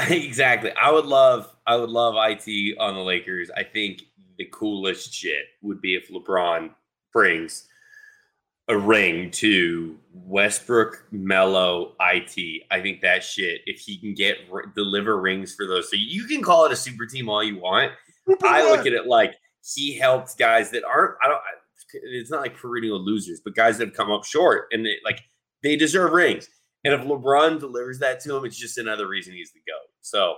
exactly. 0.08 0.72
I 0.72 0.90
would 0.90 1.06
love, 1.06 1.54
I 1.66 1.76
would 1.76 1.90
love 1.90 2.14
it 2.16 2.78
on 2.78 2.94
the 2.94 3.00
Lakers. 3.00 3.50
I 3.56 3.62
think 3.62 4.02
the 4.38 4.46
coolest 4.46 5.12
shit 5.12 5.44
would 5.62 5.80
be 5.80 5.94
if 5.94 6.08
LeBron 6.08 6.70
brings 7.12 7.68
a 8.70 8.78
ring 8.78 9.30
to 9.32 9.98
Westbrook, 10.14 11.04
Melo, 11.10 11.96
it. 12.00 12.62
I 12.70 12.80
think 12.80 13.00
that 13.02 13.24
shit. 13.24 13.60
If 13.66 13.80
he 13.80 13.98
can 13.98 14.14
get 14.14 14.38
deliver 14.74 15.20
rings 15.20 15.54
for 15.54 15.66
those, 15.66 15.90
so 15.90 15.96
you 15.98 16.24
can 16.24 16.42
call 16.42 16.64
it 16.66 16.72
a 16.72 16.76
super 16.76 17.04
team 17.04 17.28
all 17.28 17.42
you 17.42 17.58
want. 17.58 17.92
I 18.42 18.70
look 18.70 18.86
at 18.86 18.92
it 18.92 19.06
like 19.06 19.34
he 19.74 19.98
helps 19.98 20.34
guys 20.36 20.70
that 20.70 20.84
aren't. 20.84 21.16
I 21.22 21.28
don't. 21.28 21.40
It's 21.92 22.30
not 22.30 22.42
like 22.42 22.56
perennial 22.56 23.04
losers, 23.04 23.40
but 23.44 23.56
guys 23.56 23.78
that 23.78 23.88
have 23.88 23.96
come 23.96 24.12
up 24.12 24.24
short 24.24 24.68
and 24.70 24.86
they, 24.86 24.96
like 25.04 25.20
they 25.64 25.74
deserve 25.74 26.12
rings. 26.12 26.48
And 26.84 26.94
if 26.94 27.00
LeBron 27.00 27.58
delivers 27.58 27.98
that 27.98 28.20
to 28.20 28.36
him, 28.36 28.44
it's 28.44 28.56
just 28.56 28.78
another 28.78 29.08
reason 29.08 29.34
he's 29.34 29.52
the 29.52 29.60
goat. 29.66 29.88
So, 30.00 30.36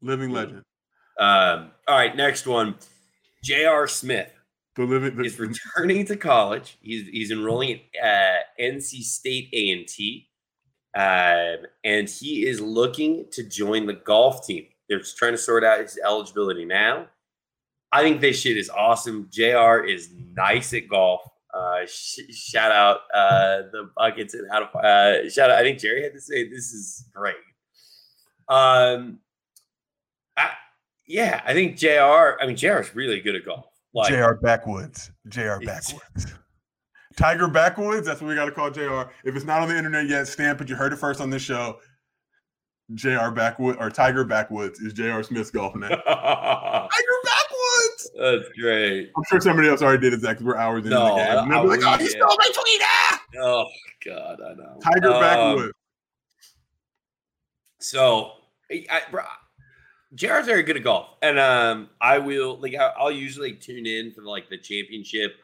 living 0.00 0.30
legend. 0.30 0.62
um, 1.18 1.72
all 1.88 1.96
right, 1.96 2.16
next 2.16 2.46
one. 2.46 2.76
J.R. 3.42 3.88
Smith 3.88 4.32
The 4.76 4.84
living. 4.84 5.16
The, 5.16 5.24
is 5.24 5.38
returning 5.38 6.06
to 6.06 6.16
college. 6.16 6.78
He's 6.80 7.06
he's 7.08 7.30
enrolling 7.30 7.80
at 8.02 8.34
uh, 8.34 8.38
NC 8.60 9.02
State 9.02 9.48
A 9.52 9.70
and 9.70 9.86
T. 9.86 10.28
Um, 10.94 11.66
and 11.84 12.08
he 12.08 12.46
is 12.46 12.60
looking 12.60 13.26
to 13.32 13.42
join 13.42 13.86
the 13.86 13.94
golf 13.94 14.46
team. 14.46 14.66
They're 14.88 14.98
just 14.98 15.16
trying 15.16 15.32
to 15.32 15.38
sort 15.38 15.64
out 15.64 15.80
his 15.80 15.98
eligibility 16.04 16.64
now. 16.64 17.06
I 17.92 18.02
think 18.02 18.20
this 18.20 18.40
shit 18.40 18.56
is 18.56 18.70
awesome. 18.70 19.28
JR 19.30 19.84
is 19.84 20.10
nice 20.34 20.72
at 20.74 20.88
golf. 20.88 21.22
Uh, 21.52 21.84
sh- 21.86 22.30
shout 22.30 22.72
out 22.72 23.00
uh, 23.14 23.62
the 23.72 23.90
buckets 23.96 24.32
and 24.34 24.50
how 24.50 24.60
to 24.60 24.78
uh, 24.78 25.28
shout 25.28 25.50
out. 25.50 25.58
I 25.58 25.62
think 25.62 25.78
Jerry 25.78 26.02
had 26.02 26.14
to 26.14 26.20
say 26.20 26.48
this 26.48 26.72
is 26.72 27.04
great. 27.14 27.36
Um, 28.48 29.18
I, 30.36 30.50
yeah, 31.06 31.42
I 31.44 31.52
think 31.52 31.76
Jr. 31.76 32.38
I 32.40 32.46
mean, 32.46 32.56
Jr. 32.56 32.80
is 32.80 32.94
really 32.94 33.20
good 33.20 33.36
at 33.36 33.44
golf. 33.44 33.66
Like, 33.94 34.12
Jr. 34.12 34.34
Backwoods, 34.40 35.10
Jr. 35.28 35.58
Backwoods, 35.64 36.34
Tiger 37.16 37.48
Backwoods. 37.48 38.06
That's 38.06 38.20
what 38.20 38.28
we 38.28 38.34
got 38.34 38.46
to 38.46 38.52
call 38.52 38.70
Jr. 38.70 39.10
If 39.24 39.36
it's 39.36 39.44
not 39.44 39.60
on 39.60 39.68
the 39.68 39.76
internet 39.76 40.06
yet, 40.06 40.26
stamp 40.26 40.60
it. 40.60 40.68
You 40.68 40.76
heard 40.76 40.92
it 40.92 40.96
first 40.96 41.20
on 41.20 41.30
this 41.30 41.42
show. 41.42 41.78
Jr. 42.94 43.30
Backwoods 43.30 43.78
or 43.80 43.90
Tiger 43.90 44.24
Backwoods 44.24 44.80
is 44.80 44.92
Jr. 44.92 45.22
Smith's 45.22 45.50
golf 45.50 45.74
name. 45.74 45.90
Tiger 46.06 46.88
Backwoods. 47.24 48.10
That's 48.18 48.48
great. 48.58 49.10
I'm 49.16 49.24
sure 49.30 49.40
somebody 49.40 49.68
else 49.68 49.82
already 49.82 50.00
did 50.02 50.14
it, 50.14 50.20
Zach, 50.20 50.36
because 50.36 50.46
we're 50.46 50.56
hours 50.56 50.84
into 50.84 50.90
no, 50.90 51.10
the 51.10 51.16
game. 51.16 51.38
And 51.38 51.54
I, 51.54 51.58
I 51.58 51.62
like, 51.62 51.80
oh, 51.84 51.96
he 51.98 52.08
stole 52.08 52.28
my 52.28 52.50
tweet. 52.52 52.80
Ah! 52.82 53.22
Oh 53.40 53.66
God, 54.04 54.40
I 54.40 54.54
know. 54.54 54.78
Tiger 54.82 55.12
um, 55.12 55.20
Backwoods. 55.20 55.72
So, 57.78 58.32
I, 58.70 59.02
bro, 59.10 59.22
JR's 60.14 60.46
very 60.46 60.62
good 60.62 60.76
at 60.76 60.82
golf, 60.82 61.08
and 61.22 61.38
um, 61.38 61.88
I 62.00 62.18
will 62.18 62.58
like 62.58 62.74
I'll 62.74 63.10
usually 63.10 63.54
tune 63.54 63.86
in 63.86 64.12
for 64.12 64.22
like 64.22 64.48
the 64.48 64.58
championship, 64.58 65.36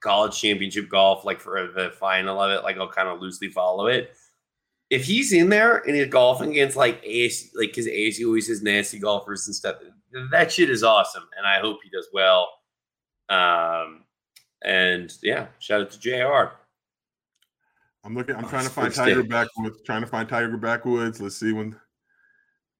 college 0.00 0.40
championship 0.40 0.88
golf, 0.88 1.24
like 1.24 1.40
for 1.40 1.72
the 1.74 1.90
final 1.98 2.40
of 2.40 2.50
it. 2.52 2.62
Like 2.62 2.76
I'll 2.78 2.88
kind 2.88 3.08
of 3.08 3.20
loosely 3.20 3.48
follow 3.48 3.86
it. 3.86 4.14
If 4.90 5.04
he's 5.04 5.32
in 5.32 5.48
there 5.48 5.78
and 5.78 5.96
he's 5.96 6.08
golfing 6.08 6.50
against 6.50 6.76
like 6.76 7.02
ASU, 7.02 7.48
like 7.56 7.70
because 7.70 7.86
ASU 7.86 8.26
always 8.26 8.46
has 8.48 8.62
nasty 8.62 9.00
golfers 9.00 9.46
and 9.46 9.54
stuff, 9.54 9.76
that 10.30 10.52
shit 10.52 10.70
is 10.70 10.84
awesome, 10.84 11.24
and 11.36 11.46
I 11.46 11.58
hope 11.58 11.78
he 11.82 11.90
does 11.90 12.08
well. 12.12 12.48
Um, 13.28 14.04
and 14.62 15.12
yeah, 15.22 15.46
shout 15.58 15.80
out 15.80 15.90
to 15.90 15.98
Jr. 15.98 16.54
I'm 18.04 18.14
looking. 18.14 18.36
I'm 18.36 18.44
oh, 18.44 18.48
trying 18.48 18.64
to 18.64 18.70
find 18.70 18.94
Tiger. 18.94 19.24
Backwoods. 19.24 19.82
Trying 19.82 20.02
to 20.02 20.06
find 20.06 20.28
Tiger 20.28 20.56
Backwoods. 20.56 21.20
Let's 21.20 21.36
see 21.36 21.52
when. 21.52 21.74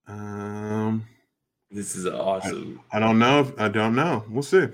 Um, 0.06 1.06
this 1.70 1.96
is 1.96 2.06
awesome. 2.06 2.80
I, 2.92 2.96
I 2.96 3.00
don't 3.00 3.18
know. 3.18 3.40
If, 3.40 3.60
I 3.60 3.68
don't 3.68 3.94
know. 3.94 4.24
We'll 4.28 4.42
see. 4.42 4.66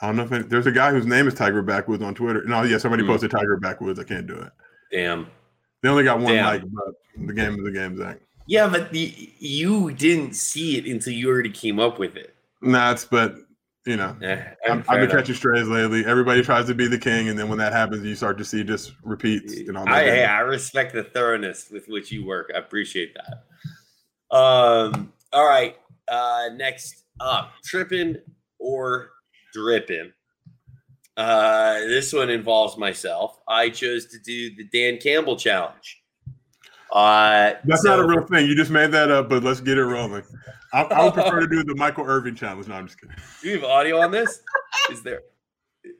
I 0.00 0.06
don't 0.06 0.16
know 0.16 0.24
if 0.24 0.32
it, 0.32 0.50
there's 0.50 0.66
a 0.66 0.72
guy 0.72 0.90
whose 0.90 1.06
name 1.06 1.28
is 1.28 1.34
Tiger 1.34 1.62
Backwoods 1.62 2.02
on 2.02 2.14
Twitter. 2.14 2.44
No, 2.44 2.62
yeah, 2.62 2.78
somebody 2.78 3.02
mm. 3.02 3.08
posted 3.08 3.30
Tiger 3.30 3.56
Backwoods. 3.56 3.98
I 3.98 4.04
can't 4.04 4.26
do 4.26 4.34
it. 4.34 4.52
Damn. 4.90 5.28
They 5.82 5.88
only 5.88 6.04
got 6.04 6.18
one 6.18 6.34
Damn. 6.34 6.44
like, 6.46 6.62
but 6.62 7.26
the 7.26 7.32
game 7.32 7.54
is 7.54 7.64
the 7.64 7.70
game, 7.70 7.96
Zach. 7.96 8.18
Yeah, 8.46 8.68
but 8.68 8.90
the, 8.90 9.32
you 9.38 9.92
didn't 9.92 10.34
see 10.34 10.76
it 10.76 10.86
until 10.86 11.12
you 11.12 11.30
already 11.30 11.50
came 11.50 11.78
up 11.78 11.98
with 11.98 12.16
it. 12.16 12.34
Nah, 12.60 12.96
but 13.10 13.36
you 13.86 13.96
know, 13.96 14.16
yeah, 14.20 14.54
i 14.64 14.70
have 14.70 14.86
been 14.86 15.10
catching 15.10 15.34
strays 15.34 15.68
lately. 15.68 16.06
Everybody 16.06 16.42
tries 16.42 16.66
to 16.66 16.74
be 16.74 16.86
the 16.86 16.98
king, 16.98 17.28
and 17.28 17.38
then 17.38 17.48
when 17.48 17.58
that 17.58 17.72
happens, 17.72 18.04
you 18.04 18.14
start 18.14 18.38
to 18.38 18.44
see 18.44 18.64
just 18.64 18.92
repeats. 19.02 19.54
And 19.54 19.76
all 19.76 19.84
that 19.84 19.94
I, 19.94 20.04
hey, 20.04 20.24
I 20.24 20.40
respect 20.40 20.94
the 20.94 21.04
thoroughness 21.04 21.68
with 21.70 21.86
which 21.88 22.10
you 22.10 22.24
work. 22.24 22.50
I 22.54 22.58
appreciate 22.58 23.14
that. 23.14 24.36
Um, 24.36 25.12
next 26.64 27.04
up, 27.20 27.52
tripping 27.64 28.16
or 28.58 29.10
dripping. 29.52 30.12
Uh, 31.16 31.74
this 31.80 32.12
one 32.12 32.30
involves 32.30 32.76
myself. 32.76 33.38
I 33.46 33.68
chose 33.68 34.06
to 34.06 34.18
do 34.18 34.54
the 34.56 34.64
Dan 34.72 34.98
Campbell 34.98 35.36
challenge. 35.36 36.02
Uh, 36.90 37.54
That's 37.64 37.82
so, 37.82 37.90
not 37.90 37.98
a 38.00 38.06
real 38.06 38.26
thing. 38.26 38.46
You 38.46 38.56
just 38.56 38.70
made 38.70 38.90
that 38.92 39.10
up, 39.10 39.28
but 39.28 39.44
let's 39.44 39.60
get 39.60 39.78
it 39.78 39.84
rolling. 39.84 40.22
I, 40.72 40.82
I 40.82 41.04
would 41.04 41.14
prefer 41.14 41.40
to 41.40 41.46
do 41.50 41.62
the 41.62 41.74
Michael 41.74 42.04
Irvin 42.04 42.34
challenge. 42.34 42.66
No, 42.66 42.74
I'm 42.74 42.86
just 42.86 43.00
kidding. 43.00 43.16
Do 43.42 43.48
we 43.48 43.52
have 43.54 43.64
audio 43.64 44.00
on 44.00 44.10
this? 44.10 44.40
Is 44.90 45.02
there? 45.02 45.22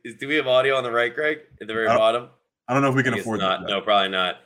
Is 0.05 0.15
do 0.17 0.27
we 0.27 0.37
have 0.37 0.47
audio 0.47 0.77
on 0.77 0.83
the 0.83 0.91
right, 0.91 1.15
Greg? 1.15 1.41
At 1.61 1.69
the 1.69 1.75
very 1.75 1.89
I 1.89 1.97
bottom? 1.97 2.29
I 2.69 2.73
don't 2.73 2.83
know 2.83 2.89
if 2.89 2.95
we 2.95 3.03
can 3.03 3.15
afford 3.15 3.41
not. 3.41 3.61
That. 3.61 3.69
No, 3.69 3.81
probably 3.83 4.09
not. 4.09 4.37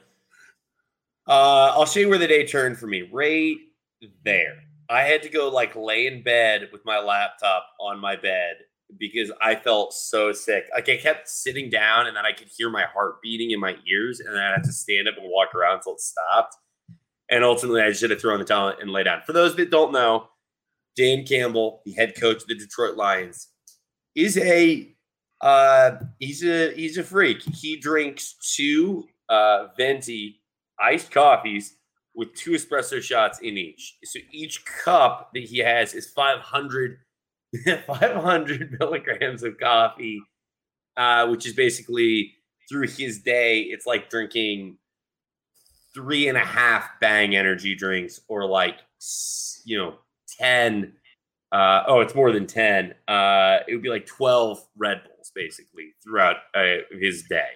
Uh, 1.26 1.72
I'll 1.74 1.86
show 1.86 2.00
you 2.00 2.08
where 2.08 2.18
the 2.18 2.26
day 2.26 2.44
turned 2.44 2.78
for 2.78 2.88
me. 2.88 3.02
Right 3.02 3.56
there. 4.24 4.56
I 4.90 5.02
had 5.02 5.22
to 5.22 5.28
go 5.28 5.48
like 5.48 5.76
lay 5.76 6.06
in 6.06 6.22
bed 6.22 6.68
with 6.72 6.84
my 6.84 6.98
laptop 6.98 7.66
on 7.80 8.00
my 8.00 8.16
bed 8.16 8.56
because 8.98 9.30
I 9.42 9.54
felt 9.54 9.92
so 9.92 10.32
sick. 10.32 10.64
Like 10.74 10.88
I 10.88 10.96
kept 10.96 11.28
sitting 11.28 11.68
down 11.68 12.06
and 12.06 12.16
then 12.16 12.24
I 12.24 12.32
could 12.32 12.48
hear 12.56 12.70
my 12.70 12.84
heart 12.84 13.20
beating 13.22 13.50
in 13.50 13.60
my 13.60 13.76
ears, 13.90 14.20
and 14.20 14.34
then 14.34 14.42
I 14.42 14.52
had 14.52 14.64
to 14.64 14.72
stand 14.72 15.08
up 15.08 15.16
and 15.18 15.26
walk 15.28 15.54
around 15.54 15.76
until 15.76 15.94
it 15.94 16.00
stopped. 16.00 16.56
And 17.30 17.44
ultimately, 17.44 17.82
I 17.82 17.92
should 17.92 18.10
have 18.10 18.20
thrown 18.20 18.38
the 18.38 18.44
towel 18.46 18.72
and 18.80 18.90
lay 18.90 19.02
down. 19.02 19.20
For 19.26 19.34
those 19.34 19.54
that 19.56 19.70
don't 19.70 19.92
know, 19.92 20.28
Dan 20.96 21.24
Campbell, 21.26 21.82
the 21.84 21.92
head 21.92 22.14
coach 22.18 22.42
of 22.42 22.48
the 22.48 22.54
Detroit 22.54 22.96
Lions, 22.96 23.48
is 24.14 24.38
a 24.38 24.94
uh, 25.42 25.92
he's 26.18 26.42
a 26.42 26.72
he's 26.74 26.96
a 26.96 27.04
freak. 27.04 27.42
He 27.42 27.78
drinks 27.78 28.36
two 28.56 29.06
uh, 29.28 29.66
venti 29.76 30.40
iced 30.80 31.10
coffees 31.10 31.77
with 32.18 32.34
two 32.34 32.50
espresso 32.50 33.00
shots 33.00 33.38
in 33.38 33.56
each. 33.56 33.96
So 34.02 34.18
each 34.32 34.64
cup 34.66 35.30
that 35.34 35.44
he 35.44 35.58
has 35.58 35.94
is 35.94 36.10
500, 36.10 36.98
500 37.86 38.76
milligrams 38.80 39.44
of 39.44 39.56
coffee, 39.56 40.20
uh, 40.96 41.28
which 41.28 41.46
is 41.46 41.52
basically 41.52 42.34
through 42.68 42.88
his 42.88 43.20
day, 43.20 43.60
it's 43.60 43.86
like 43.86 44.10
drinking 44.10 44.78
three 45.94 46.26
and 46.26 46.36
a 46.36 46.44
half 46.44 46.90
bang 47.00 47.36
energy 47.36 47.76
drinks 47.76 48.20
or 48.26 48.46
like, 48.46 48.80
you 49.64 49.78
know, 49.78 49.94
10. 50.40 50.92
Uh, 51.52 51.84
oh, 51.86 52.00
it's 52.00 52.16
more 52.16 52.32
than 52.32 52.48
10. 52.48 52.94
Uh, 53.06 53.58
it 53.68 53.74
would 53.74 53.82
be 53.82 53.90
like 53.90 54.06
12 54.06 54.58
Red 54.76 55.02
Bulls 55.04 55.30
basically 55.36 55.94
throughout 56.02 56.38
uh, 56.52 56.78
his 56.90 57.22
day. 57.28 57.46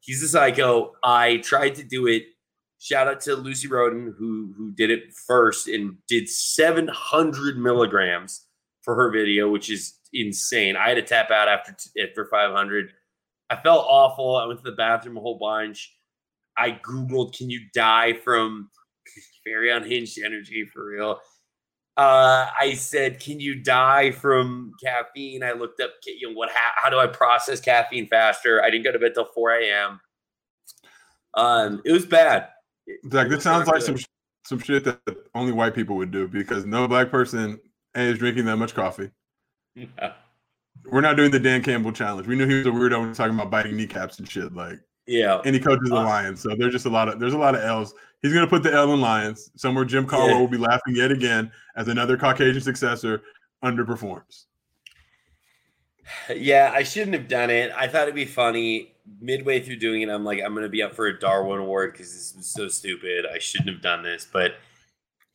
He's 0.00 0.24
a 0.24 0.28
psycho. 0.28 0.90
I 1.04 1.36
tried 1.36 1.76
to 1.76 1.84
do 1.84 2.08
it 2.08 2.24
Shout 2.82 3.06
out 3.06 3.20
to 3.20 3.36
Lucy 3.36 3.68
Roden 3.68 4.12
who 4.18 4.52
who 4.56 4.72
did 4.72 4.90
it 4.90 5.14
first 5.14 5.68
and 5.68 5.96
did 6.08 6.28
700 6.28 7.56
milligrams 7.56 8.48
for 8.80 8.96
her 8.96 9.08
video, 9.08 9.48
which 9.48 9.70
is 9.70 10.00
insane. 10.12 10.74
I 10.76 10.88
had 10.88 10.94
to 10.94 11.02
tap 11.02 11.30
out 11.30 11.46
after 11.46 11.76
for 12.12 12.24
500. 12.24 12.92
I 13.50 13.56
felt 13.56 13.86
awful. 13.88 14.34
I 14.34 14.46
went 14.46 14.58
to 14.64 14.68
the 14.68 14.76
bathroom 14.76 15.16
a 15.16 15.20
whole 15.20 15.38
bunch. 15.38 15.96
I 16.58 16.72
googled, 16.72 17.38
"Can 17.38 17.50
you 17.50 17.60
die 17.72 18.14
from 18.14 18.68
very 19.46 19.70
unhinged 19.70 20.18
energy 20.18 20.66
for 20.66 20.84
real?" 20.84 21.20
Uh, 21.96 22.48
I 22.58 22.74
said, 22.74 23.20
"Can 23.20 23.38
you 23.38 23.62
die 23.62 24.10
from 24.10 24.72
caffeine?" 24.82 25.44
I 25.44 25.52
looked 25.52 25.80
up, 25.80 25.92
you 26.04 26.30
know, 26.30 26.34
what? 26.34 26.50
How, 26.50 26.70
how 26.74 26.90
do 26.90 26.98
I 26.98 27.06
process 27.06 27.60
caffeine 27.60 28.08
faster? 28.08 28.60
I 28.60 28.70
didn't 28.70 28.82
go 28.82 28.90
to 28.90 28.98
bed 28.98 29.14
till 29.14 29.28
4 29.32 29.52
a.m. 29.52 30.00
Um, 31.34 31.80
it 31.84 31.92
was 31.92 32.06
bad. 32.06 32.48
Zach, 33.10 33.28
this 33.28 33.44
sounds 33.44 33.68
like 33.68 33.82
some 33.82 33.96
some 34.44 34.58
shit 34.58 34.84
that 34.84 35.00
only 35.34 35.52
white 35.52 35.74
people 35.74 35.96
would 35.96 36.10
do 36.10 36.26
because 36.26 36.66
no 36.66 36.88
black 36.88 37.10
person 37.10 37.60
is 37.94 38.18
drinking 38.18 38.44
that 38.46 38.56
much 38.56 38.74
coffee. 38.74 39.10
Yeah. 39.74 40.12
We're 40.90 41.00
not 41.00 41.16
doing 41.16 41.30
the 41.30 41.38
Dan 41.38 41.62
Campbell 41.62 41.92
challenge. 41.92 42.26
We 42.26 42.34
knew 42.34 42.46
he 42.46 42.56
was 42.56 42.66
a 42.66 42.70
weirdo 42.70 43.00
when 43.00 43.14
talking 43.14 43.34
about 43.34 43.50
biting 43.50 43.76
kneecaps 43.76 44.18
and 44.18 44.28
shit. 44.28 44.52
Like, 44.52 44.80
yeah, 45.06 45.40
and 45.44 45.54
he 45.54 45.60
coaches 45.60 45.88
the 45.88 45.96
uh, 45.96 46.04
Lions, 46.04 46.40
so 46.40 46.56
there's 46.56 46.72
just 46.72 46.86
a 46.86 46.90
lot 46.90 47.08
of 47.08 47.20
there's 47.20 47.34
a 47.34 47.38
lot 47.38 47.54
of 47.54 47.62
L's. 47.62 47.94
He's 48.20 48.32
gonna 48.32 48.48
put 48.48 48.62
the 48.62 48.72
L 48.72 48.92
in 48.92 49.00
Lions. 49.00 49.50
Somewhere 49.56 49.84
Jim 49.84 50.06
Caldwell 50.06 50.30
yeah. 50.30 50.40
will 50.40 50.48
be 50.48 50.56
laughing 50.56 50.96
yet 50.96 51.12
again 51.12 51.52
as 51.76 51.88
another 51.88 52.16
Caucasian 52.16 52.62
successor 52.62 53.22
underperforms. 53.64 54.46
Yeah, 56.34 56.72
I 56.74 56.82
shouldn't 56.82 57.14
have 57.14 57.28
done 57.28 57.48
it. 57.48 57.72
I 57.74 57.86
thought 57.86 58.02
it'd 58.02 58.14
be 58.14 58.26
funny 58.26 58.91
midway 59.20 59.60
through 59.60 59.76
doing 59.76 60.02
it, 60.02 60.08
I'm 60.08 60.24
like, 60.24 60.40
I'm 60.44 60.54
gonna 60.54 60.68
be 60.68 60.82
up 60.82 60.94
for 60.94 61.06
a 61.06 61.18
Darwin 61.18 61.60
Award 61.60 61.92
because 61.92 62.12
this 62.12 62.34
was 62.36 62.46
so 62.46 62.68
stupid. 62.68 63.26
I 63.32 63.38
shouldn't 63.38 63.70
have 63.70 63.82
done 63.82 64.02
this, 64.02 64.26
but 64.30 64.56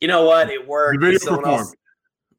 you 0.00 0.08
know 0.08 0.24
what? 0.24 0.50
It 0.50 0.66
worked. 0.66 1.00
The 1.00 1.06
video 1.06 1.36
performed. 1.36 1.58
Else, 1.58 1.74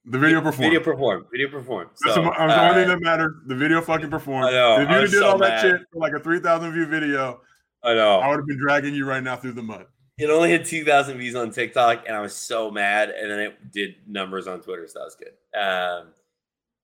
the 0.06 0.20
video 0.20 0.42
performed. 0.42 0.72
Video 0.72 0.80
performed. 0.80 1.26
Video 1.32 1.50
performed. 1.50 1.90
So, 1.96 2.14
the, 2.14 2.22
uh, 2.22 2.48
the 2.48 2.62
only 2.62 2.82
thing 2.82 2.90
that 2.90 3.02
matters. 3.02 3.34
The 3.48 3.56
video 3.56 3.82
fucking 3.82 4.10
performed. 4.10 4.48
I 4.48 4.52
know. 4.52 4.82
If 4.82 4.90
you 4.90 5.02
did 5.02 5.12
so 5.12 5.32
all 5.32 5.38
mad. 5.38 5.52
that 5.52 5.62
shit 5.62 5.82
for 5.92 6.00
like 6.00 6.14
a 6.14 6.20
3,000 6.20 6.72
view 6.72 6.86
video, 6.86 7.42
I 7.84 7.94
know. 7.94 8.20
I 8.20 8.30
would 8.30 8.38
have 8.38 8.48
been 8.48 8.60
dragging 8.60 8.96
you 8.96 9.06
right 9.06 9.22
now 9.22 9.36
through 9.36 9.54
the 9.54 9.64
mud. 9.64 9.86
It 10.18 10.30
only 10.30 10.52
had 10.52 10.66
2,000 10.66 11.18
views 11.18 11.36
on 11.36 11.52
TikTok, 11.52 12.06
and 12.08 12.16
I 12.16 12.22
was 12.22 12.36
so 12.36 12.72
mad. 12.72 13.10
And 13.10 13.30
then 13.30 13.40
it 13.40 13.72
did 13.72 13.96
numbers 14.08 14.48
on 14.48 14.62
Twitter, 14.62 14.88
so 14.88 15.00
that 15.00 15.06
was 15.06 15.16
good. 15.16 15.60
Um, 15.60 16.08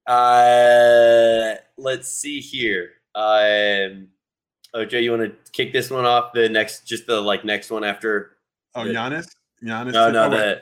uh, 0.08 1.55
let's 1.77 2.10
see 2.10 2.39
here. 2.39 2.91
Um, 3.15 4.10
Oh, 4.75 4.83
Joe, 4.83 4.97
you 4.97 5.11
want 5.11 5.23
to 5.23 5.51
kick 5.53 5.71
this 5.71 5.89
one 5.89 6.03
off? 6.03 6.33
The 6.33 6.49
next, 6.49 6.85
just 6.85 7.07
the 7.07 7.21
like 7.21 7.45
next 7.45 7.71
one 7.71 7.85
after. 7.85 8.31
Oh, 8.75 8.83
the, 8.83 8.93
Giannis. 8.93 9.29
Giannis. 9.63 9.93
No, 9.93 10.11
no, 10.11 10.29
the. 10.29 10.61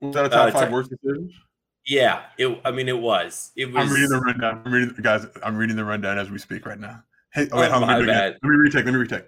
Was 0.00 0.14
that 0.14 0.24
a 0.24 0.28
top 0.30 0.48
uh, 0.48 0.52
five 0.52 0.72
worst 0.72 0.90
decisions? 0.90 1.32
Yeah, 1.86 2.22
it. 2.38 2.58
I 2.64 2.70
mean, 2.70 2.88
it 2.88 2.98
was. 2.98 3.52
It 3.56 3.66
was. 3.66 3.84
I'm 3.86 3.92
reading 3.94 4.08
the 4.08 4.20
rundown. 4.20 4.62
I'm 4.64 4.72
reading, 4.72 4.96
guys. 5.02 5.26
I'm 5.42 5.58
reading 5.58 5.76
the 5.76 5.84
rundown 5.84 6.18
as 6.18 6.30
we 6.30 6.38
speak 6.38 6.64
right 6.64 6.80
now. 6.80 7.02
Hey, 7.34 7.46
oh, 7.52 7.60
wait, 7.60 7.68
oh, 7.68 7.72
hold 7.72 7.84
on, 7.84 8.06
let, 8.06 8.06
me 8.06 8.12
let 8.12 8.42
me 8.42 8.56
retake. 8.56 8.86
Let 8.86 8.94
me 8.94 9.00
retake. 9.00 9.26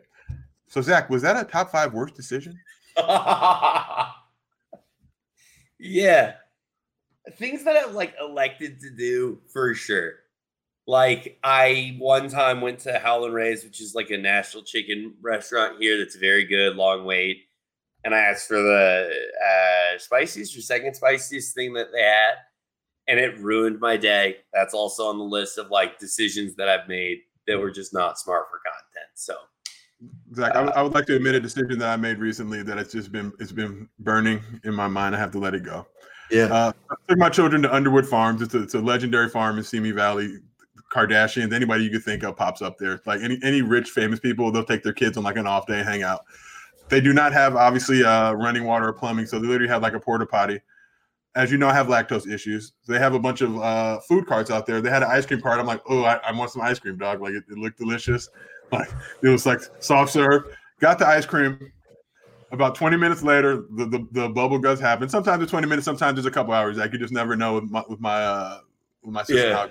So 0.69 0.81
Zach, 0.81 1.11
was 1.11 1.21
that 1.23 1.37
a 1.37 1.45
top 1.45 1.71
five 1.71 1.93
worst 1.93 2.15
decision? 2.15 2.59
yeah. 5.79 6.33
Things 7.33 7.65
that 7.65 7.77
I've 7.77 7.93
like 7.93 8.15
elected 8.19 8.81
to 8.81 8.91
do 8.91 9.41
for 9.53 9.75
sure. 9.75 10.24
Like 10.87 11.39
I 11.43 11.97
one 11.99 12.29
time 12.29 12.61
went 12.61 12.81
to 12.81 12.99
Howlin' 12.99 13.33
Ray's, 13.33 13.65
which 13.65 13.81
is 13.81 13.95
like 13.95 14.11
a 14.11 14.19
national 14.19 14.65
chicken 14.65 15.15
restaurant 15.23 15.81
here 15.81 15.97
that's 15.99 16.17
very 16.17 16.45
good, 16.45 16.77
long 16.77 17.05
wait. 17.05 17.39
And 18.05 18.15
I 18.15 18.19
asked 18.19 18.49
for 18.49 18.61
the 18.61 19.09
uh, 19.43 19.99
spiciest 19.99 20.57
or 20.57 20.61
second 20.61 20.95
spiciest 20.95 21.55
thing 21.55 21.73
that 21.73 21.87
they 21.91 22.03
had, 22.03 22.35
and 23.09 23.19
it 23.19 23.39
ruined 23.39 23.81
my 23.81 23.97
day. 23.97 24.37
That's 24.53 24.75
also 24.75 25.07
on 25.07 25.17
the 25.17 25.25
list 25.25 25.57
of 25.57 25.71
like 25.71 25.99
decisions 25.99 26.55
that 26.57 26.69
I've 26.69 26.87
made 26.87 27.19
that 27.47 27.59
were 27.59 27.71
just 27.71 27.95
not 27.95 28.19
smart 28.19 28.45
for 28.51 28.61
content. 28.71 29.11
So 29.15 29.37
Zach, 30.35 30.51
I, 30.51 30.57
w- 30.57 30.73
I 30.77 30.83
would 30.83 30.93
like 30.93 31.07
to 31.07 31.17
admit 31.17 31.35
a 31.35 31.41
decision 31.41 31.79
that 31.79 31.89
I 31.89 31.97
made 31.97 32.19
recently 32.19 32.63
that 32.63 32.77
it's 32.77 32.93
just 32.93 33.11
been 33.11 33.33
it's 33.41 33.53
been 33.53 33.89
burning 34.01 34.43
in 34.65 34.75
my 34.75 34.89
mind. 34.89 35.17
I 35.17 35.19
have 35.19 35.31
to 35.33 35.39
let 35.39 35.55
it 35.55 35.65
go. 35.65 35.87
yeah, 36.31 36.45
Uh, 36.45 36.73
I 36.91 36.95
took 37.09 37.19
my 37.19 37.31
children 37.31 37.63
to 37.63 37.75
Underwood 37.75 38.07
Farms. 38.07 38.43
It's 38.43 38.55
a, 38.55 38.63
it's 38.63 38.75
a 38.75 38.81
legendary 38.81 39.31
farm 39.31 39.57
in 39.57 39.65
Simi 39.65 39.93
Valley. 39.93 40.41
Kardashians, 40.95 41.53
anybody 41.53 41.85
you 41.85 41.91
could 41.91 42.05
think 42.05 42.23
of 42.23 42.37
pops 42.37 42.63
up 42.63 42.79
there. 42.79 43.01
Like 43.05 43.21
any 43.21 43.39
any 43.43 43.63
rich 43.63 43.91
famous 43.91 44.21
people, 44.21 44.53
they'll 44.53 44.65
take 44.65 44.83
their 44.83 44.93
kids 44.93 45.17
on 45.17 45.25
like 45.25 45.37
an 45.37 45.47
off 45.47 45.67
day, 45.67 45.83
hang 45.83 46.03
out. 46.03 46.25
They 46.89 47.01
do 47.01 47.13
not 47.13 47.33
have 47.33 47.57
obviously 47.57 48.05
uh, 48.05 48.33
running 48.33 48.65
water 48.65 48.89
or 48.89 48.93
plumbing, 48.93 49.27
so 49.27 49.39
they 49.39 49.49
literally 49.49 49.69
have 49.69 49.83
like 49.83 49.95
a 49.95 50.01
porta 50.01 50.27
potty. 50.27 50.61
As 51.35 51.51
you 51.51 51.59
know, 51.59 51.67
I 51.67 51.75
have 51.75 51.89
lactose 51.89 52.33
issues. 52.33 52.73
They 52.87 52.99
have 53.01 53.15
a 53.15 53.19
bunch 53.19 53.41
of 53.41 53.59
uh, 53.59 53.99
food 54.01 54.27
carts 54.27 54.53
out 54.53 54.67
there. 54.67 54.81
They 54.81 54.91
had 54.91 55.03
an 55.03 55.11
ice 55.11 55.27
cream 55.27 55.41
cart. 55.41 55.59
I'm 55.59 55.67
like, 55.67 55.83
oh, 55.89 56.05
I, 56.05 56.21
I 56.25 56.33
want 56.33 56.53
some 56.53 56.63
ice 56.63 56.79
cream, 56.79 56.97
dog. 56.97 57.21
Like 57.21 57.33
it, 57.33 57.43
it 57.51 57.59
looked 57.59 57.79
delicious. 57.79 58.29
Like 58.71 58.89
it 59.23 59.29
was 59.29 59.45
like 59.45 59.61
soft 59.81 60.13
serve. 60.13 60.45
Got 60.81 60.99
the 60.99 61.07
ice 61.07 61.27
cream. 61.27 61.73
About 62.53 62.77
20 62.77 62.97
minutes 62.97 63.25
later, 63.25 63.65
the, 63.73 63.87
the, 63.87 64.07
the 64.13 64.29
bubble 64.29 64.61
guts 64.61 64.81
happen. 64.81 65.09
Sometimes 65.09 65.43
it's 65.43 65.51
20 65.51 65.67
minutes, 65.67 65.85
sometimes 65.85 66.19
it's 66.19 66.29
a 66.29 66.31
couple 66.31 66.55
hours. 66.55 66.77
Like 66.77 66.93
you 66.93 67.01
just 67.01 67.13
never 67.13 67.35
know 67.35 67.55
with 67.55 67.65
my 67.65 67.83
with 67.89 68.01
my 68.01 68.23
uh, 68.23 68.61
with 69.03 69.13
my 69.13 69.25
sister. 69.25 69.49
Yeah. 69.49 69.67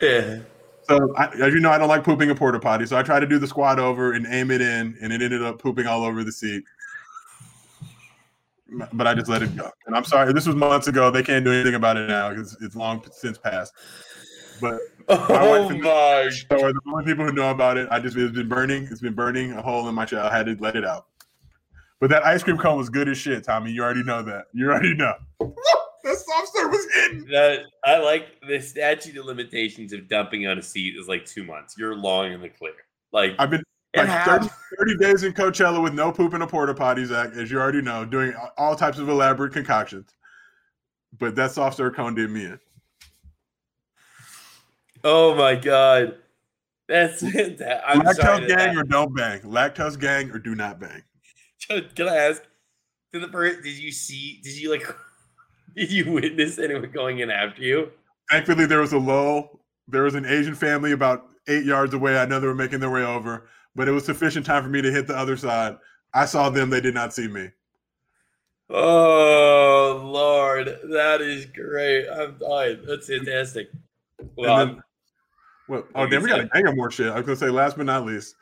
How 0.00 0.06
it 0.06 0.20
goes. 0.20 0.38
yeah. 0.38 0.42
So 0.88 1.14
I, 1.16 1.26
as 1.46 1.52
you 1.52 1.60
know, 1.60 1.70
I 1.70 1.76
don't 1.76 1.88
like 1.88 2.02
pooping 2.02 2.30
a 2.30 2.34
porta 2.34 2.58
potty. 2.58 2.86
So 2.86 2.96
I 2.96 3.02
tried 3.02 3.20
to 3.20 3.26
do 3.26 3.38
the 3.38 3.46
squat 3.46 3.78
over 3.78 4.14
and 4.14 4.26
aim 4.30 4.50
it 4.50 4.62
in, 4.62 4.96
and 5.02 5.12
it 5.12 5.20
ended 5.20 5.42
up 5.42 5.58
pooping 5.60 5.86
all 5.86 6.02
over 6.02 6.24
the 6.24 6.32
seat. 6.32 6.64
But 8.92 9.06
I 9.06 9.14
just 9.14 9.28
let 9.28 9.42
it 9.42 9.54
go. 9.56 9.70
And 9.86 9.94
I'm 9.96 10.04
sorry, 10.04 10.32
this 10.32 10.46
was 10.46 10.54
months 10.56 10.88
ago. 10.88 11.10
They 11.10 11.22
can't 11.22 11.44
do 11.44 11.52
anything 11.52 11.74
about 11.74 11.96
it 11.96 12.08
now 12.08 12.30
because 12.30 12.56
it's 12.60 12.74
long 12.76 13.02
since 13.12 13.36
passed. 13.38 13.72
But 14.60 14.78
Oh 15.10 15.60
wife 15.62 15.70
and- 15.70 15.82
my 15.82 16.30
so 16.50 16.64
are 16.64 16.72
the 16.72 16.80
only 16.92 17.04
people 17.04 17.24
who 17.24 17.32
know 17.32 17.50
about 17.50 17.76
it. 17.78 17.88
I 17.90 17.98
just 18.00 18.16
it's 18.16 18.34
been 18.34 18.48
burning. 18.48 18.88
It's 18.90 19.00
been 19.00 19.14
burning 19.14 19.52
a 19.52 19.62
hole 19.62 19.88
in 19.88 19.94
my 19.94 20.04
chest. 20.04 20.22
I 20.24 20.34
had 20.36 20.46
to 20.46 20.56
let 20.58 20.76
it 20.76 20.84
out. 20.84 21.06
But 22.00 22.10
that 22.10 22.24
ice 22.24 22.42
cream 22.42 22.58
cone 22.58 22.76
was 22.76 22.88
good 22.90 23.08
as 23.08 23.16
shit, 23.18 23.42
Tommy. 23.44 23.72
You 23.72 23.82
already 23.82 24.04
know 24.04 24.22
that. 24.22 24.44
You 24.52 24.70
already 24.70 24.94
know. 24.94 25.14
that 26.04 26.16
soft 26.16 26.48
serve 26.54 26.70
was 26.70 26.86
hitting. 26.94 27.26
That 27.30 27.60
I 27.84 27.98
like 27.98 28.40
the 28.46 28.60
statute 28.60 29.16
of 29.16 29.26
limitations 29.26 29.92
of 29.92 30.08
dumping 30.08 30.46
on 30.46 30.58
a 30.58 30.62
seat 30.62 30.96
is 30.96 31.08
like 31.08 31.24
two 31.24 31.44
months. 31.44 31.76
You're 31.78 31.96
long 31.96 32.32
in 32.32 32.40
the 32.40 32.48
clear. 32.48 32.72
Like 33.12 33.34
I've 33.38 33.50
been 33.50 33.62
it 33.94 34.06
like 34.06 34.24
30, 34.26 34.48
30 34.78 34.96
days 34.98 35.22
in 35.22 35.32
Coachella 35.32 35.82
with 35.82 35.94
no 35.94 36.12
poop 36.12 36.34
in 36.34 36.42
a 36.42 36.46
porta 36.46 36.74
potty, 36.74 37.04
Zach, 37.06 37.32
as 37.32 37.50
you 37.50 37.58
already 37.58 37.80
know, 37.80 38.04
doing 38.04 38.34
all 38.58 38.76
types 38.76 38.98
of 38.98 39.08
elaborate 39.08 39.52
concoctions. 39.52 40.14
But 41.18 41.34
that 41.36 41.52
soft 41.52 41.78
serve 41.78 41.94
cone 41.94 42.14
did 42.14 42.30
me 42.30 42.44
in. 42.44 42.60
Oh 45.04 45.34
my 45.34 45.54
god, 45.54 46.16
that's 46.86 47.20
fantastic. 47.32 47.80
I'm. 47.86 48.00
Lactose 48.00 48.16
that 48.16 48.48
gang 48.48 48.74
that- 48.74 48.76
or 48.76 48.82
don't 48.84 49.14
bang. 49.14 49.40
Lactose 49.40 49.98
gang 49.98 50.30
or 50.30 50.38
do 50.38 50.54
not 50.54 50.78
bang. 50.78 51.02
Can 51.94 52.08
I 52.08 52.16
ask? 52.16 52.42
To 53.14 53.20
the 53.20 53.28
first, 53.28 53.62
did 53.62 53.78
you 53.78 53.90
see? 53.90 54.40
Did 54.42 54.60
you 54.60 54.70
like? 54.70 54.82
Did 55.78 55.92
you 55.92 56.12
witness 56.12 56.58
anyone 56.58 56.90
going 56.90 57.20
in 57.20 57.30
after 57.30 57.62
you? 57.62 57.92
Thankfully, 58.30 58.66
there 58.66 58.80
was 58.80 58.92
a 58.92 58.98
lull. 58.98 59.60
There 59.86 60.02
was 60.02 60.14
an 60.16 60.26
Asian 60.26 60.54
family 60.54 60.92
about 60.92 61.26
eight 61.46 61.64
yards 61.64 61.94
away. 61.94 62.18
I 62.18 62.26
know 62.26 62.40
they 62.40 62.46
were 62.46 62.54
making 62.54 62.80
their 62.80 62.90
way 62.90 63.04
over, 63.04 63.48
but 63.74 63.88
it 63.88 63.92
was 63.92 64.04
sufficient 64.04 64.44
time 64.44 64.62
for 64.62 64.68
me 64.68 64.82
to 64.82 64.90
hit 64.90 65.06
the 65.06 65.16
other 65.16 65.36
side. 65.36 65.78
I 66.12 66.24
saw 66.26 66.50
them. 66.50 66.68
They 66.68 66.80
did 66.80 66.94
not 66.94 67.14
see 67.14 67.28
me. 67.28 67.48
Oh 68.70 70.02
Lord, 70.04 70.66
that 70.90 71.20
is 71.22 71.46
great. 71.46 72.06
I'm 72.08 72.36
dying. 72.38 72.80
That's 72.86 73.06
fantastic. 73.06 73.68
Well, 74.36 74.56
then- 74.58 74.82
Well, 75.68 75.84
oh, 75.94 76.06
damn, 76.06 76.22
we 76.22 76.28
got 76.28 76.40
a 76.40 76.46
gang 76.46 76.66
of 76.66 76.76
more 76.76 76.90
shit. 76.90 77.06
I 77.08 77.16
was 77.16 77.24
gonna 77.24 77.36
say, 77.36 77.48
last 77.50 77.76
but 77.78 77.86
not 77.86 78.04
least, 78.04 78.34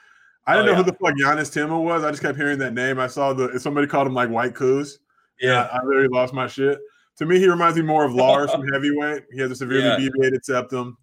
I 0.46 0.54
oh, 0.54 0.56
didn't 0.56 0.70
Oh, 0.70 0.72
know 0.72 0.78
yeah. 0.78 0.84
who 0.84 0.90
the 0.90 0.96
fuck 0.98 1.14
Giannis 1.38 1.52
Timma 1.54 1.80
was. 1.80 2.02
I 2.02 2.10
just 2.10 2.22
kept 2.22 2.36
hearing 2.36 2.58
that 2.58 2.72
name. 2.74 2.98
I 2.98 3.06
saw 3.06 3.32
the 3.32 3.58
somebody 3.60 3.86
called 3.86 4.06
him 4.08 4.14
like 4.14 4.30
White 4.30 4.54
Coos. 4.54 4.98
yeah. 5.40 5.68
I 5.72 5.84
literally 5.84 6.08
lost 6.08 6.34
my 6.34 6.48
shit. 6.48 6.80
To 7.18 7.26
me, 7.26 7.38
he 7.38 7.48
reminds 7.48 7.76
me 7.76 7.82
more 7.82 8.04
of 8.04 8.14
Lars 8.14 8.50
from 8.50 8.66
Heavyweight. 8.72 9.24
He 9.32 9.40
has 9.40 9.50
a 9.50 9.56
severely 9.56 9.84
Yeah. 9.84 9.96
deviated 9.96 10.44
septum. 10.44 10.98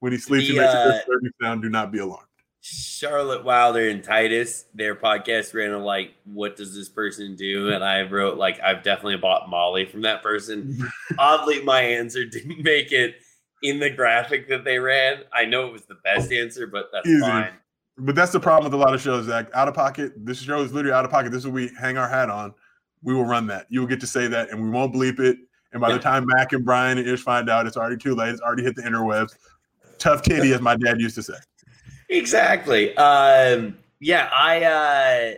When 0.00 0.12
he 0.12 0.18
sleeps, 0.18 0.48
he 0.48 0.56
makes 0.58 0.72
a 0.72 0.78
uh, 0.78 0.92
disturbing 0.92 1.30
sound. 1.40 1.62
Do 1.62 1.68
not 1.68 1.92
be 1.92 1.98
alarmed. 1.98 2.26
Charlotte 2.64 3.44
Wilder 3.44 3.88
and 3.88 4.02
Titus, 4.04 4.66
their 4.74 4.94
podcast 4.94 5.52
ran 5.52 5.72
a 5.72 5.78
like, 5.78 6.12
what 6.24 6.56
does 6.56 6.74
this 6.74 6.88
person 6.88 7.34
do? 7.34 7.72
And 7.72 7.82
I 7.84 8.02
wrote 8.02 8.38
like, 8.38 8.60
I've 8.60 8.82
definitely 8.84 9.16
bought 9.16 9.48
Molly 9.50 9.84
from 9.84 10.02
that 10.02 10.22
person. 10.22 10.78
Oddly, 11.18 11.62
my 11.64 11.80
answer 11.80 12.24
didn't 12.24 12.62
make 12.62 12.92
it 12.92 13.16
in 13.64 13.80
the 13.80 13.90
graphic 13.90 14.48
that 14.48 14.64
they 14.64 14.78
ran. 14.78 15.22
I 15.32 15.44
know 15.44 15.66
it 15.66 15.72
was 15.72 15.82
the 15.86 15.96
best 16.04 16.32
answer, 16.32 16.66
but 16.68 16.90
that's 16.92 17.06
Easy. 17.08 17.20
fine. 17.20 17.50
But 17.98 18.14
that's 18.14 18.32
the 18.32 18.40
problem 18.40 18.70
with 18.72 18.80
a 18.80 18.82
lot 18.82 18.94
of 18.94 19.00
shows, 19.00 19.26
Zach. 19.26 19.48
Out 19.54 19.68
of 19.68 19.74
pocket. 19.74 20.12
This 20.16 20.40
show 20.40 20.62
is 20.62 20.72
literally 20.72 20.94
out 20.96 21.04
of 21.04 21.10
pocket. 21.10 21.30
This 21.30 21.40
is 21.40 21.46
what 21.46 21.54
we 21.54 21.70
hang 21.80 21.98
our 21.98 22.08
hat 22.08 22.30
on. 22.30 22.54
We 23.02 23.14
will 23.14 23.24
run 23.24 23.46
that. 23.48 23.66
You 23.68 23.80
will 23.80 23.88
get 23.88 24.00
to 24.00 24.06
say 24.06 24.26
that, 24.28 24.50
and 24.50 24.62
we 24.62 24.70
won't 24.70 24.94
bleep 24.94 25.18
it. 25.18 25.38
And 25.72 25.80
by 25.80 25.92
the 25.92 25.98
time 25.98 26.26
Mac 26.26 26.52
and 26.52 26.64
Brian 26.64 26.98
and 26.98 27.08
Ish 27.08 27.22
find 27.22 27.48
out, 27.48 27.66
it's 27.66 27.76
already 27.76 27.96
too 27.96 28.14
late. 28.14 28.30
It's 28.30 28.42
already 28.42 28.62
hit 28.62 28.76
the 28.76 28.82
interwebs. 28.82 29.34
Tough 29.98 30.22
kitty, 30.22 30.52
as 30.52 30.60
my 30.60 30.76
dad 30.76 31.00
used 31.00 31.14
to 31.14 31.22
say. 31.22 31.34
Exactly. 32.08 32.94
Um, 32.96 33.78
yeah, 34.00 34.28
I. 34.32 34.64
Uh, 34.64 35.34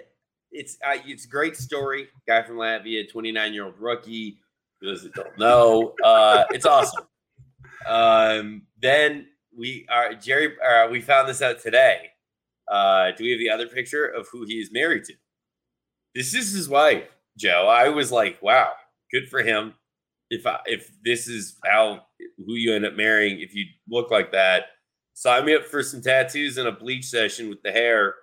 it's 0.50 0.78
uh, 0.86 0.96
it's 1.04 1.24
a 1.24 1.28
great 1.28 1.56
story. 1.56 2.08
Guy 2.26 2.42
from 2.42 2.56
Latvia, 2.56 3.10
twenty 3.10 3.32
nine 3.32 3.52
year 3.52 3.64
old 3.64 3.78
rookie. 3.78 4.38
For 4.78 4.86
those 4.86 5.02
that 5.02 5.14
don't 5.14 5.38
know, 5.38 5.94
uh, 6.02 6.44
it's 6.50 6.66
awesome. 6.66 7.06
Um, 7.86 8.62
then 8.80 9.28
we 9.56 9.86
are 9.90 10.14
Jerry. 10.14 10.54
Uh, 10.60 10.88
we 10.88 11.00
found 11.00 11.28
this 11.28 11.42
out 11.42 11.60
today. 11.60 12.10
Uh, 12.68 13.10
do 13.12 13.24
we 13.24 13.30
have 13.30 13.38
the 13.38 13.50
other 13.50 13.66
picture 13.66 14.06
of 14.06 14.26
who 14.32 14.44
he 14.46 14.54
is 14.54 14.72
married 14.72 15.04
to? 15.04 15.14
This 16.14 16.34
is 16.34 16.52
his 16.52 16.68
wife, 16.68 17.08
Joe. 17.38 17.66
I 17.68 17.88
was 17.88 18.12
like, 18.12 18.40
wow, 18.42 18.70
good 19.12 19.28
for 19.28 19.42
him. 19.42 19.74
If 20.30 20.46
I, 20.46 20.58
if 20.66 20.90
this 21.04 21.28
is 21.28 21.56
how 21.64 22.06
who 22.44 22.54
you 22.54 22.74
end 22.74 22.84
up 22.86 22.94
marrying, 22.94 23.40
if 23.40 23.54
you 23.54 23.64
look 23.88 24.10
like 24.10 24.32
that, 24.32 24.64
sign 25.12 25.44
me 25.44 25.54
up 25.54 25.64
for 25.66 25.82
some 25.82 26.00
tattoos 26.02 26.58
and 26.58 26.66
a 26.68 26.72
bleach 26.72 27.04
session 27.06 27.48
with 27.48 27.62
the 27.62 27.70
hair. 27.72 28.14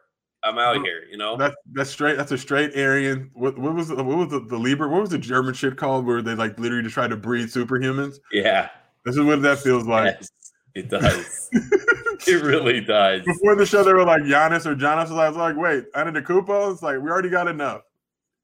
I'm 0.44 0.58
out 0.58 0.78
Well, 0.78 0.86
here, 0.86 1.04
you 1.10 1.18
know. 1.18 1.38
That's 1.38 1.56
that's 1.72 1.90
straight. 1.92 2.18
That's 2.18 2.32
a 2.32 2.38
straight 2.38 2.76
Aryan. 2.76 3.30
What, 3.34 3.60
what 3.60 3.76
was 3.76 3.90
the, 3.90 4.04
what 4.04 4.18
was 4.18 4.30
the, 4.30 4.40
the 4.40 4.58
Lieber? 4.58 4.88
What 4.90 5.02
was 5.02 5.12
the 5.12 5.20
German 5.20 5.54
shit 5.54 5.78
called? 5.78 6.04
Where 6.06 6.24
they 6.24 6.34
like 6.34 6.58
literally 6.60 6.82
just 6.84 6.96
try 6.96 7.08
to 7.08 7.16
breed 7.16 7.48
superhumans. 7.50 8.16
yeah, 8.32 8.70
This 9.06 9.16
is 9.18 9.24
what 9.24 9.44
that 9.44 9.60
feels 9.60 9.86
like. 9.86 10.16
yes, 10.20 10.32
it 10.74 10.90
does. 10.90 11.50
it 11.54 12.44
really 12.44 12.82
does. 12.82 13.22
Before 13.24 13.56
the 13.56 13.68
show, 13.68 13.84
they 13.84 13.94
were 13.94 14.04
like 14.04 14.24
Giannis 14.24 14.66
or 14.66 14.76
Giannis. 14.76 15.12
I 15.16 15.28
was 15.30 15.38
like, 15.38 15.56
wait, 15.56 15.84
Antetokounmpo. 15.94 16.74
It's 16.74 16.82
like 16.82 17.00
we 17.00 17.12
already 17.12 17.30
got 17.30 17.48
enough. 17.48 17.82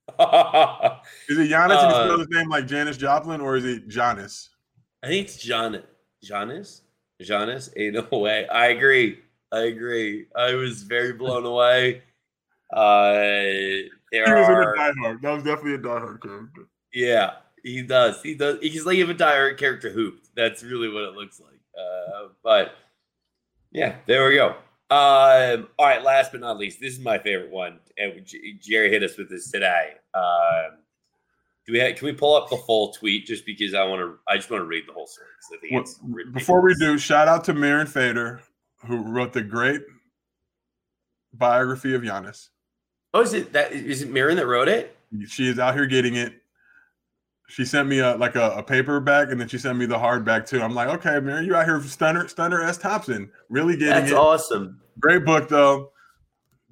Is 1.29 1.37
it 1.37 1.49
Giannis 1.51 1.83
and 1.83 1.91
he 1.91 1.97
Uh, 1.97 2.03
spells 2.05 2.19
his 2.19 2.27
name 2.31 2.49
like 2.49 2.65
Janis 2.67 2.97
Joplin, 2.97 3.41
or 3.41 3.57
is 3.57 3.65
it 3.65 3.87
Giannis? 3.89 4.49
I 5.03 5.07
think 5.07 5.25
it's 5.27 5.37
John. 5.37 5.81
Giannis. 6.25 6.81
Giannis. 7.21 7.69
Ain't 7.77 7.93
no 8.11 8.19
way. 8.19 8.47
I 8.47 8.67
agree. 8.67 9.19
I 9.51 9.59
agree. 9.61 10.25
I 10.35 10.53
was 10.55 10.83
very 10.83 11.13
blown 11.13 11.45
away. 11.53 12.01
Uh, 12.73 13.13
there 14.11 14.25
He 14.25 14.31
was 14.33 14.47
in 14.49 14.55
a 14.55 14.57
are. 14.57 14.75
Die 14.75 14.91
Hard. 15.01 15.21
That 15.21 15.31
was 15.31 15.43
definitely 15.43 15.75
a 15.75 15.77
Die 15.77 15.89
Hard 15.99 16.21
character. 16.21 16.67
Yeah, 16.93 17.31
he 17.63 17.81
does. 17.81 18.21
He 18.21 18.33
does. 18.35 18.59
He's 18.61 18.85
like 18.85 18.95
even 18.97 19.17
diehard 19.17 19.57
character 19.57 19.89
hooped. 19.91 20.29
That's 20.35 20.63
really 20.63 20.89
what 20.89 21.03
it 21.03 21.13
looks 21.15 21.39
like. 21.39 21.59
Uh, 21.77 22.29
but 22.43 22.75
yeah, 23.71 23.95
there 24.07 24.27
we 24.27 24.35
go. 24.35 24.55
Um, 24.89 25.67
all 25.77 25.85
right. 25.85 26.01
Last 26.01 26.31
but 26.31 26.41
not 26.41 26.57
least, 26.57 26.79
this 26.79 26.93
is 26.93 26.99
my 26.99 27.17
favorite 27.17 27.51
one, 27.51 27.79
and 27.97 28.25
Jerry 28.61 28.89
hit 28.89 29.03
us 29.03 29.17
with 29.17 29.29
this 29.29 29.51
today. 29.51 29.91
Um, 30.13 30.77
do 31.65 31.73
we 31.73 31.79
have, 31.79 31.95
can 31.97 32.05
we 32.05 32.13
pull 32.13 32.35
up 32.35 32.49
the 32.49 32.55
full 32.55 32.93
tweet 32.93 33.25
just 33.25 33.45
because 33.45 33.73
I 33.73 33.83
want 33.83 33.99
to? 34.01 34.17
I 34.29 34.37
just 34.37 34.49
want 34.49 34.61
to 34.61 34.65
read 34.65 34.85
the 34.87 34.93
whole 34.93 35.07
story. 35.07 35.27
'cause 35.41 35.57
I 35.57 35.59
think 35.59 35.73
Well. 35.73 36.23
Before 36.31 36.61
we 36.61 36.73
do, 36.75 36.97
shout 36.97 37.27
out 37.27 37.43
to 37.45 37.53
Mirin 37.53 37.89
Fader, 37.89 38.41
who 38.85 38.97
wrote 39.03 39.33
the 39.33 39.41
great 39.41 39.81
biography 41.33 41.93
of 41.93 42.01
Giannis. 42.03 42.47
oh, 43.13 43.21
is 43.21 43.33
it 43.33 43.51
that? 43.53 43.73
Is 43.73 44.01
it 44.03 44.09
Mirin 44.09 44.35
that 44.37 44.47
wrote 44.47 44.69
it? 44.69 44.95
She 45.27 45.49
is 45.49 45.59
out 45.59 45.73
here 45.75 45.85
getting 45.85 46.15
it. 46.15 46.41
She 47.49 47.63
sent 47.63 47.87
me 47.87 47.99
a 47.99 48.15
like 48.17 48.35
a, 48.35 48.51
a 48.51 48.63
paperback, 48.63 49.31
and 49.31 49.39
then 49.39 49.47
she 49.47 49.57
sent 49.57 49.77
me 49.77 49.85
the 49.85 49.97
hardback 49.97 50.45
too. 50.45 50.61
I'm 50.61 50.75
like, 50.75 50.89
okay, 50.89 51.11
Mirin, 51.11 51.45
you 51.45 51.55
out 51.55 51.65
here, 51.65 51.81
Stunner, 51.81 52.27
Stunner 52.27 52.61
S. 52.61 52.77
Thompson, 52.77 53.31
really 53.49 53.77
getting 53.77 53.87
it. 53.87 53.99
That's 54.01 54.11
it. 54.11 54.17
awesome. 54.17 54.81
Great 54.99 55.23
book 55.23 55.47
though. 55.47 55.91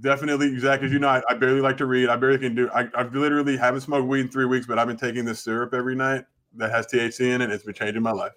Definitely, 0.01 0.59
Zach. 0.59 0.81
As 0.81 0.91
you 0.91 0.99
know, 0.99 1.07
I, 1.07 1.21
I 1.29 1.35
barely 1.35 1.61
like 1.61 1.77
to 1.77 1.85
read. 1.85 2.09
I 2.09 2.17
barely 2.17 2.39
can 2.39 2.55
do. 2.55 2.69
I, 2.75 2.89
I've 2.93 3.15
literally 3.15 3.55
haven't 3.55 3.81
smoked 3.81 4.05
weed 4.05 4.21
in 4.21 4.27
three 4.27 4.45
weeks, 4.45 4.67
but 4.67 4.77
I've 4.77 4.87
been 4.87 4.97
taking 4.97 5.23
this 5.23 5.39
syrup 5.39 5.73
every 5.73 5.95
night 5.95 6.25
that 6.55 6.71
has 6.71 6.87
THC 6.87 7.33
in 7.33 7.41
it. 7.41 7.49
It's 7.51 7.63
been 7.63 7.73
changing 7.73 8.03
my 8.03 8.11
life. 8.11 8.33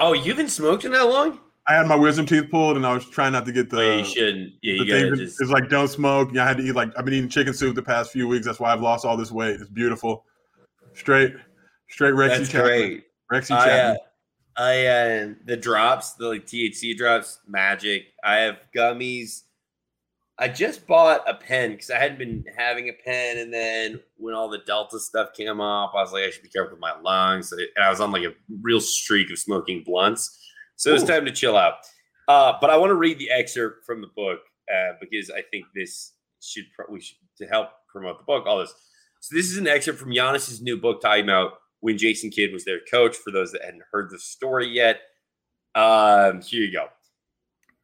Oh, 0.00 0.14
you've 0.14 0.38
been 0.38 0.48
smoking 0.48 0.92
that 0.92 1.06
long? 1.06 1.40
I 1.68 1.74
had 1.74 1.86
my 1.86 1.96
wisdom 1.96 2.26
teeth 2.26 2.50
pulled, 2.50 2.76
and 2.76 2.86
I 2.86 2.94
was 2.94 3.08
trying 3.10 3.32
not 3.32 3.44
to 3.46 3.52
get 3.52 3.68
the. 3.68 3.80
Oh, 3.80 3.98
you 3.98 4.04
shouldn't. 4.04 4.52
Yeah, 4.62 4.74
you 4.74 4.84
the 4.84 4.90
gotta 4.90 5.16
just. 5.16 5.42
is 5.42 5.50
like 5.50 5.68
don't 5.68 5.88
smoke. 5.88 6.30
Yeah, 6.32 6.44
I 6.44 6.48
had 6.48 6.58
to 6.58 6.62
eat 6.62 6.74
like 6.74 6.96
I've 6.96 7.04
been 7.04 7.14
eating 7.14 7.28
chicken 7.28 7.52
soup 7.52 7.74
the 7.74 7.82
past 7.82 8.12
few 8.12 8.26
weeks. 8.26 8.46
That's 8.46 8.60
why 8.60 8.72
I've 8.72 8.80
lost 8.80 9.04
all 9.04 9.16
this 9.16 9.32
weight. 9.32 9.60
It's 9.60 9.68
beautiful. 9.68 10.24
Straight, 10.96 11.34
straight 11.90 12.14
Rexy 12.14 12.28
That's 12.38 12.48
Chapman. 12.48 12.64
great. 12.64 13.04
Rexy 13.32 13.50
I, 13.50 13.56
uh, 13.56 13.64
Chapman. 13.66 13.96
I 14.56 14.86
uh, 14.86 15.34
the 15.44 15.56
drops, 15.56 16.14
the 16.14 16.28
like 16.28 16.46
THC 16.46 16.96
drops, 16.96 17.40
magic. 17.46 18.06
I 18.24 18.36
have 18.36 18.56
gummies. 18.74 19.42
I 20.38 20.48
just 20.48 20.86
bought 20.86 21.22
a 21.28 21.34
pen 21.34 21.72
because 21.72 21.90
I 21.90 21.98
hadn't 21.98 22.18
been 22.18 22.44
having 22.56 22.88
a 22.88 22.92
pen, 22.92 23.38
and 23.38 23.52
then 23.52 24.00
when 24.16 24.34
all 24.34 24.48
the 24.48 24.58
Delta 24.66 24.98
stuff 24.98 25.34
came 25.34 25.60
up, 25.60 25.92
I 25.94 26.00
was 26.00 26.12
like, 26.12 26.24
I 26.24 26.30
should 26.30 26.42
be 26.42 26.48
careful 26.48 26.72
with 26.72 26.80
my 26.80 26.98
lungs. 27.00 27.52
And 27.52 27.62
I 27.82 27.90
was 27.90 28.00
on 28.00 28.10
like 28.10 28.24
a 28.24 28.34
real 28.62 28.80
streak 28.80 29.30
of 29.30 29.38
smoking 29.38 29.82
blunts, 29.82 30.38
so 30.76 30.94
it's 30.94 31.04
time 31.04 31.26
to 31.26 31.32
chill 31.32 31.56
out. 31.56 31.74
Uh, 32.28 32.54
but 32.60 32.70
I 32.70 32.76
want 32.76 32.90
to 32.90 32.96
read 32.96 33.18
the 33.18 33.30
excerpt 33.30 33.84
from 33.84 34.00
the 34.00 34.08
book 34.16 34.40
uh, 34.74 34.92
because 35.00 35.30
I 35.30 35.42
think 35.50 35.66
this 35.74 36.12
should 36.40 36.64
pro- 36.74 36.90
we 36.90 37.00
should 37.00 37.16
to 37.38 37.46
help 37.46 37.68
promote 37.90 38.18
the 38.18 38.24
book. 38.24 38.46
All 38.46 38.58
this. 38.58 38.74
So 39.20 39.34
this 39.34 39.50
is 39.50 39.56
an 39.56 39.66
excerpt 39.66 39.98
from 39.98 40.10
Giannis's 40.10 40.62
new 40.62 40.76
book 40.76 41.00
about 41.04 41.52
when 41.80 41.98
Jason 41.98 42.30
Kidd 42.30 42.52
was 42.52 42.64
their 42.64 42.80
coach. 42.90 43.16
For 43.16 43.30
those 43.30 43.52
that 43.52 43.64
hadn't 43.64 43.82
heard 43.92 44.10
the 44.10 44.18
story 44.18 44.68
yet, 44.68 45.00
um, 45.74 46.40
here 46.40 46.62
you 46.62 46.72
go. 46.72 46.86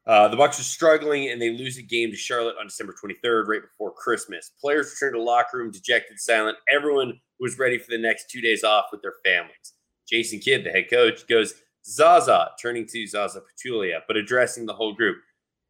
Uh, 0.05 0.27
the 0.29 0.37
Bucks 0.37 0.59
are 0.59 0.65
struggling 0.65 1.31
and 1.31 1.41
they 1.41 1.51
lose 1.51 1.79
a 1.79 1.83
game 1.83 2.11
to 2.11 2.17
Charlotte 2.17 2.57
on 2.59 2.67
December 2.67 2.93
23rd, 2.93 3.47
right 3.47 3.63
before 3.63 3.93
Christmas. 3.93 4.51
Players 4.61 4.91
return 4.91 5.15
to 5.17 5.23
locker 5.23 5.59
room 5.59 5.71
dejected, 5.71 6.19
silent. 6.19 6.59
Everyone 6.69 7.21
was 7.39 7.59
ready 7.59 7.79
for 7.79 7.91
the 7.91 7.99
next 7.99 8.29
two 8.29 8.41
days 8.41 8.65
off 8.65 8.87
with 8.91 9.01
their 9.03 9.15
families. 9.25 9.75
Jason 10.09 10.41
Kidd, 10.41 10.65
the 10.65 10.71
head 10.71 10.91
coach, 10.91 11.27
goes 11.29 11.55
Zaza, 11.85 12.51
turning 12.61 12.87
to 12.87 13.07
Zaza 13.07 13.41
Pachulia, 13.41 14.01
but 14.07 14.17
addressing 14.17 14.67
the 14.67 14.75
whole 14.75 14.95
group. 14.95 15.19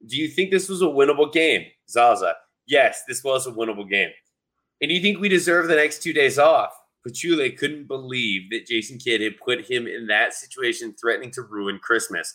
Do 0.06 0.16
you 0.16 0.28
think 0.28 0.50
this 0.50 0.68
was 0.68 0.82
a 0.82 0.86
winnable 0.86 1.32
game? 1.32 1.66
Zaza, 1.88 2.34
yes, 2.66 3.02
this 3.06 3.22
was 3.22 3.46
a 3.46 3.52
winnable 3.52 3.88
game. 3.88 4.10
And 4.82 4.90
you 4.90 5.00
think 5.00 5.20
we 5.20 5.28
deserve 5.28 5.68
the 5.68 5.76
next 5.76 6.02
two 6.02 6.12
days 6.12 6.40
off? 6.40 6.76
Pachulia 7.06 7.56
couldn't 7.56 7.86
believe 7.86 8.50
that 8.50 8.66
Jason 8.66 8.98
Kidd 8.98 9.20
had 9.20 9.38
put 9.38 9.64
him 9.64 9.86
in 9.86 10.08
that 10.08 10.34
situation, 10.34 10.94
threatening 11.00 11.30
to 11.32 11.42
ruin 11.42 11.78
Christmas. 11.78 12.34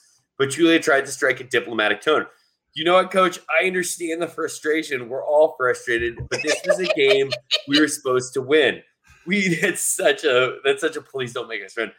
Julia 0.49 0.79
tried 0.79 1.05
to 1.05 1.11
strike 1.11 1.41
a 1.41 1.43
diplomatic 1.43 2.01
tone. 2.01 2.25
You 2.73 2.85
know 2.85 2.93
what, 2.93 3.11
coach? 3.11 3.39
I 3.49 3.65
understand 3.65 4.21
the 4.21 4.27
frustration. 4.27 5.09
We're 5.09 5.25
all 5.25 5.55
frustrated, 5.57 6.17
but 6.29 6.41
this 6.43 6.61
was 6.65 6.79
a 6.79 6.85
game 6.95 7.31
we 7.67 7.81
were 7.81 7.87
supposed 7.87 8.33
to 8.35 8.41
win. 8.41 8.81
We 9.25 9.55
had 9.55 9.77
such 9.77 10.23
a 10.23 10.57
that's 10.63 10.81
such 10.81 10.95
a 10.95 11.01
please 11.01 11.33
don't 11.33 11.49
make 11.49 11.65
us 11.65 11.73
friend. 11.73 11.91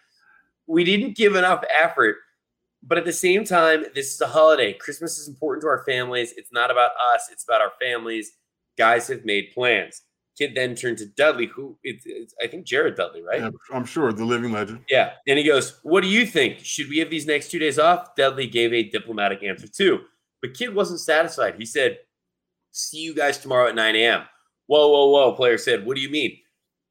We 0.66 0.84
didn't 0.84 1.16
give 1.16 1.34
enough 1.34 1.64
effort, 1.82 2.16
but 2.82 2.96
at 2.96 3.04
the 3.04 3.12
same 3.12 3.44
time, 3.44 3.86
this 3.94 4.14
is 4.14 4.20
a 4.20 4.28
holiday. 4.28 4.72
Christmas 4.72 5.18
is 5.18 5.26
important 5.26 5.62
to 5.62 5.68
our 5.68 5.84
families. 5.84 6.32
It's 6.36 6.52
not 6.52 6.70
about 6.70 6.92
us, 7.12 7.28
it's 7.32 7.44
about 7.44 7.60
our 7.60 7.72
families. 7.82 8.32
Guys 8.76 9.08
have 9.08 9.24
made 9.24 9.50
plans. 9.52 10.02
Kidd 10.38 10.54
then 10.54 10.76
turned 10.76 10.98
to 10.98 11.06
Dudley, 11.06 11.46
who 11.46 11.76
it's, 11.82 12.04
it's 12.06 12.34
I 12.42 12.46
think 12.46 12.64
Jared 12.64 12.94
Dudley, 12.94 13.22
right? 13.22 13.40
Yeah, 13.40 13.50
I'm 13.72 13.84
sure 13.84 14.12
the 14.12 14.24
living 14.24 14.52
legend. 14.52 14.84
Yeah. 14.88 15.14
And 15.26 15.36
he 15.38 15.44
goes, 15.44 15.80
What 15.82 16.02
do 16.02 16.08
you 16.08 16.24
think? 16.24 16.60
Should 16.60 16.88
we 16.88 16.98
have 16.98 17.10
these 17.10 17.26
next 17.26 17.50
two 17.50 17.58
days 17.58 17.78
off? 17.78 18.14
Dudley 18.16 18.46
gave 18.46 18.72
a 18.72 18.84
diplomatic 18.84 19.42
answer 19.42 19.66
too. 19.66 20.00
But 20.40 20.54
Kidd 20.54 20.74
wasn't 20.74 21.00
satisfied. 21.00 21.56
He 21.58 21.66
said, 21.66 21.98
See 22.70 22.98
you 22.98 23.14
guys 23.14 23.38
tomorrow 23.38 23.68
at 23.68 23.74
9 23.74 23.96
a.m. 23.96 24.22
Whoa, 24.66 24.88
whoa, 24.88 25.08
whoa. 25.08 25.32
Player 25.32 25.58
said, 25.58 25.84
What 25.84 25.96
do 25.96 26.00
you 26.00 26.10
mean? 26.10 26.38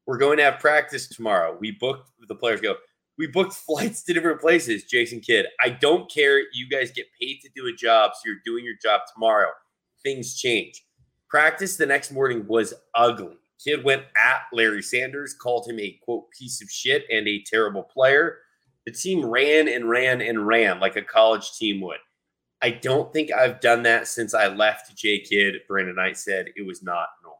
We're 0.06 0.18
going 0.18 0.38
to 0.38 0.44
have 0.44 0.58
practice 0.58 1.08
tomorrow. 1.08 1.56
We 1.58 1.70
booked, 1.70 2.10
the 2.28 2.34
players 2.34 2.60
go, 2.60 2.74
We 3.16 3.28
booked 3.28 3.54
flights 3.66 4.02
to 4.04 4.12
different 4.12 4.40
places. 4.40 4.84
Jason 4.84 5.20
Kidd, 5.20 5.46
I 5.64 5.70
don't 5.70 6.10
care. 6.10 6.38
You 6.52 6.68
guys 6.70 6.90
get 6.90 7.06
paid 7.18 7.40
to 7.42 7.50
do 7.56 7.66
a 7.66 7.72
job. 7.72 8.12
So 8.14 8.22
you're 8.26 8.42
doing 8.44 8.64
your 8.64 8.76
job 8.82 9.02
tomorrow. 9.14 9.50
Things 10.02 10.36
change. 10.36 10.84
Practice 11.28 11.76
the 11.76 11.86
next 11.86 12.10
morning 12.10 12.46
was 12.46 12.74
ugly. 12.94 13.36
Kidd 13.62 13.84
went 13.84 14.04
at 14.16 14.42
Larry 14.52 14.82
Sanders, 14.82 15.34
called 15.34 15.68
him 15.68 15.80
a 15.80 15.98
quote 16.02 16.30
piece 16.30 16.62
of 16.62 16.70
shit 16.70 17.04
and 17.10 17.26
a 17.26 17.42
terrible 17.42 17.82
player. 17.82 18.38
The 18.86 18.92
team 18.92 19.24
ran 19.24 19.68
and 19.68 19.88
ran 19.88 20.22
and 20.22 20.46
ran 20.46 20.80
like 20.80 20.96
a 20.96 21.02
college 21.02 21.52
team 21.58 21.80
would. 21.82 21.98
I 22.62 22.70
don't 22.70 23.12
think 23.12 23.32
I've 23.32 23.60
done 23.60 23.82
that 23.84 24.08
since 24.08 24.34
I 24.34 24.48
left 24.48 24.96
J 24.96 25.20
Kidd. 25.20 25.56
Brandon 25.68 25.96
Knight 25.96 26.16
said 26.16 26.46
it 26.56 26.66
was 26.66 26.82
not 26.82 27.08
normal. 27.22 27.38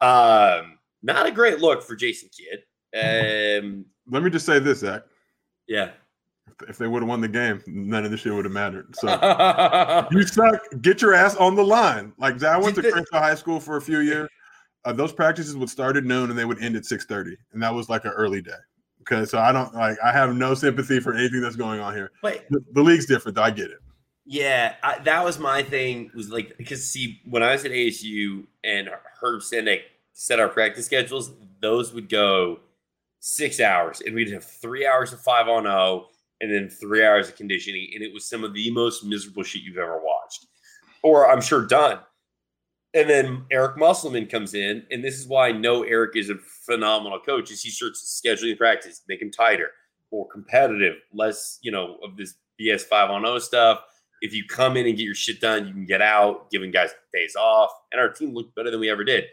Um, 0.00 0.78
not 1.02 1.26
a 1.26 1.30
great 1.30 1.58
look 1.58 1.82
for 1.82 1.96
Jason 1.96 2.28
Kidd. 2.36 2.62
Um, 2.94 3.84
Let 4.08 4.22
me 4.22 4.30
just 4.30 4.46
say 4.46 4.58
this, 4.58 4.80
Zach. 4.80 5.02
yeah. 5.66 5.90
If- 6.68 6.78
they 6.78 6.86
would 6.86 7.02
have 7.02 7.08
won 7.08 7.20
the 7.20 7.28
game, 7.28 7.62
none 7.66 8.04
of 8.04 8.10
this 8.10 8.20
shit 8.20 8.32
would 8.32 8.44
have 8.44 8.52
mattered. 8.52 8.94
So 8.96 9.08
you 10.10 10.26
suck. 10.26 10.60
Get 10.80 11.02
your 11.02 11.14
ass 11.14 11.36
on 11.36 11.54
the 11.54 11.64
line. 11.64 12.12
Like 12.18 12.42
I 12.42 12.56
went 12.56 12.74
to 12.76 12.82
Crenshaw 12.82 13.18
High 13.18 13.34
School 13.34 13.60
for 13.60 13.76
a 13.76 13.80
few 13.82 13.98
years. 14.00 14.28
Uh, 14.84 14.92
those 14.92 15.12
practices 15.12 15.56
would 15.56 15.68
start 15.68 15.96
at 15.96 16.04
noon 16.04 16.30
and 16.30 16.38
they 16.38 16.44
would 16.44 16.62
end 16.62 16.76
at 16.76 16.84
six 16.84 17.04
thirty, 17.04 17.36
and 17.52 17.62
that 17.62 17.74
was 17.74 17.88
like 17.88 18.04
an 18.04 18.12
early 18.12 18.40
day. 18.40 18.52
Okay, 19.02 19.24
so 19.24 19.38
I 19.38 19.52
don't 19.52 19.72
like. 19.74 19.96
I 20.04 20.12
have 20.12 20.34
no 20.34 20.54
sympathy 20.54 21.00
for 21.00 21.14
anything 21.14 21.40
that's 21.40 21.56
going 21.56 21.80
on 21.80 21.94
here. 21.94 22.10
but 22.22 22.44
The, 22.50 22.60
the 22.72 22.82
league's 22.82 23.06
different. 23.06 23.36
Though. 23.36 23.42
I 23.42 23.50
get 23.50 23.70
it. 23.70 23.78
Yeah, 24.24 24.74
I, 24.82 24.98
that 25.00 25.24
was 25.24 25.38
my 25.38 25.62
thing. 25.62 26.10
Was 26.14 26.30
like 26.30 26.56
because 26.56 26.84
see, 26.84 27.20
when 27.24 27.42
I 27.42 27.52
was 27.52 27.64
at 27.64 27.70
ASU 27.70 28.44
and 28.64 28.88
Herb 29.20 29.42
Sendek 29.42 29.80
set 30.12 30.40
our 30.40 30.48
practice 30.48 30.86
schedules, 30.86 31.32
those 31.60 31.92
would 31.92 32.08
go 32.08 32.60
six 33.20 33.60
hours, 33.60 34.00
and 34.00 34.14
we'd 34.14 34.32
have 34.32 34.44
three 34.44 34.86
hours 34.86 35.12
of 35.12 35.20
five 35.20 35.46
on 35.48 35.64
zero, 35.64 36.06
and 36.40 36.52
then 36.52 36.68
three 36.68 37.04
hours 37.04 37.28
of 37.28 37.36
conditioning, 37.36 37.90
and 37.94 38.02
it 38.02 38.12
was 38.12 38.28
some 38.28 38.44
of 38.44 38.54
the 38.54 38.70
most 38.70 39.04
miserable 39.04 39.42
shit 39.42 39.62
you've 39.62 39.78
ever 39.78 40.00
watched, 40.02 40.46
or 41.02 41.30
I'm 41.30 41.40
sure 41.40 41.66
done. 41.66 42.00
And 42.94 43.10
then 43.10 43.44
Eric 43.50 43.76
Musselman 43.76 44.26
comes 44.26 44.54
in, 44.54 44.82
and 44.90 45.04
this 45.04 45.18
is 45.18 45.26
why 45.26 45.48
I 45.48 45.52
know 45.52 45.82
Eric 45.82 46.16
is 46.16 46.30
a 46.30 46.36
phenomenal 46.64 47.20
coach. 47.20 47.50
Is 47.50 47.62
he 47.62 47.70
starts 47.70 48.22
scheduling 48.24 48.56
practice, 48.56 49.02
make 49.08 49.20
him 49.20 49.30
tighter, 49.30 49.70
more 50.12 50.26
competitive, 50.28 50.96
less 51.12 51.58
you 51.62 51.70
know 51.72 51.98
of 52.02 52.16
this 52.16 52.34
BS 52.60 52.82
five 52.82 53.10
on 53.10 53.22
zero 53.22 53.38
stuff 53.38 53.80
if 54.22 54.34
you 54.34 54.44
come 54.44 54.76
in 54.76 54.86
and 54.86 54.96
get 54.96 55.04
your 55.04 55.14
shit 55.14 55.40
done, 55.40 55.66
you 55.66 55.72
can 55.72 55.84
get 55.84 56.02
out, 56.02 56.50
giving 56.50 56.70
guys 56.70 56.90
days 57.12 57.36
off, 57.36 57.70
and 57.92 58.00
our 58.00 58.08
team 58.08 58.34
looked 58.34 58.54
better 58.54 58.70
than 58.70 58.80
we 58.80 58.90
ever 58.90 59.04
did. 59.04 59.24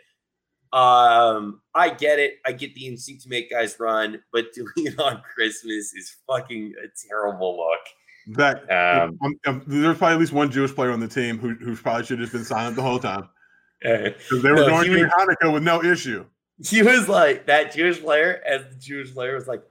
Um, 0.73 1.61
I 1.75 1.89
get 1.91 2.17
it. 2.19 2.39
I 2.45 2.51
get 2.51 2.73
the 2.73 2.87
instinct 2.87 3.23
to 3.23 3.29
make 3.29 3.51
guys 3.51 3.75
run, 3.79 4.21
but 4.31 4.51
doing 4.55 4.71
it 4.87 4.99
on 4.99 5.21
Christmas 5.35 5.93
is 5.93 6.15
fucking 6.27 6.73
a 6.83 6.87
terrible 7.07 7.57
look. 7.57 8.35
Zach, 8.37 8.57
Um, 8.71 9.17
I'm- 9.21 9.39
I'm- 9.45 9.63
there's 9.67 9.97
probably 9.97 10.13
at 10.15 10.19
least 10.19 10.33
one 10.33 10.49
Jewish 10.49 10.73
player 10.73 10.91
on 10.91 10.99
the 10.99 11.07
team 11.07 11.37
who, 11.37 11.55
who 11.55 11.75
probably 11.75 12.05
should 12.05 12.19
have 12.19 12.31
been 12.31 12.43
silent 12.45 12.75
the 12.75 12.81
whole 12.81 12.99
time 12.99 13.27
because 13.81 14.41
they 14.41 14.49
were 14.49 14.55
No, 14.57 14.67
going 14.67 14.85
through 14.85 15.07
Hanukkah 15.09 15.53
with 15.53 15.61
no 15.63 15.83
issue. 15.83 16.25
he 16.65 16.81
was 16.81 17.07
like 17.09 17.45
that 17.47 17.73
Jewish 17.73 18.01
player, 18.01 18.41
as 18.47 18.61
the 18.69 18.75
Jewish 18.79 19.13
player 19.13 19.35
was 19.35 19.47
like, 19.47 19.61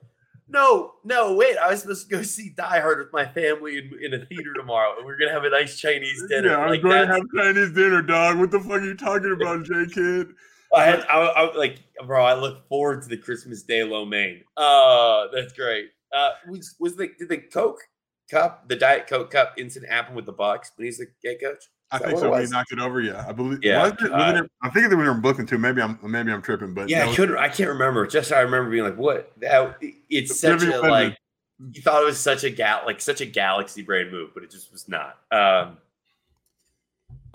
"No, 0.49 0.93
no, 1.03 1.35
wait! 1.35 1.57
I 1.57 1.71
was 1.71 1.81
supposed 1.81 2.11
to 2.11 2.17
go 2.17 2.23
see 2.23 2.51
Die 2.55 2.81
Hard 2.81 2.99
with 2.99 3.13
my 3.13 3.25
family 3.25 3.79
in, 3.79 3.91
in 4.03 4.21
a 4.21 4.27
theater 4.27 4.53
tomorrow, 4.55 4.97
and 4.99 5.07
we're 5.07 5.17
gonna 5.17 5.33
have 5.33 5.45
a 5.45 5.51
nice 5.51 5.79
Chinese 5.81 6.23
dinner." 6.29 6.51
Yeah, 6.51 6.59
I'm 6.59 6.69
like 6.71 6.83
going 6.83 7.07
to 7.09 7.15
have 7.15 7.23
Chinese 7.35 7.73
dinner, 7.73 8.03
dog. 8.03 8.39
What 8.39 8.51
the 8.51 8.61
fuck 8.61 8.73
are 8.73 8.85
you 8.85 8.95
talking 8.97 9.33
about, 9.33 9.65
J 9.65 9.87
Kidd? 9.95 10.35
I 10.75 10.85
had, 10.85 11.01
I, 11.11 11.19
I 11.19 11.57
like, 11.57 11.79
bro. 12.07 12.25
I 12.25 12.35
look 12.35 12.67
forward 12.69 13.03
to 13.03 13.09
the 13.09 13.17
Christmas 13.17 13.63
Day 13.63 13.85
lo 13.85 14.05
mein. 14.05 14.43
Oh, 14.57 15.29
that's 15.33 15.53
great. 15.53 15.91
Uh, 16.15 16.31
was 16.49 16.75
was 16.79 16.97
the 16.97 17.11
did 17.19 17.29
the 17.29 17.39
Coke 17.39 17.81
Cup, 18.31 18.69
the 18.69 18.77
Diet 18.77 19.07
Coke 19.07 19.31
Cup 19.31 19.55
incident 19.59 19.93
happen 19.93 20.15
with 20.15 20.27
the 20.27 20.33
Bucks 20.33 20.73
when 20.77 20.87
he's 20.87 20.99
the 20.99 21.07
head 21.25 21.39
coach? 21.43 21.65
I 21.93 21.99
think 21.99 22.19
so. 22.19 22.35
he 22.35 22.47
knocked 22.47 22.73
it 22.73 22.79
over, 22.79 23.03
yeah, 23.03 23.25
I 23.29 23.33
believe. 23.33 23.59
Yeah, 23.63 23.83
wasn't 23.83 24.15
uh, 24.15 24.43
I 24.63 24.71
think 24.71 24.89
they 24.89 24.97
were 24.97 25.11
in 25.11 25.21
Brooklyn 25.21 25.47
too. 25.47 25.59
Maybe 25.59 25.83
I'm 25.83 25.99
maybe 26.03 26.33
I'm 26.33 26.41
tripping, 26.41 26.73
but 26.73 26.89
Yeah, 26.89 27.05
that 27.05 27.13
I 27.13 27.15
couldn't. 27.15 27.37
I 27.37 27.49
can't 27.49 27.69
remember. 27.69 28.07
Just 28.07 28.33
I 28.33 28.41
remember 28.41 28.71
being 28.71 28.85
like, 28.85 28.97
"What? 28.97 29.31
That, 29.39 29.77
it's 30.09 30.41
such 30.41 30.63
a 30.63 30.81
like." 30.81 31.19
You 31.59 31.83
thought 31.83 32.03
it 32.03 32.07
was 32.07 32.19
such 32.19 32.45
a 32.45 32.51
gal 32.51 32.83
like 32.87 33.01
such 33.01 33.21
a 33.21 33.27
galaxy 33.27 33.83
brain 33.83 34.11
move, 34.11 34.31
but 34.33 34.43
it 34.43 34.51
just 34.51 34.73
was 34.73 34.89
not. 34.89 35.19
Um, 35.31 35.77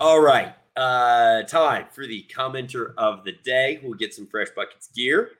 all 0.00 0.20
right, 0.20 0.54
uh, 0.78 1.42
time 1.44 1.86
for 1.92 2.06
the 2.06 2.24
commenter 2.34 2.94
of 2.96 3.24
the 3.24 3.32
day. 3.44 3.80
We'll 3.82 3.94
get 3.94 4.14
some 4.14 4.26
fresh 4.26 4.48
buckets 4.54 4.88
gear. 4.94 5.30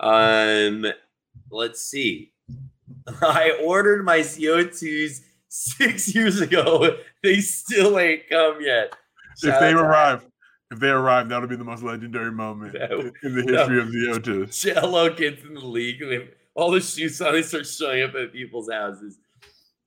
Um, 0.00 0.86
let's 1.50 1.82
see. 1.82 2.32
I 3.22 3.58
ordered 3.64 4.04
my 4.04 4.20
ZO2s 4.20 5.20
six 5.48 6.14
years 6.14 6.40
ago. 6.40 6.98
They 7.22 7.40
still 7.40 7.98
ain't 7.98 8.28
come 8.28 8.58
yet. 8.60 8.94
if 9.42 9.58
they 9.60 9.72
arrive, 9.72 10.26
if 10.70 10.78
they 10.78 10.88
arrive, 10.90 11.28
that'll 11.28 11.48
be 11.48 11.56
the 11.56 11.64
most 11.64 11.82
legendary 11.82 12.30
moment 12.32 12.74
No, 12.74 13.10
in- 13.22 13.34
the 13.34 13.42
no. 13.44 13.58
history 13.58 13.80
of 13.80 13.90
the 13.92 14.20
O2. 14.48 14.60
Jello 14.60 15.14
kids 15.14 15.42
in 15.44 15.54
the 15.54 15.64
league. 15.66 16.02
and 16.02 16.28
all 16.54 16.70
the 16.70 16.80
shoes 16.80 17.20
on, 17.22 17.32
they 17.32 17.42
start 17.42 17.66
showing 17.66 18.02
up 18.02 18.14
at 18.14 18.32
people's 18.32 18.70
houses. 18.70 19.18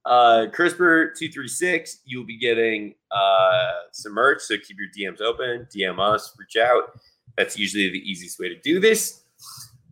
Uh, 0.05 0.45
CRISPR236, 0.53 1.97
you'll 2.05 2.25
be 2.25 2.37
getting 2.37 2.93
uh, 3.11 3.71
some 3.91 4.13
merch. 4.13 4.41
So 4.41 4.55
keep 4.57 4.77
your 4.77 4.89
DMs 4.95 5.21
open, 5.21 5.67
DM 5.75 5.99
us, 5.99 6.35
reach 6.37 6.55
out. 6.57 6.99
That's 7.37 7.57
usually 7.57 7.89
the 7.89 7.99
easiest 7.99 8.39
way 8.39 8.49
to 8.49 8.59
do 8.61 8.79
this. 8.79 9.23